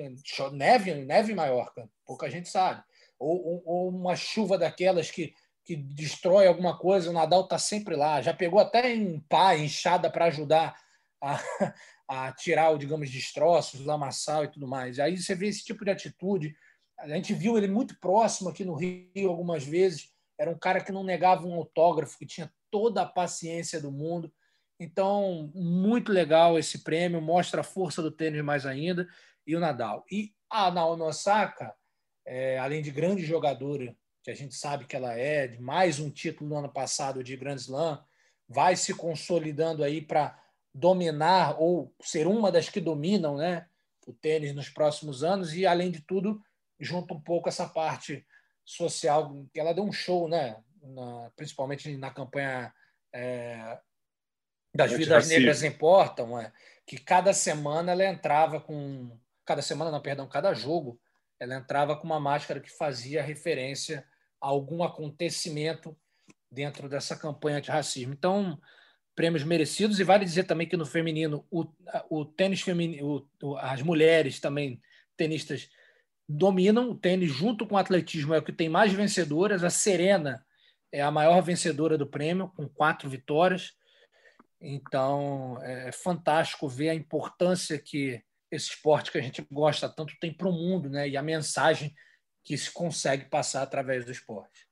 neve, 0.52 0.94
neve 0.96 1.32
em 1.32 1.36
Maiorca, 1.36 1.88
pouca 2.06 2.30
gente 2.30 2.50
sabe 2.50 2.84
ou, 3.20 3.62
ou 3.66 3.90
uma 3.90 4.16
chuva 4.16 4.58
daquelas 4.58 5.12
que, 5.12 5.34
que 5.66 5.76
destrói 5.76 6.48
alguma 6.48 6.78
coisa, 6.78 7.10
o 7.10 7.14
Nadal 7.14 7.42
está 7.42 7.60
sempre 7.60 7.96
lá. 7.96 8.22
Já 8.22 8.34
pegou 8.34 8.60
até 8.60 8.96
em 8.96 9.20
pá, 9.20 9.56
enxada 9.56 10.10
para 10.10 10.26
ajudar 10.26 10.76
a, 11.22 11.40
a 12.08 12.32
tirar, 12.32 12.76
digamos, 12.78 13.10
destroços, 13.10 13.86
lamaçal 13.86 14.44
e 14.44 14.52
tudo 14.52 14.68
mais. 14.68 15.00
Aí 15.00 15.18
você 15.18 15.36
vê 15.36 15.48
esse 15.48 15.64
tipo 15.64 15.84
de 15.84 15.92
atitude. 15.92 16.56
A 17.00 17.08
gente 17.08 17.34
viu 17.34 17.58
ele 17.58 17.68
muito 17.68 18.00
próximo 18.00 18.50
aqui 18.50 18.66
no 18.66 18.76
Rio 18.76 19.30
algumas 19.30 19.64
vezes. 19.64 20.12
Era 20.38 20.52
um 20.52 20.58
cara 20.58 20.84
que 20.84 20.92
não 20.92 21.04
negava 21.04 21.46
um 21.46 21.54
autógrafo, 21.54 22.18
que 22.18 22.26
tinha 22.26 22.52
toda 22.72 23.02
a 23.02 23.06
paciência 23.06 23.82
do 23.82 23.92
mundo. 23.92 24.32
Então, 24.80 25.52
muito 25.54 26.12
legal 26.12 26.58
esse 26.58 26.84
prêmio, 26.84 27.22
mostra 27.22 27.62
a 27.62 27.66
força 27.66 28.02
do 28.02 28.12
tênis 28.12 28.44
mais 28.44 28.66
ainda 28.66 29.08
e 29.46 29.56
o 29.56 29.60
Nadal. 29.60 30.06
E 30.10 30.34
a 30.50 30.72
Naomi 30.72 31.02
Osaka, 31.04 31.76
é, 32.26 32.58
além 32.58 32.82
de 32.82 32.92
grande 32.92 33.26
jogadora, 33.26 33.94
que 34.24 34.32
a 34.32 34.36
gente 34.36 34.56
sabe 34.56 34.86
que 34.86 34.96
ela 34.96 35.14
é, 35.14 35.48
de 35.48 35.62
mais 35.62 36.00
um 36.00 36.10
título 36.10 36.50
no 36.50 36.58
ano 36.58 36.72
passado 36.72 37.24
de 37.24 37.36
Grand 37.36 37.56
Slam, 37.56 38.02
vai 38.48 38.76
se 38.76 38.94
consolidando 38.94 39.84
aí 39.84 40.02
para 40.02 40.40
dominar 40.74 41.60
ou 41.60 41.94
ser 42.02 42.28
uma 42.28 42.52
das 42.52 42.70
que 42.70 42.80
dominam 42.80 43.38
né, 43.38 43.68
o 44.06 44.14
tênis 44.14 44.54
nos 44.54 44.70
próximos 44.70 45.24
anos 45.24 45.54
e, 45.54 45.66
além 45.66 45.92
de 45.92 46.02
tudo, 46.02 46.42
junta 46.80 47.14
um 47.14 47.22
pouco 47.22 47.50
essa 47.50 47.68
parte 47.68 48.26
social, 48.64 49.46
que 49.54 49.60
ela 49.60 49.74
deu 49.74 49.84
um 49.84 49.92
show, 49.92 50.28
né, 50.28 50.58
na, 50.82 51.32
principalmente 51.36 51.96
na 51.98 52.12
campanha 52.12 52.74
é, 53.14 53.80
das 54.74 54.92
vidas 54.92 55.28
negras 55.28 55.64
importam, 55.64 56.40
é, 56.40 56.52
que 56.86 56.98
cada 56.98 57.34
semana 57.34 57.92
ela 57.92 58.06
entrava 58.06 58.62
com 58.62 59.18
cada 59.46 59.62
semana, 59.64 59.90
não, 59.90 60.00
perdão, 60.00 60.28
cada 60.28 60.54
jogo, 60.54 61.00
ela 61.40 61.56
entrava 61.56 61.96
com 61.96 62.04
uma 62.04 62.20
máscara 62.20 62.60
que 62.60 62.70
fazia 62.70 63.24
referência 63.24 64.06
a 64.40 64.48
algum 64.48 64.84
acontecimento 64.84 65.98
dentro 66.52 66.88
dessa 66.88 67.16
campanha 67.16 67.60
de 67.60 67.72
racismo. 67.72 68.14
Então, 68.14 68.60
prêmios 69.20 69.44
merecidos, 69.44 70.00
e 70.00 70.04
vale 70.06 70.24
dizer 70.24 70.46
também 70.46 70.66
que 70.66 70.78
no 70.78 70.86
feminino, 70.86 71.46
o, 71.52 71.66
o 72.10 72.24
tênis 72.24 72.62
feminino, 72.62 73.28
o, 73.44 73.58
as 73.58 73.82
mulheres 73.82 74.40
também, 74.40 74.82
tenistas, 75.18 75.70
dominam 76.26 76.92
o 76.92 76.96
tênis 76.96 77.30
junto 77.30 77.68
com 77.68 77.76
o 77.76 77.78
atletismo, 77.78 78.34
é 78.34 78.38
o 78.38 78.42
que 78.42 78.54
tem 78.54 78.70
mais 78.70 78.94
vencedoras. 78.94 79.62
A 79.62 79.70
Serena 79.70 80.42
é 80.90 81.02
a 81.02 81.12
maior 81.12 81.42
vencedora 81.42 81.98
do 81.98 82.08
prêmio, 82.08 82.48
com 82.56 82.70
quatro 82.70 83.10
vitórias. 83.10 83.74
Então, 84.62 85.62
é 85.64 85.92
fantástico 85.92 86.70
ver 86.70 86.88
a 86.88 86.96
importância 86.96 87.78
que 87.78 88.24
esse 88.50 88.70
esporte 88.70 89.12
que 89.12 89.18
a 89.18 89.22
gente 89.22 89.46
gosta 89.52 89.90
tanto 89.90 90.14
tem 90.22 90.34
para 90.34 90.48
o 90.48 90.54
mundo, 90.54 90.90
né? 90.90 91.10
E 91.10 91.18
a 91.18 91.22
mensagem 91.22 91.94
que 92.42 92.58
se 92.58 92.72
consegue 92.72 93.26
passar 93.26 93.64
através 93.64 94.06
do 94.06 94.14
esporte. 94.14 94.66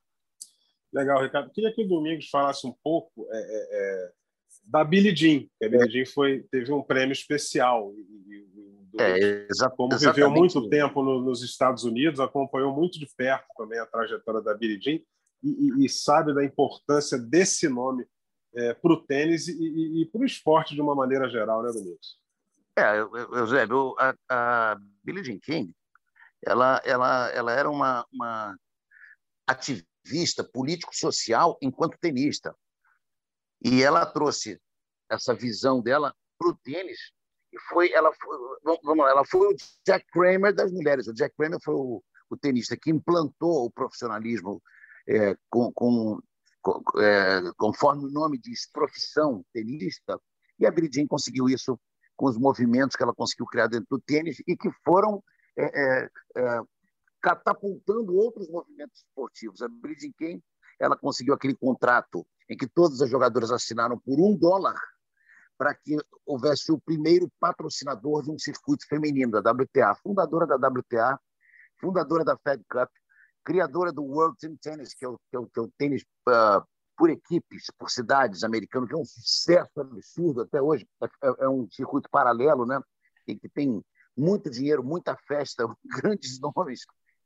Legal, 0.90 1.22
Ricardo. 1.22 1.50
Queria 1.50 1.70
que 1.70 1.82
o 1.82 1.86
Domingos 1.86 2.30
falasse 2.30 2.66
um 2.66 2.72
pouco 2.82 3.28
é, 3.30 3.36
é, 3.36 3.68
é 3.72 4.18
da 4.64 4.84
Billie 4.84 5.14
Jean. 5.14 5.46
A 5.62 5.68
Billie 5.68 5.90
Jean 5.90 6.12
foi, 6.12 6.44
teve 6.50 6.72
um 6.72 6.82
prêmio 6.82 7.12
especial. 7.12 7.92
E, 7.94 8.00
e, 8.00 9.02
é, 9.02 9.46
exa 9.50 9.70
como 9.70 9.96
viveu 9.96 10.30
muito 10.30 10.68
tempo 10.68 11.02
no, 11.02 11.20
nos 11.20 11.42
Estados 11.42 11.84
Unidos, 11.84 12.20
acompanhou 12.20 12.74
muito 12.74 12.98
de 12.98 13.06
perto 13.16 13.46
também 13.56 13.78
a 13.78 13.86
trajetória 13.86 14.40
da 14.40 14.54
Billie 14.54 14.80
Jean 14.80 15.00
e, 15.42 15.84
e 15.84 15.88
sabe 15.88 16.34
da 16.34 16.44
importância 16.44 17.18
desse 17.18 17.68
nome 17.68 18.06
é, 18.54 18.74
para 18.74 18.92
o 18.92 18.96
tênis 18.96 19.46
e, 19.48 20.08
para 20.10 20.22
o 20.22 20.24
esporte 20.24 20.74
de 20.74 20.80
uma 20.80 20.94
maneira 20.94 21.28
geral, 21.28 21.62
né, 21.62 21.70
Domingos? 21.72 22.18
É, 22.76 22.98
Eusébio, 23.38 23.94
a, 23.98 24.14
a 24.28 24.76
Billie 25.04 25.24
Jean 25.24 25.38
King, 25.38 25.74
ela, 26.44 26.80
ela, 26.84 27.28
ela 27.30 27.52
era 27.52 27.70
uma, 27.70 28.06
uma 28.12 28.56
ativista 29.46 30.44
político-social 30.44 31.58
enquanto 31.60 31.98
tenista. 32.00 32.54
E 33.62 33.82
ela 33.82 34.06
trouxe 34.06 34.60
essa 35.10 35.34
visão 35.34 35.80
dela 35.80 36.14
para 36.38 36.48
o 36.48 36.56
tênis 36.56 37.12
e 37.52 37.58
foi 37.68 37.90
ela 37.92 38.12
foi, 38.12 38.38
vamos 38.82 39.04
lá, 39.04 39.10
ela 39.10 39.24
foi 39.24 39.52
o 39.52 39.56
Jack 39.86 40.06
Kramer 40.12 40.54
das 40.54 40.70
mulheres. 40.70 41.08
O 41.08 41.14
Jack 41.14 41.34
Kramer 41.36 41.58
foi 41.62 41.74
o, 41.74 42.02
o 42.30 42.36
tenista 42.36 42.76
que 42.76 42.90
implantou 42.90 43.64
o 43.64 43.70
profissionalismo 43.70 44.62
é, 45.08 45.34
com, 45.48 45.72
com, 45.72 46.20
com 46.60 47.00
é, 47.00 47.40
conforme 47.56 48.04
o 48.04 48.10
nome 48.10 48.38
diz, 48.38 48.70
profissão 48.70 49.44
tenista. 49.52 50.20
E 50.58 50.66
a 50.66 50.72
Jean 50.92 51.06
conseguiu 51.06 51.48
isso 51.48 51.78
com 52.16 52.26
os 52.26 52.36
movimentos 52.36 52.96
que 52.96 53.02
ela 53.02 53.14
conseguiu 53.14 53.46
criar 53.46 53.68
dentro 53.68 53.86
do 53.90 54.00
tênis 54.00 54.42
e 54.46 54.56
que 54.56 54.70
foram 54.84 55.22
é, 55.56 55.64
é, 55.64 56.10
é 56.36 56.60
catapultando 57.22 58.14
outros 58.16 58.48
movimentos 58.48 59.00
esportivos. 59.00 59.62
A 59.62 59.68
Bridget 59.68 60.12
King 60.18 60.42
ela 60.78 60.96
conseguiu 60.96 61.34
aquele 61.34 61.56
contrato 61.56 62.26
em 62.48 62.56
que 62.56 62.66
todas 62.66 63.00
as 63.02 63.10
jogadoras 63.10 63.50
assinaram 63.50 63.98
por 63.98 64.18
um 64.20 64.36
dólar 64.36 64.76
para 65.56 65.74
que 65.74 65.96
houvesse 66.24 66.70
o 66.70 66.78
primeiro 66.78 67.30
patrocinador 67.40 68.22
de 68.22 68.30
um 68.30 68.38
circuito 68.38 68.86
feminino 68.86 69.42
da 69.42 69.50
WTA, 69.50 69.94
fundadora 69.96 70.46
da 70.46 70.56
WTA, 70.68 71.18
fundadora 71.80 72.24
da 72.24 72.36
Fed 72.38 72.62
Cup, 72.70 72.88
criadora 73.44 73.92
do 73.92 74.04
World 74.04 74.36
Team 74.38 74.56
Tennis, 74.60 74.94
que 74.94 75.04
é 75.04 75.08
o, 75.08 75.18
que 75.30 75.36
é 75.36 75.38
o, 75.38 75.46
que 75.46 75.58
é 75.58 75.62
o 75.62 75.72
tênis 75.76 76.02
uh, 76.28 76.64
por 76.96 77.10
equipes, 77.10 77.66
por 77.76 77.90
cidades 77.90 78.44
americano, 78.44 78.86
que 78.86 78.94
é 78.94 78.98
um 78.98 79.04
sucesso 79.04 79.80
absurdo 79.80 80.42
até 80.42 80.60
hoje. 80.62 80.86
É, 81.02 81.06
é, 81.28 81.34
é 81.40 81.48
um 81.48 81.68
circuito 81.70 82.08
paralelo, 82.10 82.66
né? 82.66 82.80
Em 83.26 83.36
que 83.36 83.48
tem 83.48 83.82
muito 84.16 84.50
dinheiro, 84.50 84.84
muita 84.84 85.16
festa, 85.26 85.64
grandes 85.84 86.38
nomes 86.40 86.80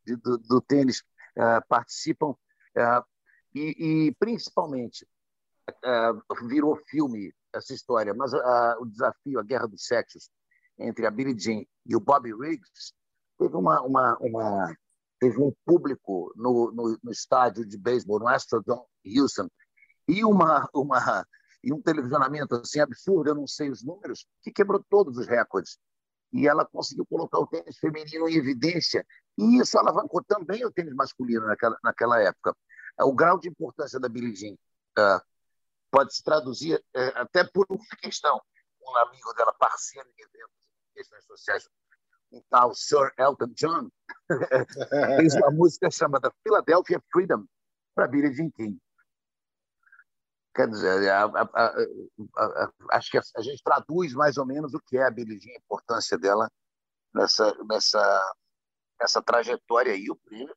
de, 0.07 0.17
do, 0.17 0.39
do, 0.39 0.61
tênis 0.61 1.01
uh, 1.37 1.67
participam. 1.69 2.31
Uh, 2.77 3.05
e, 3.55 4.09
e, 4.09 4.15
principalmente, 4.19 5.07
uh, 5.69 6.47
virou 6.49 6.77
filme 6.89 7.33
essa 7.53 7.75
história, 7.75 8.15
mas 8.15 8.33
o 8.33 8.87
desafio, 8.87 9.39
a 9.39 9.43
guerra 9.43 9.69
dos 9.69 9.87
sexos 9.87 10.31
entre 10.79 11.07
a 11.07 11.11
Billie 11.11 11.39
Jean 11.39 11.63
e 11.85 11.95
o 11.95 12.01
Bobby 12.01 12.33
Riggs 12.33 12.95
teve 13.39 13.55
uma, 13.55 13.83
uma, 13.83 14.17
uma 14.21 14.77
teve 15.21 15.39
um 15.39 15.53
público 15.65 16.33
no, 16.35 16.73
no, 16.73 16.99
no 17.03 17.13
estádio 17.13 17.65
de 17.65 17.79
beisebol, 17.79 18.19
no 18.19 18.27
Astrodome 18.27 18.83
Houston, 19.07 19.49
e 20.09 20.25
uma, 20.25 20.69
uma 20.75 21.25
e 21.63 21.73
um 21.73 21.81
televisionamento 21.81 22.57
assim 22.57 22.81
absurdo, 22.81 23.31
eu 23.31 23.35
não 23.35 23.47
sei 23.47 23.71
os 23.71 23.85
números, 23.85 24.27
que 24.43 24.51
quebrou 24.51 24.85
todos 24.91 25.17
os 25.17 25.27
recordes. 25.27 25.79
E 26.33 26.49
ela 26.49 26.65
conseguiu 26.65 27.07
colocar 27.07 27.39
o 27.39 27.47
tênis 27.47 27.79
feminino 27.79 28.29
em 28.29 28.35
evidência, 28.35 29.07
e 29.39 29.59
isso 29.59 29.79
alavancou 29.79 30.25
também 30.25 30.65
o 30.65 30.73
tênis 30.73 30.95
masculino 30.95 31.47
naquela, 31.47 31.79
naquela 31.85 32.21
época. 32.21 32.57
O 33.01 33.13
grau 33.15 33.39
de 33.39 33.49
importância 33.49 33.99
da 33.99 34.09
Billie 34.09 34.35
Jean 34.35 34.55
uh, 34.99 35.21
pode 35.91 36.15
se 36.15 36.23
traduzir 36.23 36.77
uh, 36.77 37.13
até 37.15 37.45
por 37.45 37.67
uma 37.69 37.97
questão. 38.01 38.41
Um 38.81 38.97
amigo 38.99 39.33
dela, 39.35 39.55
parceiro 39.55 40.09
em 40.09 40.23
eventos, 40.23 40.57
questões 40.95 41.25
sociais, 41.25 41.69
um 42.33 42.43
tal 42.51 42.75
Sir 42.75 43.13
Elton 43.19 43.49
John, 43.55 43.91
fez 45.17 45.35
uma 45.35 45.51
música 45.51 45.91
chamada 45.91 46.33
Philadelphia 46.43 47.01
Freedom 47.13 47.45
para 47.95 48.09
Billie 48.09 48.33
Jean 48.33 48.51
King. 48.51 48.79
Quer 50.55 50.69
dizer, 50.69 51.11
a, 51.11 51.25
a, 51.25 51.43
a, 51.55 52.73
acho 52.91 53.11
que 53.11 53.19
a, 53.19 53.41
gente 53.41 53.63
traduz 53.63 54.13
mais 54.13 54.37
ou 54.37 54.45
menos 54.45 54.75
o 54.75 54.81
que 54.81 54.99
é 54.99 55.07
a 55.07 55.11
Billie 55.11 55.41
Jean, 55.41 55.55
a 55.55 55.59
importância 55.59 56.19
dela 56.19 56.51
nessa, 57.15 57.55
nessa, 57.65 58.35
nessa 59.01 59.23
trajetória 59.23 59.93
aí. 59.93 60.11
O 60.11 60.17
prêmio 60.17 60.55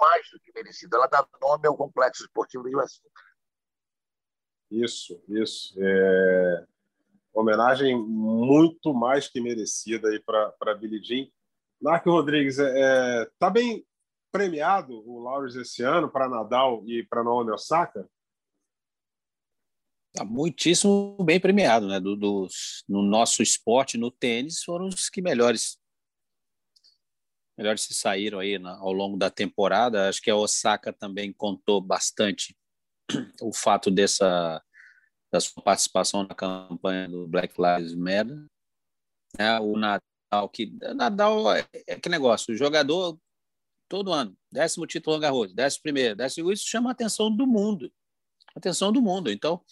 mais 0.00 0.30
do 0.30 0.40
que 0.40 0.52
merecido. 0.54 0.96
Ela 0.96 1.06
dá 1.06 1.26
nome 1.40 1.68
ao 1.68 1.76
Complexo 1.76 2.24
Esportivo 2.24 2.64
de 2.64 2.70
Iguaçu. 2.70 3.02
Isso, 4.70 5.22
isso. 5.28 5.74
É... 5.78 6.66
Homenagem 7.32 7.96
muito 7.96 8.92
mais 8.92 9.28
que 9.28 9.40
merecida 9.40 10.08
aí 10.08 10.20
para 10.20 10.54
a 10.60 10.74
Billie 10.74 11.02
Jean. 11.02 11.28
Narco 11.80 12.10
Rodrigues, 12.10 12.58
está 12.58 12.78
é, 12.78 13.22
é 13.22 13.30
tá 13.38 13.48
bem 13.48 13.86
premiado 14.30 15.02
o 15.08 15.20
Laureus 15.20 15.56
esse 15.56 15.82
ano 15.82 16.10
para 16.10 16.28
Nadal 16.28 16.82
e 16.86 17.04
para 17.04 17.24
Naomi 17.24 17.50
Osaka? 17.50 18.08
Tá 20.12 20.24
muitíssimo 20.24 21.16
bem 21.22 21.38
premiado, 21.38 21.86
né? 21.86 22.00
Do, 22.00 22.16
dos, 22.16 22.84
no 22.88 23.02
nosso 23.02 23.42
esporte, 23.42 23.96
no 23.96 24.10
tênis, 24.10 24.62
foram 24.62 24.88
os 24.88 25.08
que 25.08 25.22
melhores 25.22 25.79
melhores 27.60 27.82
se 27.82 27.92
saíram 27.92 28.38
aí 28.38 28.58
na, 28.58 28.76
ao 28.78 28.92
longo 28.92 29.18
da 29.18 29.30
temporada. 29.30 30.08
Acho 30.08 30.22
que 30.22 30.30
a 30.30 30.36
Osaka 30.36 30.92
também 30.92 31.32
contou 31.32 31.80
bastante 31.80 32.56
o 33.42 33.52
fato 33.52 33.90
dessa 33.90 34.62
da 35.32 35.38
sua 35.38 35.62
participação 35.62 36.24
na 36.24 36.34
campanha 36.34 37.08
do 37.08 37.28
Black 37.28 37.54
Lives 37.56 37.94
Matter. 37.94 38.44
Né? 39.38 39.60
O 39.60 39.76
Nadal 39.76 40.48
que 40.52 40.72
Nadal 40.94 41.54
é, 41.54 41.68
é 41.86 42.00
que 42.00 42.08
negócio, 42.08 42.52
o 42.52 42.56
jogador 42.56 43.16
todo 43.88 44.12
ano, 44.12 44.36
décimo 44.50 44.86
título 44.86 45.20
Garros, 45.20 45.52
décimo 45.52 45.82
primeiro, 45.82 46.16
décimo 46.16 46.50
isso 46.50 46.66
chama 46.66 46.90
a 46.90 46.92
atenção 46.92 47.34
do 47.34 47.46
mundo, 47.46 47.92
atenção 48.56 48.90
do 48.90 49.02
mundo. 49.02 49.30
Então 49.30 49.62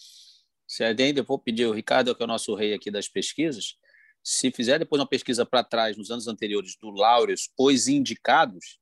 se 0.69 0.83
ainda 0.83 1.23
vou 1.23 1.39
pedir 1.39 1.65
o 1.65 1.73
Ricardo, 1.73 2.15
que 2.15 2.21
é 2.21 2.25
o 2.25 2.27
nosso 2.27 2.53
rei 2.53 2.73
aqui 2.75 2.91
das 2.91 3.07
pesquisas, 3.07 3.75
se 4.23 4.51
fizer 4.51 4.79
depois 4.79 4.99
uma 5.01 5.07
pesquisa 5.07 5.45
para 5.45 5.63
trás, 5.63 5.97
nos 5.97 6.11
anos 6.11 6.27
anteriores, 6.27 6.75
do 6.75 6.89
Laureus, 6.91 7.49
os 7.57 7.87
indicados, 7.87 8.79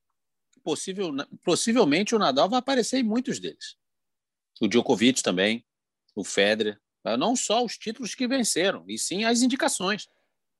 possível, 0.63 1.13
possivelmente 1.43 2.15
o 2.15 2.19
Nadal 2.19 2.49
vai 2.49 2.59
aparecer 2.59 2.97
em 2.99 3.03
muitos 3.03 3.39
deles. 3.39 3.77
O 4.59 4.67
Djokovic 4.67 5.21
também, 5.23 5.65
o 6.15 6.23
Federer. 6.23 6.79
Não 7.17 7.35
só 7.35 7.63
os 7.63 7.77
títulos 7.77 8.13
que 8.13 8.27
venceram, 8.27 8.83
e 8.87 8.97
sim 8.97 9.23
as 9.23 9.41
indicações. 9.41 10.07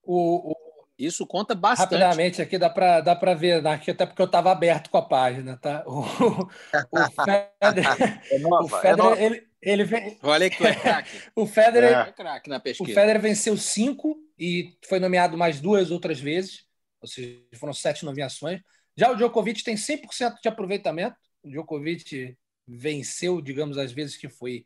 O, 0.01 0.51
o... 0.51 0.55
Isso 0.97 1.27
conta 1.27 1.53
bastante. 1.53 1.93
Rapidamente 1.93 2.41
aqui 2.41 2.57
dá 2.57 2.69
para 2.69 3.01
dá 3.01 3.13
ver, 3.35 3.61
né? 3.61 3.71
aqui, 3.71 3.91
até 3.91 4.05
porque 4.05 4.21
eu 4.21 4.25
estava 4.25 4.51
aberto 4.51 4.89
com 4.89 4.97
a 4.97 5.01
página. 5.01 5.57
Tá? 5.57 5.83
O, 5.85 5.99
o 5.99 6.47
Federer, 7.61 8.21
é 8.31 8.39
nova, 8.39 8.63
o 8.63 8.81
Federer 8.81 9.17
é 9.17 9.25
ele, 9.25 9.46
ele 9.61 9.83
vem... 9.83 10.17
Olha 10.21 10.49
que 10.49 10.57
tu 10.57 10.65
é 10.65 10.75
craque. 10.79 11.21
o 11.35 11.45
Federer, 11.45 11.91
é. 11.91 12.11
craque 12.11 12.49
na 12.49 12.59
pesquisa. 12.59 12.89
O 12.89 12.93
Federer 12.93 13.21
venceu 13.21 13.57
cinco 13.57 14.17
e 14.37 14.77
foi 14.87 14.99
nomeado 14.99 15.37
mais 15.37 15.59
duas 15.59 15.91
outras 15.91 16.19
vezes, 16.19 16.65
ou 17.01 17.07
seja, 17.07 17.41
foram 17.55 17.73
sete 17.73 18.05
nomeações. 18.05 18.61
Já 18.95 19.11
o 19.11 19.15
Djokovic 19.15 19.63
tem 19.63 19.75
100% 19.75 20.41
de 20.41 20.49
aproveitamento. 20.49 21.15
O 21.43 21.49
Djokovic 21.49 22.35
venceu, 22.67 23.41
digamos, 23.41 23.77
as 23.77 23.91
vezes 23.91 24.17
que 24.17 24.27
foi 24.27 24.65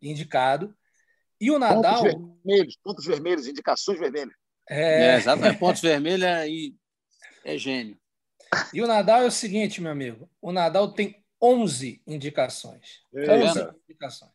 indicado. 0.00 0.74
E 1.40 1.50
o 1.50 1.58
Nadal. 1.58 2.02
Pontos 2.02 2.20
vermelhos, 2.44 2.76
pontos 2.82 3.06
vermelhos, 3.06 3.46
indicações 3.46 3.98
vermelhas. 3.98 4.34
É, 4.68 5.14
é 5.14 5.16
exatamente. 5.16 5.58
Pontos 5.58 5.82
vermelhos 5.82 6.26
e 6.46 6.74
é 7.44 7.58
gênio. 7.58 7.98
E 8.72 8.82
o 8.82 8.86
Nadal 8.86 9.22
é 9.22 9.26
o 9.26 9.30
seguinte, 9.30 9.80
meu 9.80 9.90
amigo: 9.90 10.30
o 10.40 10.52
Nadal 10.52 10.92
tem 10.92 11.21
11 11.42 12.00
indicações. 12.06 13.02
É 13.14 13.30
11 13.30 13.68
indicações. 13.88 14.30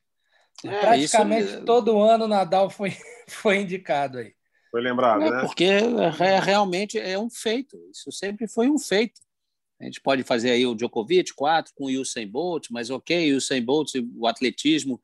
É, 0.65 0.79
Praticamente 0.79 1.49
isso... 1.49 1.65
todo 1.65 2.01
ano 2.01 2.25
o 2.25 2.27
Nadal 2.27 2.69
foi, 2.69 2.91
foi 3.27 3.61
indicado 3.61 4.17
aí. 4.17 4.33
Foi 4.69 4.81
lembrado, 4.81 5.23
é, 5.23 5.31
né? 5.31 5.41
Porque 5.41 5.63
é, 5.63 6.39
realmente 6.39 6.99
é 6.99 7.17
um 7.17 7.29
feito. 7.29 7.77
Isso 7.91 8.11
sempre 8.11 8.47
foi 8.47 8.69
um 8.69 8.77
feito. 8.77 9.21
A 9.79 9.85
gente 9.85 10.01
pode 10.01 10.23
fazer 10.23 10.51
aí 10.51 10.65
o 10.65 10.75
Djokovic, 10.75 11.33
quatro, 11.33 11.73
com 11.75 11.85
o 11.85 12.01
Usain 12.01 12.27
Bolt, 12.27 12.67
mas 12.71 12.89
ok, 12.89 13.33
o 13.33 13.37
Usain 13.37 13.63
Bolt, 13.63 13.91
o 14.15 14.27
atletismo 14.27 14.99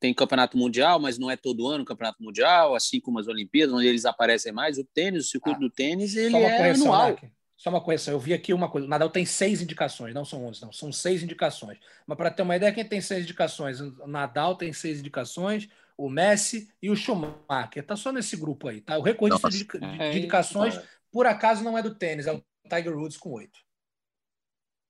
tem 0.00 0.12
campeonato 0.14 0.56
mundial, 0.56 0.98
mas 0.98 1.18
não 1.18 1.30
é 1.30 1.36
todo 1.36 1.68
ano 1.68 1.84
campeonato 1.84 2.22
mundial, 2.22 2.74
assim 2.74 3.00
como 3.00 3.18
as 3.18 3.28
Olimpíadas, 3.28 3.74
onde 3.74 3.86
eles 3.86 4.04
aparecem 4.04 4.52
mais. 4.52 4.78
O 4.78 4.84
tênis, 4.84 5.26
o 5.26 5.28
circuito 5.28 5.58
ah, 5.58 5.60
do 5.60 5.70
tênis, 5.70 6.16
ele 6.16 6.36
é 6.36 6.70
anual. 6.70 7.18
Só 7.64 7.70
uma 7.70 7.80
correção, 7.80 8.12
eu 8.12 8.20
vi 8.20 8.34
aqui 8.34 8.52
uma 8.52 8.68
coisa. 8.68 8.86
O 8.86 8.90
Nadal 8.90 9.08
tem 9.08 9.24
seis 9.24 9.62
indicações, 9.62 10.12
não 10.12 10.22
são 10.22 10.44
onze, 10.44 10.60
não, 10.60 10.70
são 10.70 10.92
seis 10.92 11.22
indicações. 11.22 11.78
Mas 12.06 12.18
para 12.18 12.30
ter 12.30 12.42
uma 12.42 12.54
ideia, 12.54 12.74
quem 12.74 12.84
tem 12.84 13.00
seis 13.00 13.24
indicações? 13.24 13.80
O 13.80 14.06
Nadal 14.06 14.54
tem 14.54 14.70
seis 14.70 15.00
indicações, 15.00 15.66
o 15.96 16.10
Messi 16.10 16.70
e 16.82 16.90
o 16.90 16.94
Schumacher. 16.94 17.80
Está 17.82 17.96
só 17.96 18.12
nesse 18.12 18.36
grupo 18.36 18.68
aí, 18.68 18.82
tá? 18.82 18.98
O 18.98 19.00
recorde 19.00 19.38
de, 19.48 19.64
de, 19.64 19.78
de, 19.78 20.18
indicações, 20.18 20.78
por 21.10 21.24
acaso, 21.26 21.64
não 21.64 21.78
é 21.78 21.82
do 21.82 21.94
tênis, 21.94 22.26
é 22.26 22.34
o 22.34 22.44
Tiger 22.68 22.94
Woods 22.94 23.16
com 23.16 23.30
oito. 23.30 23.58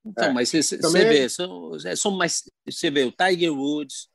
Então, 0.05 0.31
é. 0.31 0.33
mas 0.33 0.51
você, 0.51 0.77
Também... 0.77 1.07
vê, 1.07 1.29
são, 1.29 1.77
é, 1.77 1.95
são 1.95 2.11
mais, 2.11 2.43
você 2.67 2.91
vê 2.91 3.05
o 3.05 3.13
Tiger 3.13 3.53
Woods 3.53 4.09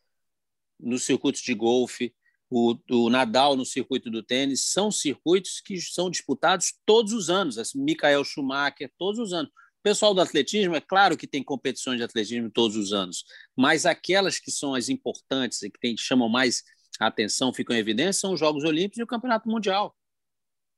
no 0.78 1.00
circuito 1.00 1.42
de 1.42 1.54
golfe, 1.54 2.14
o, 2.50 2.76
o, 2.90 3.10
Nadal 3.10 3.56
no 3.56 3.66
circuito 3.66 4.10
do 4.10 4.24
tênis, 4.24 4.72
são 4.72 4.92
circuitos 4.92 5.62
que 5.62 5.80
são 5.80 6.10
disputados 6.10 6.74
todos 6.86 7.14
os 7.14 7.30
anos. 7.30 7.58
Assim, 7.58 7.80
Michael 7.82 8.24
Schumacher, 8.24 8.92
todos 8.98 9.20
os 9.20 9.34
anos. 9.34 9.52
O 9.52 9.84
pessoal 9.84 10.14
do 10.14 10.22
atletismo, 10.22 10.76
é 10.76 10.82
claro 10.82 11.16
que 11.16 11.28
tem 11.28 11.44
competições 11.44 11.98
de 11.98 12.04
atletismo 12.04 12.50
todos 12.52 12.76
os 12.76 12.92
anos, 12.92 13.24
mas 13.56 13.86
aquelas 13.86 14.38
que 14.38 14.52
são 14.52 14.76
as 14.76 14.90
importantes 14.90 15.62
e 15.62 15.70
que 15.70 15.80
tem, 15.80 15.96
chamam 15.96 16.28
mais 16.28 16.64
atenção, 17.00 17.54
ficam 17.54 17.76
em 17.76 17.80
evidência, 17.80 18.22
são 18.22 18.34
os 18.34 18.40
Jogos 18.40 18.66
Olímpicos 18.66 18.98
e 18.98 19.04
o 19.04 19.08
Campeonato 19.08 19.48
Mundial. 19.48 19.96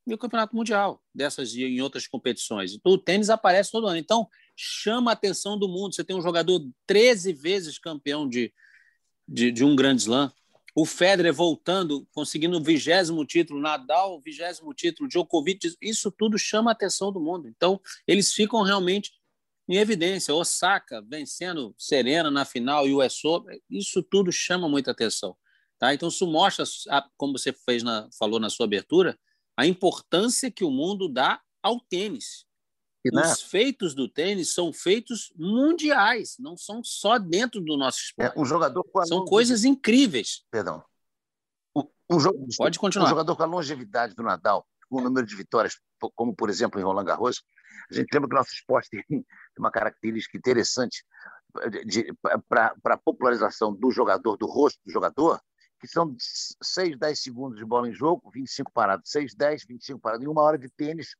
E 0.05 0.13
o 0.13 0.17
Campeonato 0.17 0.55
Mundial, 0.55 1.01
dessas 1.13 1.53
e 1.53 1.63
em 1.63 1.81
outras 1.81 2.07
competições. 2.07 2.73
Então, 2.73 2.91
o 2.91 2.97
tênis 2.97 3.29
aparece 3.29 3.71
todo 3.71 3.87
ano. 3.87 3.97
Então, 3.97 4.27
chama 4.55 5.11
a 5.11 5.13
atenção 5.13 5.57
do 5.57 5.67
mundo. 5.67 5.95
Você 5.95 6.03
tem 6.03 6.15
um 6.15 6.21
jogador 6.21 6.59
13 6.85 7.33
vezes 7.33 7.79
campeão 7.79 8.27
de, 8.27 8.53
de, 9.27 9.51
de 9.51 9.63
um 9.63 9.75
grande 9.75 10.01
slam 10.01 10.31
o 10.73 10.85
Federer 10.85 11.33
voltando, 11.33 12.07
conseguindo 12.11 12.57
o 12.57 12.63
vigésimo 12.63 13.25
título, 13.25 13.59
Nadal, 13.59 14.15
o 14.15 14.21
vigésimo 14.21 14.73
título, 14.73 15.09
Djokovic, 15.09 15.75
isso 15.81 16.11
tudo 16.11 16.37
chama 16.37 16.71
a 16.71 16.73
atenção 16.73 17.11
do 17.11 17.19
mundo. 17.19 17.47
Então, 17.47 17.79
eles 18.07 18.33
ficam 18.33 18.61
realmente 18.61 19.11
em 19.67 19.77
evidência. 19.77 20.33
Osaka 20.33 21.01
vencendo 21.01 21.75
Serena 21.77 22.31
na 22.31 22.45
final 22.45 22.87
e 22.87 22.93
o 22.93 23.03
US 23.03 23.21
isso 23.69 24.01
tudo 24.01 24.31
chama 24.31 24.69
muita 24.69 24.91
atenção. 24.91 25.35
Tá? 25.77 25.93
Então, 25.93 26.09
isso 26.09 26.25
mostra, 26.25 26.63
como 27.17 27.37
você 27.37 27.51
fez 27.51 27.83
na, 27.83 28.07
falou 28.17 28.39
na 28.39 28.49
sua 28.49 28.65
abertura, 28.65 29.19
a 29.57 29.65
importância 29.65 30.49
que 30.49 30.63
o 30.63 30.71
mundo 30.71 31.09
dá 31.09 31.41
ao 31.61 31.79
tênis. 31.79 32.45
Né? 33.05 33.21
Os 33.23 33.41
feitos 33.41 33.95
do 33.95 34.07
tênis 34.07 34.53
são 34.53 34.71
feitos 34.71 35.33
mundiais, 35.35 36.35
não 36.39 36.55
são 36.55 36.83
só 36.83 37.17
dentro 37.17 37.59
do 37.59 37.75
nosso 37.75 37.99
é, 37.99 38.01
esporte. 38.01 38.37
É, 38.37 38.41
um 38.41 38.45
jogador 38.45 38.85
são 39.05 39.25
coisas 39.25 39.63
incríveis. 39.63 40.43
Perdão. 40.51 40.83
Um, 41.75 41.87
um 42.11 42.19
jo... 42.19 42.31
Pode 42.57 42.77
continuar. 42.77 43.07
Um 43.07 43.09
jogador 43.09 43.35
com 43.35 43.43
a 43.43 43.47
longevidade 43.47 44.13
do 44.13 44.21
Nadal, 44.21 44.67
com 44.89 44.97
o 44.97 45.01
número 45.01 45.25
de 45.25 45.35
vitórias, 45.35 45.79
como 46.15 46.35
por 46.35 46.49
exemplo 46.49 46.79
em 46.79 46.83
Roland 46.83 47.05
Garros, 47.05 47.41
a 47.89 47.95
gente 47.95 48.13
lembra 48.13 48.29
que 48.29 48.35
o 48.35 48.37
nosso 48.37 48.53
esporte 48.53 48.89
tem 49.09 49.25
uma 49.57 49.71
característica 49.71 50.37
interessante 50.37 51.03
para 52.47 52.75
a 52.85 52.97
popularização 52.97 53.73
do 53.73 53.91
jogador, 53.91 54.37
do 54.37 54.45
rosto 54.45 54.79
do 54.85 54.91
jogador, 54.91 55.41
que 55.81 55.87
são 55.87 56.15
6, 56.61 56.97
10 56.99 57.19
segundos 57.19 57.57
de 57.57 57.65
bola 57.65 57.89
em 57.89 57.93
jogo, 57.93 58.29
25 58.31 58.71
parados, 58.71 59.09
6, 59.09 59.33
10, 59.33 59.65
25 59.65 59.99
parados, 59.99 60.23
em 60.23 60.29
uma 60.29 60.43
hora 60.43 60.57
de 60.57 60.69
tênis, 60.69 61.15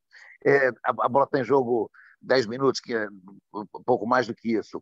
é, 0.45 0.67
a, 0.67 0.89
a, 1.01 1.09
bola 1.09 1.25
está 1.25 1.39
em 1.39 1.43
jogo 1.43 1.89
10 2.21 2.45
minutos, 2.45 2.79
que 2.79 2.93
é 2.93 3.07
um 3.53 3.83
pouco 3.83 4.05
mais 4.05 4.27
do 4.27 4.35
que 4.35 4.53
isso. 4.53 4.81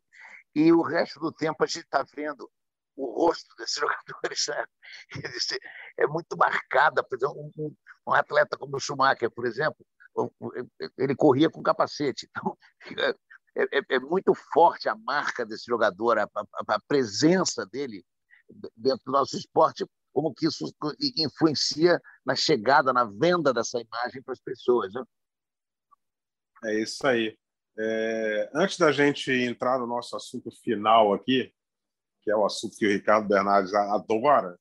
E 0.54 0.74
o 0.74 0.82
resto 0.82 1.18
do 1.22 1.32
tempo 1.32 1.64
a 1.64 1.66
gente 1.66 1.86
está 1.86 2.06
vendo 2.14 2.50
o 2.98 3.26
rosto 3.26 3.56
desses 3.58 3.76
jogadores 3.80 4.46
né? 4.50 4.66
é 5.98 6.06
muito 6.06 6.36
marcada. 6.38 7.02
Por 7.02 7.16
exemplo, 7.16 7.52
um, 7.58 7.76
um, 8.06 8.14
atleta 8.14 8.58
como 8.58 8.76
o 8.76 8.80
Schumacher, 8.80 9.32
por 9.32 9.46
exemplo, 9.46 9.86
ele 10.98 11.16
corria 11.16 11.50
com 11.50 11.64
capacete. 11.64 12.30
Então, 12.30 12.58
é, 13.56 13.78
é, 13.78 13.82
é 13.92 14.00
muito 14.00 14.34
forte 14.54 14.90
a 14.90 14.96
marca 14.96 15.46
desse 15.46 15.66
jogador, 15.66 16.20
a, 16.20 16.24
a, 16.24 16.76
a 16.76 16.80
presença 16.86 17.66
dele 17.66 18.04
dentro 18.76 19.06
do 19.06 19.12
nosso 19.12 19.38
esporte, 19.38 19.86
como 20.12 20.34
que 20.34 20.48
isso 20.48 20.66
influencia 21.18 22.00
na 22.26 22.36
chegada, 22.36 22.92
na 22.92 23.06
venda 23.06 23.54
dessa 23.54 23.80
imagem 23.80 24.22
para 24.22 24.34
as 24.34 24.40
pessoas. 24.40 24.94
Né? 24.94 25.04
É 26.66 26.82
isso 26.82 27.06
aí. 27.06 27.38
É, 27.78 28.50
antes 28.54 28.78
da 28.78 28.92
gente 28.92 29.32
entrar 29.32 29.80
no 29.80 29.88
nosso 29.88 30.16
assunto 30.16 30.52
final 30.64 31.14
aqui, 31.14 31.54
que 32.22 32.30
é 32.30 32.36
o 32.36 32.46
assunto 32.46 32.76
que 32.76 32.86
o 32.86 32.92
Ricardo 32.92 33.28
Bernardes 33.28 33.74
adora, 33.74 34.60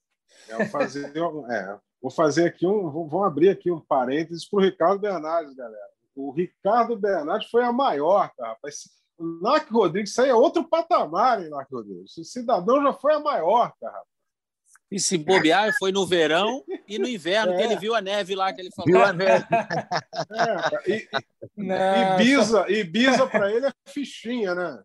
fazer, 0.71 1.11
é, 1.51 1.79
vou 2.01 2.11
fazer 2.11 2.47
aqui 2.47 2.67
um, 2.67 2.91
vou 2.91 3.25
abrir 3.25 3.49
aqui 3.49 3.71
um 3.71 3.81
parênteses 3.81 4.49
para 4.49 4.59
o 4.59 4.63
Ricardo 4.63 5.01
Bernardes, 5.01 5.55
galera. 5.55 5.89
O 6.15 6.31
Ricardo 6.31 6.97
Bernardes 6.97 7.51
foi 7.51 7.65
a 7.65 7.73
maior, 7.73 8.31
tá, 8.37 8.49
rapaz. 8.49 8.85
O 9.19 9.41
Narc 9.43 9.69
Rodrigues, 9.71 10.11
isso 10.11 10.23
aí 10.23 10.29
é 10.29 10.35
outro 10.35 10.63
patamar, 10.63 11.43
hein, 11.43 11.51
Narc 11.51 11.69
Rodrigues? 11.71 12.17
O 12.17 12.25
cidadão 12.25 12.83
já 12.83 12.93
foi 12.93 13.15
a 13.15 13.21
maior, 13.21 13.73
cara. 13.81 14.03
E 14.91 14.99
se 14.99 15.19
bobear, 15.19 15.75
foi 15.79 15.93
no 15.93 16.07
verão 16.07 16.65
e 16.87 16.99
no 16.99 17.07
inverno, 17.07 17.53
é. 17.53 17.57
que 17.57 17.63
ele 17.63 17.77
viu 17.77 17.95
a 17.95 18.01
neve 18.01 18.35
lá, 18.35 18.53
que 18.53 18.61
ele 18.63 18.71
falou. 18.75 18.91
Viu 18.91 19.05
a 19.05 19.13
neve. 19.13 19.45
É, 21.61 22.15
e, 22.17 22.23
Ibiza, 22.23 22.71
Ibiza 22.71 23.27
para 23.27 23.53
ele 23.53 23.67
é 23.67 23.73
fichinha, 23.87 24.55
né? 24.55 24.83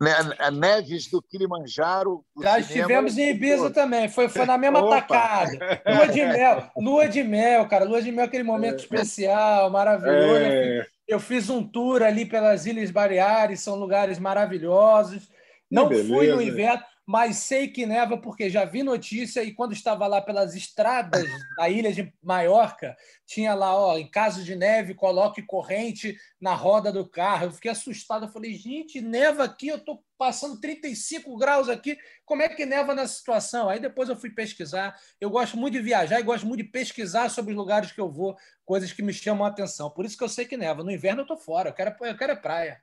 né? 0.00 0.14
Neves 0.52 1.08
do 1.08 1.22
Kilimanjaro. 1.22 2.22
Do 2.34 2.42
Já 2.42 2.58
estivemos 2.58 3.16
em 3.16 3.30
Ibiza 3.30 3.70
também, 3.70 4.08
foi, 4.08 4.28
foi 4.28 4.44
na 4.44 4.58
mesma 4.58 4.80
Opa. 4.80 5.00
tacada. 5.00 5.82
Lua 5.86 6.08
de 6.08 6.24
mel, 6.26 6.70
lua 6.76 7.08
de 7.08 7.22
mel, 7.22 7.68
cara. 7.68 7.84
Lua 7.84 8.02
de 8.02 8.12
mel, 8.12 8.26
aquele 8.26 8.44
momento 8.44 8.80
é. 8.80 8.82
especial, 8.82 9.70
maravilhoso. 9.70 10.36
É. 10.36 10.86
Eu 11.06 11.20
fiz 11.20 11.48
um 11.48 11.62
tour 11.62 12.02
ali 12.02 12.26
pelas 12.26 12.66
Ilhas 12.66 12.90
Baleares, 12.90 13.60
são 13.60 13.76
lugares 13.76 14.18
maravilhosos. 14.18 15.28
Não 15.70 15.88
fui 15.88 16.28
no 16.28 16.42
inverno, 16.42 16.82
mas 17.06 17.36
sei 17.36 17.68
que 17.68 17.86
neva 17.86 18.18
porque 18.18 18.50
já 18.50 18.64
vi 18.64 18.82
notícia 18.82 19.40
e 19.44 19.54
quando 19.54 19.72
estava 19.72 20.08
lá 20.08 20.20
pelas 20.20 20.56
estradas 20.56 21.24
da 21.56 21.68
ilha 21.68 21.92
de 21.92 22.12
Maiorca, 22.20 22.96
tinha 23.24 23.54
lá, 23.54 23.72
ó, 23.78 23.96
em 23.96 24.10
caso 24.10 24.42
de 24.42 24.56
neve, 24.56 24.92
coloque 24.92 25.40
corrente 25.40 26.18
na 26.40 26.52
roda 26.52 26.90
do 26.90 27.08
carro. 27.08 27.44
Eu 27.44 27.52
fiquei 27.52 27.70
assustado, 27.70 28.24
eu 28.24 28.28
falei, 28.28 28.54
gente, 28.54 29.00
neva 29.00 29.44
aqui, 29.44 29.68
eu 29.68 29.76
estou 29.76 30.04
passando 30.18 30.60
35 30.60 31.36
graus 31.36 31.68
aqui, 31.68 31.96
como 32.24 32.42
é 32.42 32.48
que 32.48 32.66
neva 32.66 32.92
nessa 32.92 33.14
situação? 33.14 33.68
Aí 33.68 33.78
depois 33.78 34.08
eu 34.08 34.16
fui 34.16 34.30
pesquisar. 34.30 34.98
Eu 35.20 35.30
gosto 35.30 35.56
muito 35.56 35.74
de 35.74 35.80
viajar 35.80 36.18
e 36.18 36.24
gosto 36.24 36.44
muito 36.44 36.64
de 36.64 36.70
pesquisar 36.70 37.28
sobre 37.28 37.52
os 37.52 37.56
lugares 37.56 37.92
que 37.92 38.00
eu 38.00 38.10
vou, 38.10 38.36
coisas 38.64 38.92
que 38.92 39.02
me 39.02 39.12
chamam 39.12 39.46
a 39.46 39.48
atenção. 39.48 39.90
Por 39.90 40.04
isso 40.04 40.18
que 40.18 40.24
eu 40.24 40.28
sei 40.28 40.44
que 40.44 40.56
neva. 40.56 40.82
No 40.82 40.90
inverno 40.90 41.20
eu 41.20 41.24
estou 41.24 41.36
fora, 41.36 41.68
eu 41.68 41.72
quero, 41.72 41.94
eu 42.00 42.16
quero 42.16 42.32
é 42.32 42.36
praia. 42.36 42.82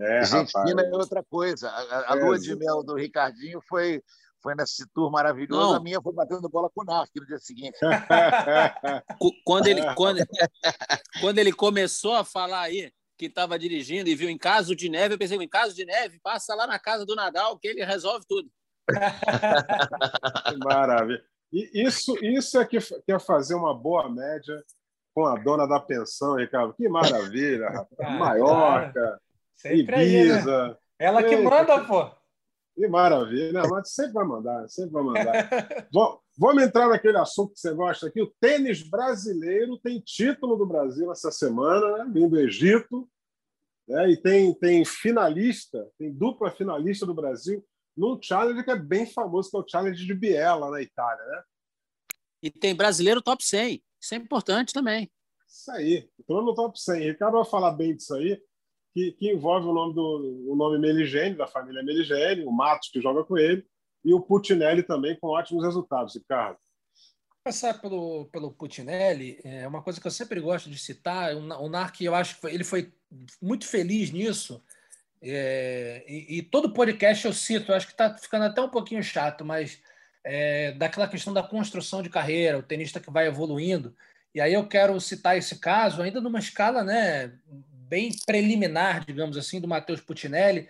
É, 0.00 0.18
Argentina 0.18 0.82
rapaz. 0.82 0.92
é 0.92 0.96
outra 0.96 1.22
coisa. 1.22 1.68
A, 1.68 2.12
a 2.12 2.14
lua 2.14 2.38
de 2.38 2.56
mel 2.56 2.82
do 2.82 2.94
Ricardinho 2.94 3.60
foi, 3.68 4.02
foi 4.42 4.54
nesse 4.54 4.86
tour 4.94 5.10
maravilhoso. 5.10 5.60
Não. 5.60 5.74
A 5.74 5.80
minha 5.80 6.00
foi 6.00 6.12
batendo 6.12 6.48
bola 6.48 6.70
com 6.74 6.82
o 6.82 6.84
Narc 6.84 7.10
no 7.16 7.26
dia 7.26 7.38
seguinte. 7.38 7.78
quando, 9.44 9.66
ele, 9.66 9.82
quando, 9.94 10.18
quando 11.20 11.38
ele 11.38 11.52
começou 11.52 12.14
a 12.14 12.24
falar 12.24 12.62
aí 12.62 12.90
que 13.18 13.26
estava 13.26 13.58
dirigindo 13.58 14.08
e 14.08 14.14
viu 14.14 14.30
em 14.30 14.38
caso 14.38 14.74
de 14.74 14.88
neve, 14.88 15.14
eu 15.14 15.18
pensei, 15.18 15.36
em 15.36 15.48
caso 15.48 15.74
de 15.74 15.84
neve, 15.84 16.18
passa 16.22 16.54
lá 16.54 16.66
na 16.66 16.78
casa 16.78 17.04
do 17.04 17.14
Nadal 17.14 17.58
que 17.58 17.68
ele 17.68 17.84
resolve 17.84 18.24
tudo. 18.26 18.50
Maravilha. 20.64 21.22
E 21.52 21.84
isso, 21.86 22.16
isso 22.24 22.58
é 22.58 22.64
que, 22.64 22.78
que 22.78 23.12
é 23.12 23.18
fazer 23.18 23.54
uma 23.54 23.74
boa 23.74 24.08
média 24.08 24.64
com 25.12 25.26
a 25.26 25.36
dona 25.36 25.66
da 25.66 25.78
pensão, 25.80 26.36
Ricardo. 26.36 26.72
Que 26.72 26.88
maravilha, 26.88 27.68
rapaz. 27.68 28.18
Maiorca. 28.18 29.20
Sempre 29.60 30.02
Ibiza. 30.02 30.62
Aí, 30.62 30.68
né? 30.70 30.76
Ela 30.98 31.22
que 31.22 31.36
manda, 31.36 31.84
pô. 31.84 32.10
Que 32.74 32.88
maravilha. 32.88 33.62
Mas 33.68 33.92
sempre 33.92 34.12
vai 34.12 34.24
mandar, 34.24 34.68
sempre 34.68 34.92
vai 34.92 35.02
mandar. 35.02 35.88
Vamos 36.38 36.62
entrar 36.62 36.88
naquele 36.88 37.18
assunto 37.18 37.52
que 37.52 37.60
você 37.60 37.74
gosta 37.74 38.06
aqui. 38.06 38.22
O 38.22 38.32
tênis 38.40 38.82
brasileiro 38.82 39.78
tem 39.78 40.00
título 40.00 40.56
do 40.56 40.66
Brasil 40.66 41.12
essa 41.12 41.30
semana, 41.30 41.98
né? 41.98 42.10
vindo 42.12 42.30
do 42.30 42.40
Egito. 42.40 43.08
Né? 43.86 44.12
E 44.12 44.16
tem, 44.16 44.54
tem 44.54 44.84
finalista, 44.84 45.86
tem 45.98 46.10
dupla 46.10 46.50
finalista 46.50 47.04
do 47.04 47.14
Brasil 47.14 47.62
num 47.94 48.18
challenge 48.22 48.64
que 48.64 48.70
é 48.70 48.78
bem 48.78 49.04
famoso, 49.04 49.50
que 49.50 49.56
é 49.56 49.60
o 49.60 49.68
challenge 49.68 50.06
de 50.06 50.14
Biella, 50.14 50.70
na 50.70 50.80
Itália. 50.80 51.22
Né? 51.22 51.42
E 52.44 52.50
tem 52.50 52.74
brasileiro 52.74 53.20
top 53.20 53.44
100. 53.44 53.82
Isso 54.00 54.14
é 54.14 54.16
importante 54.16 54.72
também. 54.72 55.10
Isso 55.46 55.70
aí. 55.72 56.08
Entrou 56.18 56.42
no 56.42 56.54
top 56.54 56.80
100. 56.80 57.02
Ricardo 57.02 57.34
vai 57.34 57.44
falar 57.44 57.72
bem 57.72 57.94
disso 57.94 58.14
aí 58.14 58.40
que, 58.94 59.12
que 59.12 59.32
envolve 59.32 59.66
o 59.66 59.72
nome 59.72 59.94
do 59.94 60.50
o 60.50 60.56
nome 60.56 60.78
Meligeni, 60.78 61.36
da 61.36 61.46
família 61.46 61.82
Meligeni, 61.82 62.44
o 62.44 62.50
Matos 62.50 62.88
que 62.90 63.00
joga 63.00 63.24
com 63.24 63.38
ele, 63.38 63.64
e 64.04 64.12
o 64.14 64.20
Putinelli 64.20 64.82
também 64.82 65.18
com 65.18 65.28
ótimos 65.28 65.64
resultados, 65.64 66.14
Ricardo. 66.14 66.58
Começar 67.42 67.74
pelo, 67.80 68.26
pelo 68.26 68.52
Putinelli, 68.52 69.38
é 69.44 69.66
uma 69.66 69.82
coisa 69.82 70.00
que 70.00 70.06
eu 70.06 70.10
sempre 70.10 70.40
gosto 70.40 70.68
de 70.68 70.78
citar. 70.78 71.34
O 71.34 71.68
Narc, 71.68 72.00
eu 72.00 72.14
acho 72.14 72.38
que 72.38 72.46
ele 72.46 72.64
foi 72.64 72.92
muito 73.40 73.66
feliz 73.66 74.10
nisso. 74.10 74.62
É, 75.22 76.04
e, 76.06 76.38
e, 76.38 76.42
todo 76.42 76.72
podcast 76.72 77.26
eu 77.26 77.32
cito, 77.32 77.70
eu 77.70 77.76
acho 77.76 77.86
que 77.86 77.92
está 77.92 78.16
ficando 78.16 78.44
até 78.44 78.60
um 78.60 78.68
pouquinho 78.68 79.02
chato, 79.02 79.44
mas 79.44 79.82
é, 80.24 80.72
daquela 80.72 81.08
questão 81.08 81.32
da 81.32 81.42
construção 81.42 82.02
de 82.02 82.08
carreira, 82.08 82.58
o 82.58 82.62
tenista 82.62 83.00
que 83.00 83.10
vai 83.10 83.26
evoluindo. 83.26 83.94
E 84.34 84.40
aí 84.40 84.54
eu 84.54 84.66
quero 84.66 85.00
citar 85.00 85.36
esse 85.36 85.58
caso, 85.58 86.02
ainda 86.02 86.20
numa 86.20 86.38
escala 86.38 86.84
né, 86.84 87.32
bem 87.90 88.12
preliminar, 88.24 89.04
digamos 89.04 89.36
assim, 89.36 89.60
do 89.60 89.66
Matheus 89.66 90.00
Putinelli, 90.00 90.68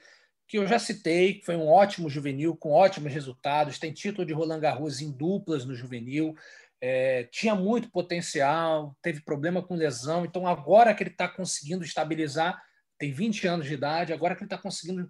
que 0.48 0.56
eu 0.56 0.66
já 0.66 0.78
citei, 0.78 1.34
que 1.34 1.44
foi 1.44 1.54
um 1.54 1.68
ótimo 1.68 2.08
juvenil, 2.08 2.56
com 2.56 2.72
ótimos 2.72 3.12
resultados, 3.12 3.78
tem 3.78 3.92
título 3.92 4.26
de 4.26 4.32
Roland 4.32 4.58
Garros 4.58 5.02
em 5.02 5.12
duplas 5.12 5.66
no 5.66 5.74
juvenil, 5.74 6.34
é, 6.80 7.24
tinha 7.24 7.54
muito 7.54 7.90
potencial, 7.90 8.96
teve 9.02 9.20
problema 9.20 9.62
com 9.62 9.74
lesão, 9.74 10.24
então 10.24 10.46
agora 10.46 10.94
que 10.94 11.02
ele 11.02 11.10
está 11.10 11.28
conseguindo 11.28 11.84
estabilizar, 11.84 12.60
tem 12.98 13.12
20 13.12 13.46
anos 13.46 13.66
de 13.66 13.74
idade, 13.74 14.14
agora 14.14 14.34
que 14.34 14.40
ele 14.40 14.46
está 14.46 14.58
conseguindo 14.58 15.08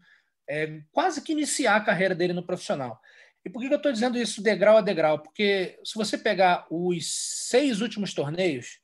é, 0.49 0.83
quase 0.91 1.23
que 1.23 1.31
iniciar 1.31 1.77
a 1.77 1.85
carreira 1.85 2.15
dele 2.15 2.33
no 2.33 2.45
profissional. 2.45 3.01
E 3.45 3.49
por 3.49 3.63
que 3.63 3.73
eu 3.73 3.77
estou 3.77 3.93
dizendo 3.93 4.19
isso 4.19 4.43
degrau 4.43 4.79
a 4.79 4.83
degrau? 4.83 5.21
Porque 5.21 5.79
se 5.85 5.95
você 5.95 6.19
pegar 6.19 6.67
os 6.69 7.47
seis 7.49 7.81
últimos 7.81 8.13
torneios 8.13 8.81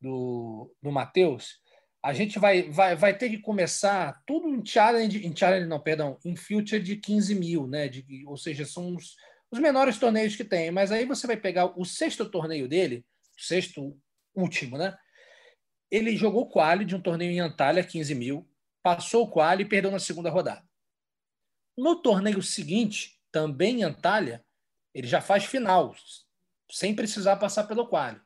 do, 0.00 0.72
do 0.80 0.92
Matheus, 0.92 1.60
a 2.02 2.12
gente 2.12 2.38
vai, 2.38 2.68
vai, 2.68 2.96
vai 2.96 3.16
ter 3.16 3.30
que 3.30 3.38
começar 3.38 4.20
tudo 4.26 4.48
em 4.48 4.64
challenge, 4.66 5.24
em 5.24 5.34
challenge 5.34 5.68
não, 5.68 5.78
perdão, 5.78 6.18
em 6.24 6.34
future 6.34 6.82
de 6.82 6.96
15 6.96 7.34
mil, 7.34 7.68
né? 7.68 7.86
De, 7.86 8.24
ou 8.26 8.36
seja, 8.36 8.66
são 8.66 8.96
os, 8.96 9.14
os 9.50 9.60
menores 9.60 9.98
torneios 9.98 10.34
que 10.34 10.42
tem. 10.42 10.72
Mas 10.72 10.90
aí 10.90 11.04
você 11.04 11.28
vai 11.28 11.36
pegar 11.36 11.78
o 11.78 11.84
sexto 11.84 12.28
torneio 12.28 12.68
dele, 12.68 13.06
o 13.38 13.40
sexto 13.40 13.96
último, 14.34 14.76
né? 14.76 14.96
Ele 15.88 16.16
jogou 16.16 16.48
quali 16.48 16.84
de 16.84 16.96
um 16.96 17.00
torneio 17.00 17.30
em 17.30 17.40
Antalya, 17.40 17.84
15 17.84 18.14
mil, 18.16 18.50
passou 18.82 19.24
o 19.24 19.30
quali 19.30 19.62
e 19.62 19.68
perdeu 19.68 19.90
na 19.90 20.00
segunda 20.00 20.28
rodada. 20.28 20.64
No 21.78 22.02
torneio 22.02 22.42
seguinte, 22.42 23.20
também 23.30 23.80
em 23.80 23.84
Antalya, 23.84 24.44
ele 24.92 25.06
já 25.06 25.20
faz 25.20 25.44
final, 25.44 25.94
sem 26.68 26.96
precisar 26.96 27.36
passar 27.36 27.64
pelo 27.64 27.86
quali. 27.86 28.20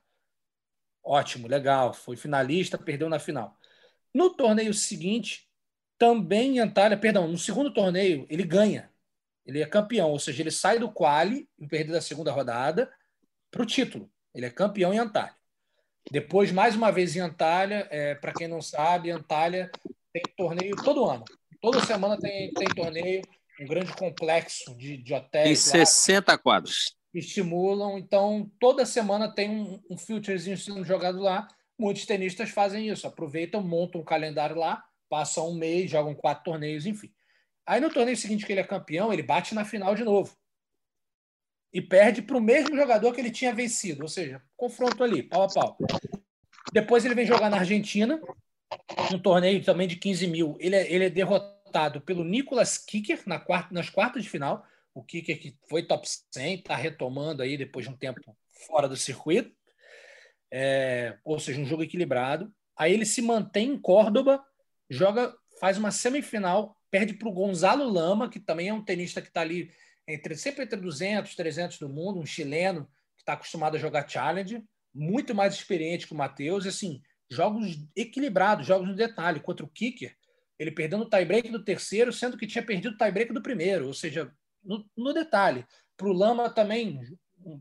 Ótimo, 1.05 1.47
legal, 1.47 1.93
foi 1.93 2.17
finalista, 2.17 2.79
perdeu 2.79 3.09
na 3.09 3.19
final. 3.19 3.57
No 4.15 4.31
torneio 4.31 4.73
seguinte, 4.73 5.49
também 5.99 6.57
em 6.57 6.61
Antalya, 6.61 6.97
perdão, 6.97 7.29
no 7.29 7.39
segundo 7.39 7.73
torneio, 7.73 8.27
ele 8.29 8.45
ganha. 8.45 8.91
Ele 9.45 9.63
é 9.63 9.67
campeão, 9.67 10.11
ou 10.11 10.19
seja, 10.19 10.43
ele 10.43 10.51
sai 10.51 10.79
do 10.79 10.91
quali, 10.91 11.49
perder 11.69 11.93
da 11.93 12.01
segunda 12.01 12.33
rodada, 12.33 12.93
para 13.51 13.63
o 13.63 13.67
título. 13.67 14.11
Ele 14.35 14.47
é 14.47 14.51
campeão 14.51 14.93
em 14.93 14.99
Antalya. 14.99 15.35
Depois, 16.11 16.53
mais 16.53 16.77
uma 16.77 16.91
vez 16.91 17.17
em 17.17 17.21
Antalya, 17.21 17.87
é, 17.91 18.15
para 18.15 18.33
quem 18.33 18.47
não 18.47 18.61
sabe, 18.61 19.11
Antalya 19.11 19.71
tem 20.13 20.23
torneio 20.37 20.77
todo 20.77 21.05
ano. 21.05 21.25
Toda 21.61 21.85
semana 21.85 22.19
tem, 22.19 22.53
tem 22.53 22.69
torneio 22.69 23.23
um 23.61 23.67
grande 23.67 23.93
complexo 23.95 24.77
de, 24.77 24.97
de 24.97 25.15
hotéis. 25.15 25.65
Tem 25.65 25.85
60 25.87 26.33
lá, 26.33 26.39
quadros. 26.39 26.97
Estimulam. 27.15 27.99
Então, 27.99 28.51
toda 28.61 28.85
semana 28.85 29.33
tem 29.33 29.51
um, 29.51 29.83
um 29.91 29.97
sendo 29.97 30.85
jogado 30.85 31.21
lá. 31.21 31.49
Muitos 31.79 32.07
tenistas 32.07 32.51
fazem 32.51 32.89
isso, 32.89 33.07
aproveitam, 33.07 33.63
montam 33.63 34.01
um 34.01 34.05
calendário 34.05 34.57
lá, 34.57 34.85
passam 35.09 35.51
um 35.51 35.55
mês, 35.55 35.91
jogam 35.91 36.15
quatro 36.15 36.45
torneios, 36.45 36.87
enfim. 36.87 37.13
Aí 37.67 37.81
no 37.81 37.93
torneio 37.93 38.17
seguinte 38.17 38.47
que 38.47 38.53
ele 38.53 38.61
é 38.61 38.65
campeão, 38.65 39.13
ele 39.13 39.23
bate 39.23 39.55
na 39.55 39.65
final 39.65 39.95
de 39.95 40.05
novo. 40.05 40.37
E 41.73 41.83
perde 41.83 42.23
para 42.23 42.37
o 42.37 42.41
mesmo 42.41 42.77
jogador 42.77 43.13
que 43.13 43.21
ele 43.21 43.31
tinha 43.31 43.53
vencido, 43.53 44.03
ou 44.03 44.09
seja, 44.09 44.43
confronto 44.57 45.03
ali, 45.05 45.23
pau 45.23 45.43
a 45.43 45.49
pau. 45.49 45.77
Depois 46.73 47.05
ele 47.05 47.15
vem 47.15 47.27
jogar 47.27 47.51
na 47.51 47.59
Argentina, 47.59 48.21
um 49.13 49.19
torneio 49.19 49.63
também 49.63 49.87
de 49.87 49.97
15 49.97 50.27
mil. 50.27 50.57
Ele 50.59 50.77
é, 50.77 50.93
ele 50.93 51.05
é 51.05 51.11
derrotado 51.11 52.01
pelo 52.01 52.25
Nicolas 52.25 52.79
Kicker 52.79 53.23
na 53.27 53.39
quarta, 53.39 53.75
nas 53.75 53.91
quartas 53.91 54.23
de 54.23 54.31
final. 54.31 54.65
O 54.95 55.03
Kicker 55.03 55.39
que 55.39 55.59
foi 55.69 55.83
top 55.83 56.09
100, 56.33 56.55
está 56.55 56.75
retomando 56.75 57.43
aí 57.43 57.57
depois 57.57 57.85
de 57.85 57.93
um 57.93 57.97
tempo 57.97 58.21
fora 58.67 58.89
do 58.89 58.97
circuito. 58.97 59.55
É, 60.53 61.19
ou 61.25 61.39
seja, 61.39 61.61
um 61.61 61.67
jogo 61.67 61.83
equilibrado. 61.83 62.53
Aí 62.77 62.93
ele 62.93 63.07
se 63.07 63.23
mantém 63.23 63.71
em 63.71 63.79
Córdoba, 63.79 64.45
joga, 64.89 65.35
faz 65.61 65.79
uma 65.79 65.91
semifinal, 65.91 66.77
perde 66.91 67.15
para 67.15 67.29
o 67.29 67.33
Gonzalo 67.33 67.89
Lama, 67.89 68.29
que 68.29 68.39
também 68.39 68.69
é 68.69 68.75
um 68.75 68.85
tenista 68.85 69.21
que 69.21 69.29
está 69.29 69.41
ali 69.41 69.71
entre, 70.07 70.37
sempre 70.37 70.65
entre 70.65 70.81
200 70.81 71.35
300 71.35 71.79
do 71.79 71.89
mundo, 71.89 72.21
um 72.21 72.27
chileno 72.27 72.85
que 73.17 73.23
está 73.23 73.33
acostumado 73.33 73.77
a 73.77 73.81
jogar 73.81 74.09
challenge, 74.09 74.63
muito 74.95 75.35
mais 75.35 75.55
experiente 75.55 76.07
que 76.07 76.13
o 76.13 76.17
Matheus. 76.17 76.67
Assim, 76.67 77.03
jogos 77.31 77.79
equilibrados, 77.95 78.67
jogos 78.67 78.89
no 78.89 78.95
detalhe. 78.95 79.41
Contra 79.41 79.65
o 79.65 79.69
Kicker, 79.69 80.17
ele 80.59 80.71
perdeu 80.71 80.99
no 80.99 81.09
tie-break 81.09 81.51
do 81.51 81.65
terceiro, 81.65 82.13
sendo 82.13 82.37
que 82.37 82.47
tinha 82.47 82.65
perdido 82.65 82.95
o 82.95 82.97
tie-break 82.97 83.33
do 83.33 83.43
primeiro, 83.43 83.87
ou 83.87 83.95
seja, 83.95 84.33
no, 84.65 84.89
no 84.97 85.13
detalhe. 85.13 85.67
Para 85.97 86.09
o 86.09 86.13
Lama 86.13 86.51
também 86.51 87.01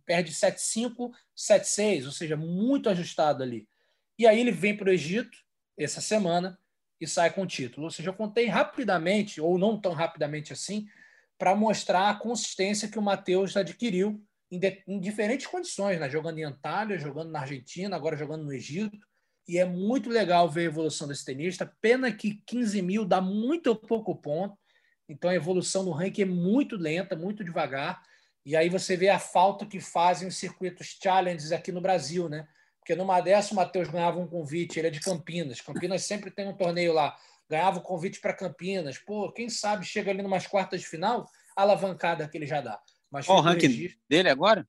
perde 0.05 0.31
7-5, 0.31 1.11
7-6, 1.35 2.05
ou 2.05 2.11
seja, 2.11 2.35
muito 2.35 2.89
ajustado 2.89 3.43
ali. 3.43 3.67
E 4.17 4.25
aí 4.25 4.39
ele 4.39 4.51
vem 4.51 4.75
para 4.75 4.89
o 4.89 4.93
Egito 4.93 5.37
essa 5.77 6.01
semana 6.01 6.57
e 6.99 7.07
sai 7.07 7.31
com 7.31 7.41
o 7.41 7.47
título. 7.47 7.85
Ou 7.85 7.91
seja, 7.91 8.09
eu 8.09 8.13
contei 8.13 8.47
rapidamente, 8.47 9.41
ou 9.41 9.57
não 9.57 9.79
tão 9.79 9.93
rapidamente 9.93 10.53
assim, 10.53 10.87
para 11.37 11.55
mostrar 11.55 12.09
a 12.09 12.15
consistência 12.15 12.87
que 12.87 12.97
o 12.97 13.01
Matheus 13.01 13.57
adquiriu 13.57 14.23
em, 14.49 14.59
de, 14.59 14.83
em 14.87 14.99
diferentes 14.99 15.47
condições, 15.47 15.99
né? 15.99 16.09
jogando 16.09 16.39
em 16.39 16.43
Antália, 16.43 16.97
jogando 16.97 17.31
na 17.31 17.41
Argentina, 17.41 17.95
agora 17.95 18.15
jogando 18.15 18.45
no 18.45 18.53
Egito 18.53 18.97
e 19.47 19.57
é 19.57 19.65
muito 19.65 20.09
legal 20.09 20.49
ver 20.49 20.61
a 20.61 20.65
evolução 20.65 21.07
desse 21.07 21.23
tenista. 21.23 21.71
Pena 21.81 22.11
que 22.11 22.41
15 22.45 22.81
mil 22.81 23.05
dá 23.05 23.21
muito 23.21 23.75
pouco 23.75 24.15
ponto, 24.15 24.57
então 25.07 25.29
a 25.29 25.35
evolução 25.35 25.83
no 25.83 25.91
ranking 25.91 26.23
é 26.23 26.25
muito 26.25 26.75
lenta, 26.75 27.15
muito 27.15 27.43
devagar. 27.43 28.01
E 28.45 28.55
aí 28.55 28.69
você 28.69 28.95
vê 28.95 29.09
a 29.09 29.17
falta 29.17 29.65
que 29.65 29.79
fazem 29.79 30.27
os 30.27 30.37
circuitos 30.37 30.97
challenges 31.01 31.51
aqui 31.51 31.71
no 31.71 31.81
Brasil, 31.81 32.29
né? 32.29 32.47
Porque 32.79 32.95
numa 32.95 33.19
dessa 33.19 33.53
o 33.53 33.55
Matheus 33.55 33.89
ganhava 33.89 34.19
um 34.19 34.27
convite, 34.27 34.77
ele 34.77 34.87
é 34.87 34.91
de 34.91 34.99
Campinas. 34.99 35.59
Campinas 35.59 36.03
sempre 36.03 36.29
tem 36.29 36.47
um 36.47 36.55
torneio 36.55 36.93
lá. 36.93 37.17
Ganhava 37.49 37.79
o 37.79 37.81
convite 37.81 38.21
para 38.21 38.33
Campinas. 38.33 38.99
Pô, 38.99 39.31
quem 39.31 39.49
sabe 39.49 39.83
chega 39.83 40.11
ali 40.11 40.21
numas 40.21 40.45
quartas 40.45 40.81
de 40.81 40.87
final, 40.87 41.27
a 41.55 41.63
alavancada 41.63 42.27
que 42.27 42.37
ele 42.37 42.45
já 42.45 42.61
dá. 42.61 42.79
Mas 43.09 43.25
Qual 43.25 43.39
o 43.39 43.41
ranking 43.41 43.67
registro... 43.67 43.99
dele 44.07 44.29
agora? 44.29 44.67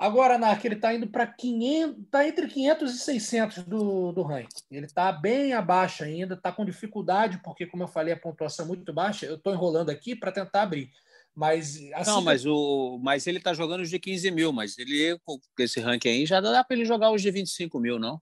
Agora, 0.00 0.38
Narc, 0.38 0.64
ele 0.64 0.76
está 0.76 0.94
indo 0.94 1.06
para 1.06 1.26
500, 1.26 2.04
está 2.04 2.26
entre 2.26 2.48
500 2.48 2.94
e 2.94 2.98
600 3.00 3.64
do, 3.64 4.12
do 4.12 4.22
ranking. 4.22 4.62
Ele 4.70 4.86
está 4.86 5.12
bem 5.12 5.52
abaixo 5.52 6.02
ainda, 6.02 6.36
está 6.36 6.50
com 6.50 6.64
dificuldade, 6.64 7.38
porque, 7.44 7.66
como 7.66 7.82
eu 7.82 7.88
falei, 7.88 8.14
a 8.14 8.18
pontuação 8.18 8.64
é 8.64 8.68
muito 8.68 8.94
baixa. 8.94 9.26
Eu 9.26 9.34
estou 9.34 9.52
enrolando 9.52 9.90
aqui 9.90 10.16
para 10.16 10.32
tentar 10.32 10.62
abrir. 10.62 10.90
Mas, 11.34 11.76
assim, 11.94 12.10
não, 12.10 12.20
mas, 12.20 12.44
o, 12.44 12.98
mas 13.02 13.26
ele 13.26 13.38
está 13.38 13.54
jogando 13.54 13.80
os 13.80 13.90
de 13.90 13.98
15 13.98 14.30
mil, 14.30 14.52
mas 14.52 14.76
ele, 14.78 15.18
com 15.24 15.38
esse 15.58 15.80
ranking 15.80 16.08
aí, 16.08 16.26
já 16.26 16.40
dá 16.40 16.62
para 16.64 16.76
ele 16.76 16.84
jogar 16.84 17.10
os 17.12 17.22
de 17.22 17.30
25 17.30 17.78
mil, 17.78 17.98
não? 17.98 18.20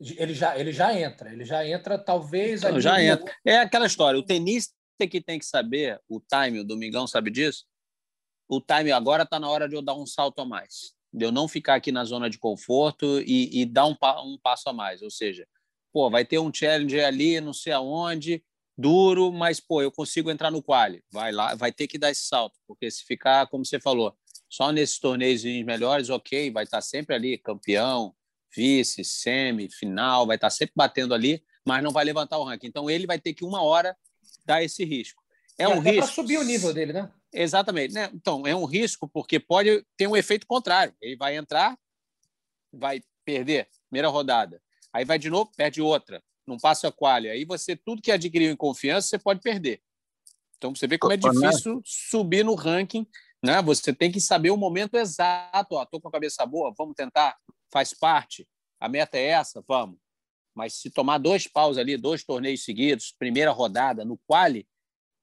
Ele 0.00 0.32
já, 0.32 0.58
ele 0.58 0.72
já 0.72 0.98
entra, 0.98 1.30
ele 1.32 1.44
já 1.44 1.66
entra, 1.66 1.98
talvez. 1.98 2.62
Não, 2.62 2.80
já 2.80 3.02
entra. 3.02 3.32
É 3.44 3.58
aquela 3.58 3.86
história: 3.86 4.18
o 4.18 4.22
tenista 4.22 4.72
que 4.98 5.20
tem 5.20 5.38
que 5.38 5.44
saber 5.44 6.00
o 6.08 6.20
time, 6.20 6.60
o 6.60 6.64
Domingão 6.64 7.06
sabe 7.06 7.30
disso. 7.30 7.66
O 8.48 8.60
time 8.60 8.90
agora 8.90 9.24
está 9.24 9.38
na 9.38 9.48
hora 9.48 9.68
de 9.68 9.74
eu 9.74 9.82
dar 9.82 9.94
um 9.94 10.06
salto 10.06 10.40
a 10.40 10.44
mais 10.44 10.94
de 11.12 11.24
eu 11.24 11.32
não 11.32 11.48
ficar 11.48 11.74
aqui 11.74 11.90
na 11.90 12.04
zona 12.04 12.30
de 12.30 12.38
conforto 12.38 13.20
e, 13.20 13.60
e 13.60 13.66
dar 13.66 13.86
um, 13.86 13.96
um, 14.24 14.38
passo 14.38 14.68
a 14.68 14.72
mais. 14.72 15.02
Ou 15.02 15.10
seja, 15.10 15.46
pô, 15.92 16.08
vai 16.08 16.24
ter 16.24 16.38
um 16.38 16.52
challenge 16.52 16.98
ali, 17.00 17.40
não 17.40 17.52
sei 17.52 17.72
aonde, 17.72 18.42
duro, 18.76 19.32
mas 19.32 19.60
pô, 19.60 19.82
eu 19.82 19.90
consigo 19.90 20.30
entrar 20.30 20.50
no 20.50 20.62
quali. 20.62 21.02
Vai 21.10 21.32
lá, 21.32 21.54
vai 21.54 21.72
ter 21.72 21.86
que 21.86 21.98
dar 21.98 22.10
esse 22.10 22.22
salto, 22.22 22.58
porque 22.66 22.90
se 22.90 23.04
ficar, 23.04 23.46
como 23.48 23.64
você 23.64 23.78
falou, 23.78 24.16
só 24.48 24.72
nesses 24.72 24.98
torneios 24.98 25.44
melhores, 25.64 26.10
ok, 26.10 26.50
vai 26.50 26.64
estar 26.64 26.80
sempre 26.80 27.14
ali 27.14 27.38
campeão, 27.38 28.14
vice, 28.54 29.04
semi, 29.04 29.70
final, 29.70 30.26
vai 30.26 30.36
estar 30.36 30.50
sempre 30.50 30.72
batendo 30.74 31.14
ali, 31.14 31.42
mas 31.64 31.82
não 31.82 31.90
vai 31.90 32.04
levantar 32.04 32.38
o 32.38 32.44
ranking. 32.44 32.66
Então 32.66 32.90
ele 32.90 33.06
vai 33.06 33.18
ter 33.18 33.34
que 33.34 33.44
uma 33.44 33.62
hora 33.62 33.96
dar 34.44 34.62
esse 34.62 34.84
risco. 34.84 35.22
É 35.58 35.64
e 35.64 35.66
um 35.68 35.78
risco. 35.78 35.98
para 35.98 36.06
subir 36.06 36.38
o 36.38 36.42
nível 36.42 36.72
dele, 36.72 36.92
né? 36.92 37.12
Exatamente. 37.32 37.94
Né? 37.94 38.10
Então, 38.14 38.46
é 38.46 38.54
um 38.54 38.64
risco 38.64 39.08
porque 39.08 39.38
pode 39.38 39.84
ter 39.96 40.06
um 40.06 40.16
efeito 40.16 40.46
contrário. 40.46 40.94
Ele 41.00 41.16
vai 41.16 41.36
entrar, 41.36 41.78
vai 42.72 43.02
perder 43.24 43.68
primeira 43.88 44.08
rodada. 44.08 44.60
Aí 44.92 45.04
vai 45.04 45.18
de 45.18 45.30
novo, 45.30 45.52
perde 45.56 45.80
outra. 45.80 46.22
Não 46.50 46.58
passa 46.58 46.88
a 46.88 46.92
qualha. 46.92 47.30
Aí 47.30 47.44
você, 47.44 47.76
tudo 47.76 48.02
que 48.02 48.10
adquiriu 48.10 48.50
em 48.50 48.56
confiança, 48.56 49.06
você 49.06 49.18
pode 49.18 49.40
perder. 49.40 49.80
Então, 50.58 50.74
você 50.74 50.86
vê 50.88 50.98
como 50.98 51.12
é 51.12 51.16
difícil 51.16 51.80
subir 51.84 52.44
no 52.44 52.54
ranking. 52.54 53.06
Né? 53.42 53.62
Você 53.62 53.92
tem 53.92 54.10
que 54.10 54.20
saber 54.20 54.50
o 54.50 54.56
momento 54.56 54.96
exato. 54.96 55.80
Estou 55.80 56.00
com 56.00 56.08
a 56.08 56.12
cabeça 56.12 56.44
boa, 56.44 56.74
vamos 56.76 56.94
tentar, 56.96 57.36
faz 57.72 57.94
parte. 57.94 58.48
A 58.80 58.88
meta 58.88 59.16
é 59.16 59.26
essa, 59.26 59.62
vamos. 59.66 59.96
Mas 60.52 60.74
se 60.74 60.90
tomar 60.90 61.18
dois 61.18 61.46
paus 61.46 61.78
ali, 61.78 61.96
dois 61.96 62.24
torneios 62.24 62.64
seguidos, 62.64 63.14
primeira 63.16 63.52
rodada, 63.52 64.04
no 64.04 64.18
quali, 64.26 64.66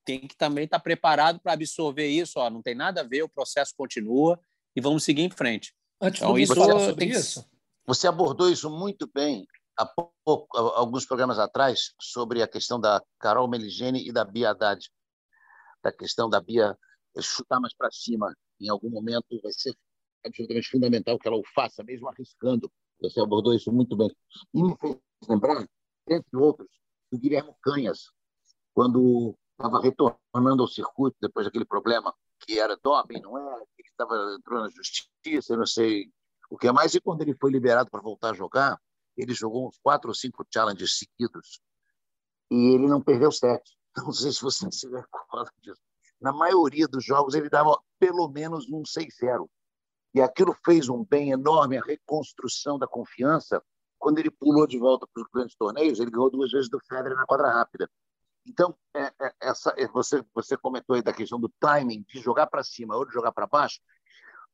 tem 0.05 0.25
que 0.25 0.37
também 0.37 0.63
estar 0.63 0.79
tá 0.79 0.83
preparado 0.83 1.39
para 1.41 1.51
absorver 1.51 2.07
isso. 2.07 2.39
Ó, 2.39 2.49
não 2.49 2.61
tem 2.61 2.73
nada 2.73 3.01
a 3.01 3.03
ver, 3.03 3.23
o 3.23 3.29
processo 3.29 3.73
continua 3.75 4.39
e 4.73 4.79
vamos 4.79 5.03
seguir 5.03 5.23
em 5.23 5.29
frente. 5.29 5.75
Antes 6.01 6.21
então, 6.21 6.39
isso, 6.39 6.55
sobre 6.55 7.05
isso. 7.05 7.45
Você 7.85 8.07
abordou 8.07 8.49
isso 8.49 8.69
muito 8.69 9.05
bem 9.13 9.45
há 9.77 9.85
pouco, 9.85 10.57
alguns 10.57 11.05
programas 11.05 11.39
atrás, 11.39 11.93
sobre 12.01 12.41
a 12.41 12.47
questão 12.47 12.79
da 12.79 13.01
Carol 13.19 13.47
Meligeni 13.47 14.07
e 14.07 14.11
da 14.11 14.25
Bia 14.25 14.49
Haddad. 14.49 14.89
Da 15.83 15.91
questão 15.91 16.29
da 16.29 16.41
Bia 16.41 16.77
chutar 17.21 17.59
mais 17.59 17.73
para 17.75 17.89
cima 17.91 18.35
em 18.59 18.69
algum 18.69 18.89
momento 18.89 19.39
vai 19.41 19.51
ser 19.51 19.75
absolutamente 20.25 20.69
fundamental 20.69 21.17
que 21.17 21.27
ela 21.27 21.37
o 21.37 21.43
faça, 21.53 21.83
mesmo 21.83 22.07
arriscando. 22.09 22.71
Você 22.99 23.19
abordou 23.19 23.53
isso 23.53 23.71
muito 23.71 23.95
bem. 23.95 24.11
E 24.53 24.63
me 24.63 24.75
fez 24.77 24.97
lembrar, 25.27 25.67
entre 26.07 26.37
outros, 26.37 26.69
do 27.11 27.19
Guilherme 27.19 27.53
Canhas, 27.61 28.11
quando 28.73 29.35
estava 29.51 29.81
retornando 29.81 30.63
ao 30.63 30.67
circuito 30.67 31.17
depois 31.21 31.45
daquele 31.45 31.65
problema 31.65 32.13
que 32.39 32.59
era 32.59 32.77
doping, 32.77 33.21
não 33.21 33.37
é? 33.37 33.63
Ele 33.77 33.89
estava 33.89 34.35
entrando 34.37 34.63
na 34.63 34.69
justiça, 34.69 35.55
não 35.55 35.65
sei 35.65 36.11
o 36.49 36.57
que 36.57 36.71
mais. 36.71 36.93
E 36.93 37.01
quando 37.01 37.21
ele 37.21 37.35
foi 37.35 37.51
liberado 37.51 37.89
para 37.89 38.01
voltar 38.01 38.31
a 38.31 38.33
jogar, 38.33 38.79
ele 39.17 39.33
jogou 39.33 39.67
uns 39.67 39.77
quatro 39.81 40.09
ou 40.09 40.15
cinco 40.15 40.45
challenges 40.53 40.97
seguidos 40.97 41.59
e 42.51 42.73
ele 42.73 42.87
não 42.87 43.01
perdeu 43.01 43.31
sete. 43.31 43.77
Não 43.97 44.13
sei 44.13 44.31
se 44.31 44.41
você 44.41 44.71
se 44.71 44.87
recorda 44.87 45.51
disso. 45.59 45.81
Na 46.21 46.31
maioria 46.31 46.87
dos 46.87 47.03
jogos 47.03 47.33
ele 47.33 47.49
dava 47.49 47.79
pelo 47.99 48.29
menos 48.29 48.69
um 48.69 48.83
6-0. 48.83 49.49
E 50.13 50.21
aquilo 50.21 50.55
fez 50.63 50.87
um 50.87 51.03
bem 51.03 51.31
enorme, 51.31 51.77
a 51.77 51.81
reconstrução 51.81 52.77
da 52.77 52.87
confiança. 52.87 53.61
Quando 53.97 54.19
ele 54.19 54.29
pulou 54.29 54.67
de 54.67 54.77
volta 54.77 55.07
para 55.11 55.23
os 55.23 55.29
grandes 55.33 55.55
torneios, 55.55 55.99
ele 55.99 56.11
ganhou 56.11 56.29
duas 56.29 56.51
vezes 56.51 56.69
do 56.69 56.79
Federer 56.87 57.15
na 57.15 57.25
quadra 57.25 57.51
rápida. 57.51 57.89
Então, 58.45 58.75
é, 58.95 59.11
é, 59.19 59.33
essa, 59.41 59.73
é, 59.77 59.87
você, 59.87 60.23
você 60.33 60.55
comentou 60.55 60.95
aí 60.95 61.01
da 61.01 61.11
questão 61.11 61.39
do 61.39 61.51
timing, 61.59 62.03
de 62.07 62.19
jogar 62.19 62.47
para 62.47 62.63
cima 62.63 62.95
ou 62.95 63.05
de 63.05 63.11
jogar 63.11 63.31
para 63.31 63.45
baixo. 63.45 63.79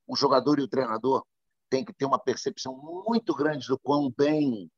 O 0.08 0.16
jogador 0.16 0.60
e 0.60 0.64
o 0.64 0.68
treinador 0.68 1.26
têm 1.74 1.84
que 1.84 1.92
ter 1.92 2.06
uma 2.06 2.20
percepção 2.20 2.78
muito 2.78 3.34
grande 3.34 3.68
do 3.68 3.80
quão 3.80 4.14
bem 4.16 4.70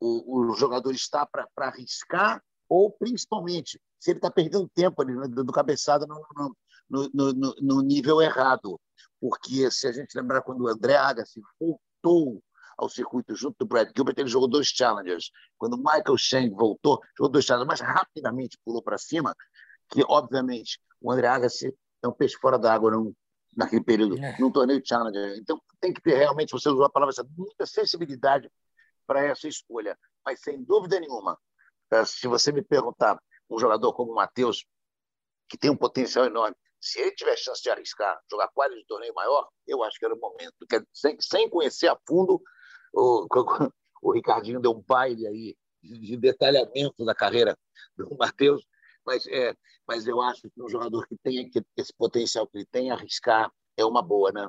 o, 0.00 0.52
o 0.52 0.54
jogador 0.54 0.90
está 0.92 1.26
para 1.26 1.46
arriscar, 1.58 2.42
ou 2.66 2.90
principalmente 2.90 3.78
se 4.00 4.10
ele 4.10 4.18
está 4.18 4.30
perdendo 4.30 4.66
tempo 4.74 5.02
ali 5.02 5.14
né, 5.14 5.28
do 5.28 5.52
cabeçada 5.52 6.06
no, 6.06 6.26
no, 6.88 7.10
no, 7.12 7.54
no, 7.60 7.82
nível 7.82 8.22
errado. 8.22 8.80
Porque 9.20 9.70
se 9.70 9.86
a 9.86 9.92
gente 9.92 10.16
lembrar 10.16 10.40
quando 10.40 10.62
o 10.62 10.68
André 10.68 10.96
Agassi 10.96 11.42
voltou 11.60 12.42
ao 12.78 12.88
circuito 12.88 13.36
junto 13.36 13.56
do 13.58 13.66
Brad 13.66 13.90
Gilbert, 13.94 14.14
ele 14.16 14.28
jogou 14.28 14.48
dois 14.48 14.68
challengers. 14.68 15.30
Quando 15.58 15.74
o 15.74 15.76
Michael 15.76 16.16
Chang 16.16 16.50
voltou, 16.54 17.00
jogou 17.18 17.30
dois 17.30 17.44
challengers, 17.44 17.80
mas 17.80 17.86
rapidamente 17.86 18.58
pulou 18.64 18.82
para 18.82 18.96
cima, 18.96 19.36
que 19.90 20.02
obviamente 20.08 20.80
o 21.02 21.12
André 21.12 21.28
Agassi 21.28 21.74
é 22.02 22.08
um 22.08 22.12
peixe 22.12 22.36
fora 22.40 22.58
d'água 22.58 22.92
num, 22.92 23.14
naquele 23.56 23.82
período, 23.82 24.18
é. 24.18 24.36
num 24.38 24.50
torneio 24.50 24.82
challenger. 24.84 25.36
Então 25.38 25.60
tem 25.80 25.92
que 25.92 26.00
ter 26.00 26.16
realmente, 26.16 26.52
você 26.52 26.68
usou 26.68 26.84
a 26.84 26.90
palavra, 26.90 27.14
muita 27.36 27.66
sensibilidade 27.66 28.50
para 29.06 29.22
essa 29.24 29.48
escolha. 29.48 29.98
Mas 30.24 30.40
sem 30.40 30.62
dúvida 30.62 30.98
nenhuma, 30.98 31.38
eh, 31.90 32.04
se 32.04 32.26
você 32.26 32.52
me 32.52 32.62
perguntar 32.62 33.20
um 33.50 33.58
jogador 33.58 33.92
como 33.92 34.12
o 34.12 34.14
Matheus, 34.14 34.64
que 35.48 35.58
tem 35.58 35.70
um 35.70 35.76
potencial 35.76 36.24
enorme, 36.24 36.56
se 36.80 37.00
ele 37.00 37.12
tiver 37.12 37.36
chance 37.36 37.62
de 37.62 37.70
arriscar, 37.70 38.18
jogar 38.30 38.48
quadro 38.48 38.76
de 38.76 38.84
torneio 38.86 39.14
maior, 39.14 39.48
eu 39.66 39.82
acho 39.82 39.98
que 39.98 40.04
era 40.04 40.14
o 40.14 40.18
momento, 40.18 40.54
sem, 40.92 41.16
sem 41.20 41.48
conhecer 41.48 41.88
a 41.88 41.98
fundo 42.06 42.42
o, 42.92 43.26
o 44.02 44.12
Ricardinho 44.12 44.60
deu 44.60 44.72
um 44.72 44.82
baile 44.86 45.26
aí 45.26 45.56
de 45.82 46.16
detalhamento 46.16 47.04
da 47.04 47.14
carreira 47.14 47.56
do 47.96 48.16
Matheus, 48.16 48.64
mas, 49.06 49.26
é, 49.26 49.54
mas 49.86 50.06
eu 50.06 50.20
acho 50.20 50.42
que 50.42 50.62
um 50.62 50.68
jogador 50.68 51.06
que 51.06 51.16
tem 51.22 51.50
esse 51.76 51.92
potencial 51.92 52.46
que 52.46 52.58
ele 52.58 52.66
tem, 52.66 52.90
arriscar 52.90 53.50
é 53.76 53.84
uma 53.84 54.02
boa, 54.02 54.32
né? 54.32 54.48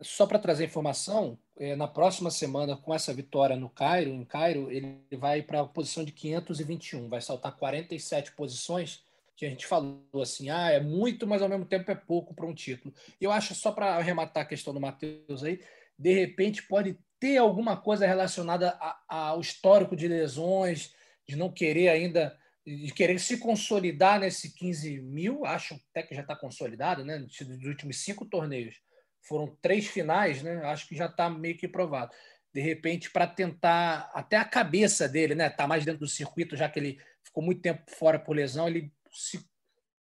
Só 0.00 0.26
para 0.26 0.38
trazer 0.38 0.64
informação, 0.64 1.36
é, 1.56 1.74
na 1.74 1.88
próxima 1.88 2.30
semana, 2.30 2.76
com 2.76 2.94
essa 2.94 3.12
vitória 3.12 3.56
no 3.56 3.68
Cairo, 3.68 4.10
em 4.10 4.24
Cairo, 4.24 4.70
ele 4.70 5.02
vai 5.16 5.42
para 5.42 5.60
a 5.60 5.66
posição 5.66 6.04
de 6.04 6.12
521, 6.12 7.08
vai 7.08 7.20
saltar 7.20 7.56
47 7.56 8.32
posições, 8.32 9.02
que 9.36 9.44
a 9.44 9.50
gente 9.50 9.66
falou 9.66 10.02
assim, 10.20 10.50
ah, 10.50 10.70
é 10.70 10.80
muito, 10.80 11.26
mas 11.26 11.42
ao 11.42 11.48
mesmo 11.48 11.64
tempo 11.64 11.90
é 11.90 11.94
pouco 11.94 12.32
para 12.34 12.46
um 12.46 12.54
título. 12.54 12.94
Eu 13.20 13.32
acho, 13.32 13.54
só 13.54 13.72
para 13.72 13.96
arrematar 13.96 14.44
a 14.44 14.46
questão 14.46 14.72
do 14.72 14.80
Matheus 14.80 15.42
aí, 15.42 15.60
de 15.98 16.12
repente 16.12 16.62
pode 16.62 16.96
ter 17.18 17.36
alguma 17.36 17.76
coisa 17.76 18.06
relacionada 18.06 18.78
ao 19.08 19.40
histórico 19.40 19.96
de 19.96 20.06
lesões, 20.06 20.94
de 21.26 21.36
não 21.36 21.50
querer 21.50 21.88
ainda, 21.88 22.38
de 22.76 22.92
querer 22.92 23.18
se 23.18 23.38
consolidar 23.38 24.20
nesse 24.20 24.54
15 24.54 25.00
mil, 25.00 25.46
acho 25.46 25.80
até 25.90 26.02
que 26.02 26.14
já 26.14 26.20
está 26.20 26.36
consolidado, 26.36 27.04
né? 27.04 27.18
Dos 27.18 27.64
últimos 27.64 27.98
cinco 28.04 28.26
torneios. 28.26 28.76
Foram 29.22 29.56
três 29.62 29.86
finais, 29.86 30.42
né? 30.42 30.62
Acho 30.64 30.86
que 30.86 30.94
já 30.94 31.06
está 31.06 31.30
meio 31.30 31.56
que 31.56 31.66
provado. 31.66 32.14
De 32.52 32.60
repente, 32.60 33.10
para 33.10 33.26
tentar 33.26 34.10
até 34.12 34.36
a 34.36 34.44
cabeça 34.44 35.08
dele, 35.08 35.34
né? 35.34 35.48
Tá 35.48 35.66
mais 35.66 35.84
dentro 35.84 36.00
do 36.00 36.06
circuito, 36.06 36.56
já 36.56 36.68
que 36.68 36.78
ele 36.78 37.00
ficou 37.24 37.42
muito 37.42 37.62
tempo 37.62 37.82
fora 37.90 38.18
por 38.18 38.36
lesão, 38.36 38.68
ele 38.68 38.92
se, 39.10 39.42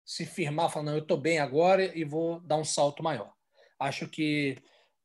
se 0.05 0.27
firmar, 0.27 0.71
falando, 0.71 0.97
eu 0.97 1.03
estou 1.03 1.17
bem 1.17 1.39
agora 1.39 1.97
e 1.97 2.05
vou 2.05 2.41
dar 2.41 2.57
um 2.57 2.65
salto 2.65 3.03
maior. 3.03 3.33
Acho 3.79 4.09
que 4.09 4.57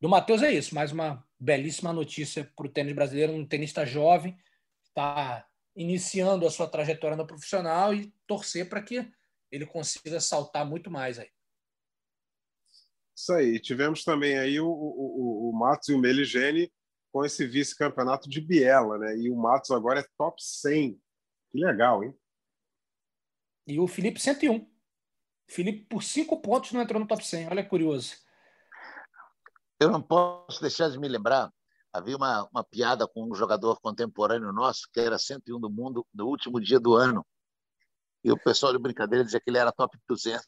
do 0.01 0.09
Matheus 0.09 0.41
é 0.41 0.51
isso, 0.51 0.73
mais 0.73 0.91
uma 0.91 1.23
belíssima 1.39 1.93
notícia 1.93 2.49
para 2.55 2.65
o 2.65 2.69
tênis 2.69 2.93
brasileiro, 2.93 3.33
um 3.33 3.45
tenista 3.45 3.85
jovem, 3.85 4.37
está 4.83 5.47
iniciando 5.75 6.45
a 6.45 6.51
sua 6.51 6.67
trajetória 6.67 7.17
no 7.17 7.27
profissional 7.27 7.93
e 7.93 8.13
torcer 8.27 8.69
para 8.69 8.81
que 8.81 9.09
ele 9.51 9.65
consiga 9.65 10.19
saltar 10.19 10.65
muito 10.65 10.89
mais 10.89 11.19
aí. 11.19 11.29
Isso 13.15 13.33
aí. 13.33 13.59
Tivemos 13.59 14.03
também 14.03 14.37
aí 14.37 14.59
o, 14.59 14.67
o, 14.67 15.49
o 15.49 15.53
Matos 15.53 15.89
e 15.89 15.93
o 15.93 15.99
Meligene 15.99 16.71
com 17.11 17.23
esse 17.23 17.45
vice-campeonato 17.45 18.27
de 18.27 18.41
Biela, 18.41 18.97
né? 18.97 19.15
E 19.15 19.29
o 19.29 19.35
Matos 19.35 19.69
agora 19.69 19.99
é 19.99 20.07
top 20.17 20.43
100. 20.43 20.99
Que 21.51 21.59
legal, 21.59 22.03
hein? 22.03 22.17
E 23.67 23.79
o 23.79 23.87
Felipe 23.87 24.19
101. 24.19 24.67
Felipe, 25.47 25.85
por 25.85 26.01
cinco 26.01 26.41
pontos, 26.41 26.71
não 26.71 26.81
entrou 26.81 26.99
no 26.99 27.07
top 27.07 27.25
100. 27.25 27.47
Olha 27.49 27.63
que 27.63 27.69
curioso. 27.69 28.15
Eu 29.79 29.91
não 29.91 30.01
posso 30.01 30.59
deixar 30.61 30.89
de 30.89 30.97
me 30.97 31.07
lembrar, 31.07 31.53
havia 31.93 32.17
uma, 32.17 32.49
uma 32.51 32.63
piada 32.63 33.07
com 33.07 33.31
um 33.31 33.35
jogador 33.35 33.79
contemporâneo 33.79 34.51
nosso, 34.51 34.89
que 34.91 34.99
era 34.99 35.19
101 35.19 35.59
do 35.59 35.69
mundo, 35.69 36.05
no 36.13 36.25
último 36.25 36.59
dia 36.59 36.79
do 36.79 36.95
ano. 36.95 37.23
E 38.23 38.31
o 38.31 38.37
pessoal 38.37 38.73
de 38.73 38.79
brincadeira 38.79 39.23
dizia 39.23 39.39
que 39.39 39.49
ele 39.49 39.59
era 39.59 39.71
top 39.71 39.95
200. 40.07 40.43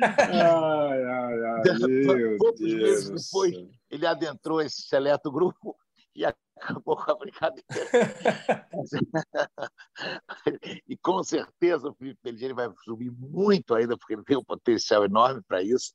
ai, 0.00 1.04
ai, 1.04 1.44
ai, 1.44 1.62
Poucos 2.38 2.60
meses 2.60 3.10
depois, 3.10 3.54
ele 3.90 4.06
adentrou 4.06 4.62
esse 4.62 4.82
seleto 4.82 5.30
grupo 5.30 5.76
e 6.14 6.24
acabou 6.62 6.96
com 6.96 7.10
a 7.10 7.16
brincadeira. 7.16 7.66
e 10.88 10.96
com 10.96 11.22
certeza 11.22 11.88
o 11.88 11.94
Felipe 11.94 12.20
Pellegrini 12.22 12.54
vai 12.54 12.70
subir 12.84 13.10
muito 13.10 13.74
ainda, 13.74 13.96
porque 13.96 14.14
ele 14.14 14.24
tem 14.24 14.36
um 14.36 14.44
potencial 14.44 15.04
enorme 15.04 15.42
para 15.46 15.62
isso. 15.62 15.92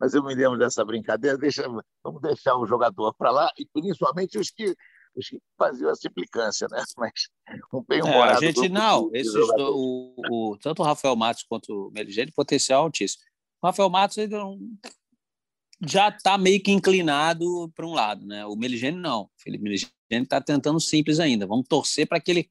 Mas 0.00 0.14
eu 0.14 0.24
me 0.24 0.34
lembro 0.34 0.58
dessa 0.58 0.84
brincadeira, 0.84 1.36
deixa, 1.36 1.62
vamos 2.02 2.22
deixar 2.22 2.56
o 2.56 2.66
jogador 2.66 3.14
para 3.14 3.30
lá, 3.30 3.50
e 3.58 3.66
principalmente 3.66 4.38
os 4.38 4.50
que, 4.50 4.74
os 5.14 5.28
que 5.28 5.38
faziam 5.58 5.90
a 5.90 5.94
implicância, 6.04 6.66
né? 6.70 6.82
Mas 6.96 7.12
um 7.72 7.84
bem 7.86 8.00
é, 8.00 8.22
A 8.22 8.40
gente 8.40 8.68
não, 8.68 9.10
esses 9.12 9.32
do, 9.32 9.54
o, 9.58 10.14
o, 10.30 10.58
tanto 10.58 10.82
o 10.82 10.84
Rafael 10.84 11.16
Matos 11.16 11.44
quanto 11.48 11.88
o 11.88 11.90
Meligeni, 11.92 12.32
potencial 12.32 12.84
altíssimo. 12.84 13.22
O 13.62 13.66
Rafael 13.66 13.90
Matos 13.90 14.18
ele 14.18 14.36
não 14.36 14.58
já 15.84 16.08
está 16.08 16.38
meio 16.38 16.62
que 16.62 16.72
inclinado 16.72 17.70
para 17.74 17.86
um 17.86 17.92
lado, 17.92 18.26
né? 18.26 18.46
O 18.46 18.56
Meligeni 18.56 18.98
não. 18.98 19.22
O 19.22 19.30
Felipe 19.36 19.64
Meligeni 19.64 19.92
está 20.10 20.40
tentando 20.40 20.80
simples 20.80 21.20
ainda. 21.20 21.46
Vamos 21.46 21.66
torcer 21.68 22.06
para 22.06 22.20
que 22.20 22.30
ele 22.30 22.50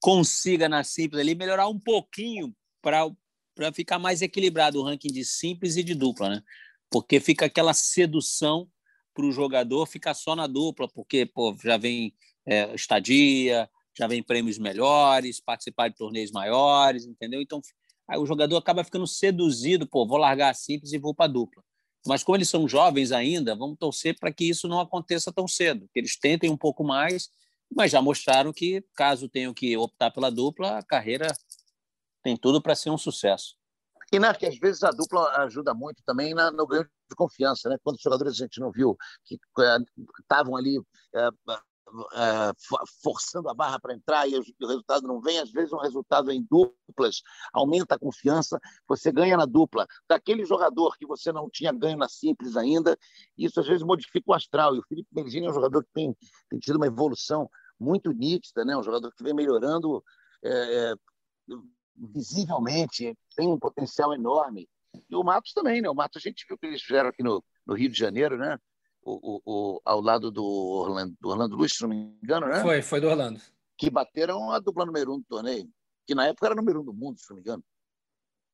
consiga 0.00 0.68
na 0.68 0.82
simples 0.84 1.20
ali 1.20 1.34
melhorar 1.34 1.68
um 1.68 1.78
pouquinho 1.78 2.54
para 2.82 3.72
ficar 3.72 3.98
mais 3.98 4.22
equilibrado 4.22 4.78
o 4.80 4.82
ranking 4.82 5.12
de 5.12 5.24
simples 5.24 5.76
e 5.76 5.82
de 5.82 5.94
dupla, 5.94 6.28
né? 6.28 6.42
Porque 6.90 7.20
fica 7.20 7.46
aquela 7.46 7.74
sedução 7.74 8.68
para 9.14 9.26
o 9.26 9.32
jogador 9.32 9.86
ficar 9.86 10.14
só 10.14 10.34
na 10.34 10.46
dupla, 10.46 10.88
porque 10.88 11.26
pô, 11.26 11.56
já 11.62 11.76
vem 11.76 12.14
é, 12.46 12.74
estadia, 12.74 13.68
já 13.96 14.06
vem 14.06 14.22
prêmios 14.22 14.58
melhores, 14.58 15.40
participar 15.40 15.88
de 15.88 15.96
torneios 15.96 16.30
maiores, 16.30 17.04
entendeu? 17.04 17.40
Então 17.40 17.60
aí 18.08 18.18
o 18.18 18.26
jogador 18.26 18.56
acaba 18.56 18.84
ficando 18.84 19.06
seduzido, 19.06 19.86
pô, 19.86 20.06
vou 20.06 20.18
largar 20.18 20.50
a 20.50 20.54
simples 20.54 20.92
e 20.92 20.98
vou 20.98 21.14
para 21.14 21.30
dupla. 21.30 21.62
Mas 22.06 22.22
como 22.22 22.36
eles 22.36 22.48
são 22.48 22.68
jovens 22.68 23.12
ainda, 23.12 23.54
vamos 23.54 23.76
torcer 23.78 24.16
para 24.18 24.32
que 24.32 24.48
isso 24.48 24.68
não 24.68 24.80
aconteça 24.80 25.32
tão 25.32 25.46
cedo, 25.46 25.88
que 25.92 25.98
eles 25.98 26.18
tentem 26.18 26.50
um 26.50 26.56
pouco 26.56 26.84
mais, 26.84 27.28
mas 27.74 27.90
já 27.90 28.00
mostraram 28.00 28.52
que, 28.52 28.82
caso 28.94 29.28
tenham 29.28 29.52
que 29.52 29.76
optar 29.76 30.10
pela 30.10 30.30
dupla, 30.30 30.78
a 30.78 30.82
carreira 30.82 31.28
tem 32.22 32.36
tudo 32.36 32.62
para 32.62 32.74
ser 32.74 32.90
um 32.90 32.98
sucesso. 32.98 33.56
E 34.10 34.18
né, 34.18 34.32
que 34.32 34.46
às 34.46 34.58
vezes 34.58 34.82
a 34.82 34.90
dupla 34.90 35.28
ajuda 35.42 35.74
muito 35.74 36.02
também 36.04 36.32
na, 36.32 36.50
no 36.50 36.66
ganho 36.66 36.84
de 36.84 37.16
confiança, 37.16 37.68
né? 37.68 37.76
Quantos 37.82 38.02
jogadores 38.02 38.34
a 38.34 38.44
gente 38.44 38.58
não 38.58 38.72
viu 38.72 38.96
que 39.24 39.38
estavam 40.20 40.56
eh, 40.56 40.60
ali 40.60 40.78
eh, 41.14 41.28
uh, 41.28 41.60
forçando 43.02 43.48
a 43.48 43.54
barra 43.54 43.78
para 43.78 43.94
entrar 43.94 44.28
e 44.28 44.36
o 44.36 44.66
resultado 44.66 45.06
não 45.06 45.20
vem. 45.20 45.38
Às 45.38 45.50
vezes, 45.50 45.72
um 45.72 45.78
resultado 45.78 46.30
em 46.30 46.46
duplas 46.48 47.22
aumenta 47.52 47.94
a 47.94 47.98
confiança, 47.98 48.60
você 48.86 49.12
ganha 49.12 49.36
na 49.36 49.46
dupla. 49.46 49.86
Daquele 50.08 50.44
jogador 50.44 50.96
que 50.96 51.06
você 51.06 51.32
não 51.32 51.48
tinha 51.50 51.72
ganho 51.72 51.96
na 51.96 52.08
simples 52.08 52.56
ainda, 52.56 52.96
isso 53.36 53.60
às 53.60 53.66
vezes 53.66 53.82
modifica 53.82 54.30
o 54.30 54.34
astral. 54.34 54.74
E 54.74 54.78
o 54.78 54.84
Felipe 54.88 55.08
Belgini 55.12 55.46
é 55.46 55.50
um 55.50 55.54
jogador 55.54 55.82
que 55.84 55.92
tem, 55.92 56.16
tem 56.48 56.58
tido 56.58 56.76
uma 56.76 56.86
evolução 56.86 57.48
muito 57.78 58.12
nítida, 58.12 58.64
né? 58.64 58.76
um 58.76 58.82
jogador 58.82 59.12
que 59.14 59.22
vem 59.22 59.34
melhorando 59.34 60.02
é, 60.44 60.94
visivelmente, 61.96 63.16
tem 63.36 63.48
um 63.48 63.58
potencial 63.58 64.12
enorme. 64.12 64.68
E 65.08 65.14
o 65.14 65.22
Matos 65.22 65.52
também, 65.52 65.80
né? 65.80 65.88
O 65.88 65.94
Matos, 65.94 66.22
a 66.24 66.28
gente 66.28 66.44
viu 66.46 66.56
o 66.56 66.58
que 66.58 66.66
eles 66.66 66.82
fizeram 66.82 67.08
aqui 67.08 67.22
no, 67.22 67.42
no 67.66 67.74
Rio 67.74 67.90
de 67.90 67.98
Janeiro, 67.98 68.36
né? 68.36 68.58
O, 69.02 69.12
o, 69.12 69.42
o, 69.46 69.80
ao 69.84 70.00
lado 70.00 70.30
do 70.30 70.44
Orlando, 70.44 71.16
do 71.20 71.28
Orlando 71.28 71.56
Luz, 71.56 71.72
se 71.72 71.82
não 71.82 71.88
me 71.88 72.18
engano, 72.22 72.46
né? 72.46 72.60
Foi, 72.60 72.82
foi 72.82 73.00
do 73.00 73.08
Orlando. 73.08 73.40
Que 73.76 73.88
bateram 73.88 74.50
a 74.50 74.58
dupla 74.58 74.84
número 74.84 75.14
um 75.14 75.18
do 75.18 75.24
torneio, 75.24 75.68
que 76.06 76.14
na 76.14 76.26
época 76.26 76.46
era 76.46 76.54
número 76.54 76.80
um 76.80 76.84
do 76.84 76.92
mundo, 76.92 77.18
se 77.18 77.28
não 77.30 77.36
me 77.36 77.42
engano. 77.42 77.64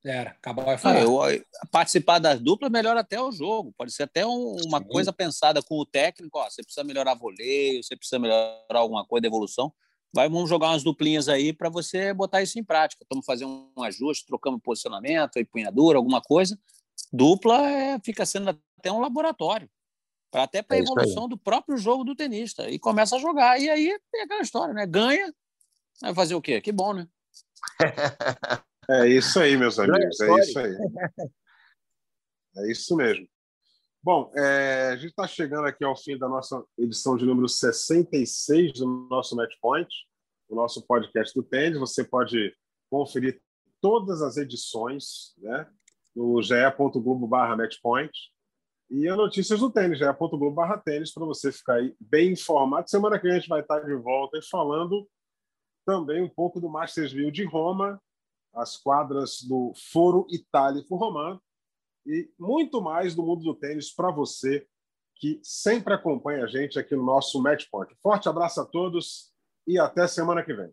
Era, 0.05 0.30
acabou 0.32 0.64
de 0.66 0.76
falar. 0.76 1.01
É, 1.32 1.42
participar 1.72 2.18
das 2.18 2.38
duplas 2.38 2.70
melhora 2.70 3.01
até 3.01 3.18
o 3.18 3.32
jogo. 3.32 3.72
Pode 3.76 3.90
ser 3.90 4.03
até 4.03 4.26
um, 4.26 4.55
uma 4.66 4.78
Sim. 4.78 4.84
coisa 4.84 5.12
pensada 5.12 5.62
com 5.62 5.78
o 5.78 5.86
técnico. 5.86 6.38
Ó, 6.38 6.45
você 6.45 6.62
precisa 6.62 6.84
melhorar 6.84 7.14
voleio, 7.14 7.82
você 7.82 7.97
precisa 7.97 8.18
melhorar 8.18 8.59
alguma 8.70 9.07
coisa 9.07 9.22
de 9.22 9.28
evolução. 9.28 9.72
Vai, 10.14 10.28
vamos 10.28 10.49
jogar 10.49 10.68
umas 10.68 10.84
duplinhas 10.84 11.26
aí 11.28 11.55
para 11.55 11.70
você 11.70 12.12
botar 12.12 12.42
isso 12.42 12.59
em 12.59 12.62
prática. 12.62 13.03
Estamos 13.03 13.24
fazendo 13.24 13.72
um 13.74 13.82
ajuste, 13.82 14.26
trocamos 14.26 14.61
posicionamento, 14.62 15.38
empunhadura, 15.38 15.97
alguma 15.97 16.20
coisa. 16.20 16.59
Dupla 17.11 17.66
é, 17.68 17.99
fica 18.05 18.26
sendo 18.26 18.51
até 18.78 18.92
um 18.92 19.01
laboratório. 19.01 19.68
Para 20.35 20.43
até 20.43 20.62
para 20.62 20.74
a 20.74 20.80
é 20.80 20.82
evolução 20.82 21.28
do 21.28 21.39
próprio 21.39 21.78
jogo 21.78 22.03
do 22.03 22.16
tenista. 22.16 22.68
E 22.68 22.76
começa 22.76 23.14
a 23.14 23.20
jogar. 23.20 23.57
E 23.61 23.70
aí 23.70 23.97
tem 24.11 24.22
aquela 24.22 24.43
história, 24.43 24.74
né? 24.74 24.85
Ganha, 24.85 25.32
vai 26.03 26.12
fazer 26.12 26.35
o 26.35 26.43
quê? 26.43 26.61
Que 26.61 26.72
bom, 26.72 26.93
né? 26.93 27.07
É 28.91 29.09
isso 29.09 29.41
aí, 29.41 29.57
meus 29.57 29.78
amigos. 29.78 30.20
É 30.20 30.41
isso 30.41 30.59
aí. 30.59 30.76
É 32.59 32.70
isso 32.70 32.95
mesmo. 32.95 33.26
Bom, 34.03 34.30
é, 34.37 34.91
a 34.93 34.97
gente 34.97 35.09
está 35.09 35.26
chegando 35.26 35.66
aqui 35.66 35.82
ao 35.82 35.97
fim 35.97 36.18
da 36.18 36.28
nossa 36.28 36.62
edição 36.76 37.16
de 37.16 37.24
número 37.24 37.49
66 37.49 38.74
do 38.74 39.09
nosso 39.09 39.35
Matchpoint, 39.35 39.89
o 40.51 40.55
nosso 40.55 40.87
podcast 40.87 41.35
do 41.35 41.43
tênis. 41.43 41.78
Você 41.78 42.05
pode 42.05 42.55
conferir 42.91 43.41
todas 43.80 44.20
as 44.20 44.37
edições 44.37 45.35
né, 45.39 45.66
no 46.14 46.43
ge.globo 46.43 47.26
matchpoint 47.26 48.12
e 48.91 49.09
as 49.09 49.16
notícias 49.16 49.61
do 49.61 49.70
tênis, 49.70 49.99
ge.globo 49.99 50.78
tênis, 50.85 51.12
para 51.12 51.24
você 51.24 51.51
ficar 51.51 51.74
aí 51.74 51.95
bem 51.99 52.32
informado. 52.32 52.89
Semana 52.89 53.18
que 53.18 53.24
vem 53.24 53.32
a 53.37 53.39
gente 53.39 53.49
vai 53.49 53.61
estar 53.61 53.80
de 53.80 53.95
volta 53.95 54.39
e 54.39 54.43
falando 54.43 55.09
também 55.87 56.22
um 56.22 56.28
pouco 56.28 56.61
do 56.61 56.68
Mastersville 56.68 57.30
de 57.30 57.45
Roma, 57.45 58.01
as 58.55 58.76
quadras 58.76 59.43
do 59.43 59.72
Foro 59.93 60.26
Itálico 60.30 60.97
Romano 60.97 61.41
e 62.07 62.30
muito 62.39 62.80
mais 62.80 63.14
do 63.14 63.22
mundo 63.22 63.43
do 63.43 63.55
tênis 63.55 63.93
para 63.93 64.11
você 64.11 64.66
que 65.16 65.41
sempre 65.43 65.95
acompanha 65.95 66.45
a 66.45 66.47
gente 66.47 66.78
aqui 66.78 66.95
no 66.95 67.05
nosso 67.05 67.41
Matchpoint. 67.43 67.95
Forte 68.03 68.28
abraço 68.28 68.61
a 68.61 68.66
todos 68.66 69.32
e 69.66 69.78
até 69.78 70.07
semana 70.07 70.43
que 70.43 70.53
vem. 70.53 70.72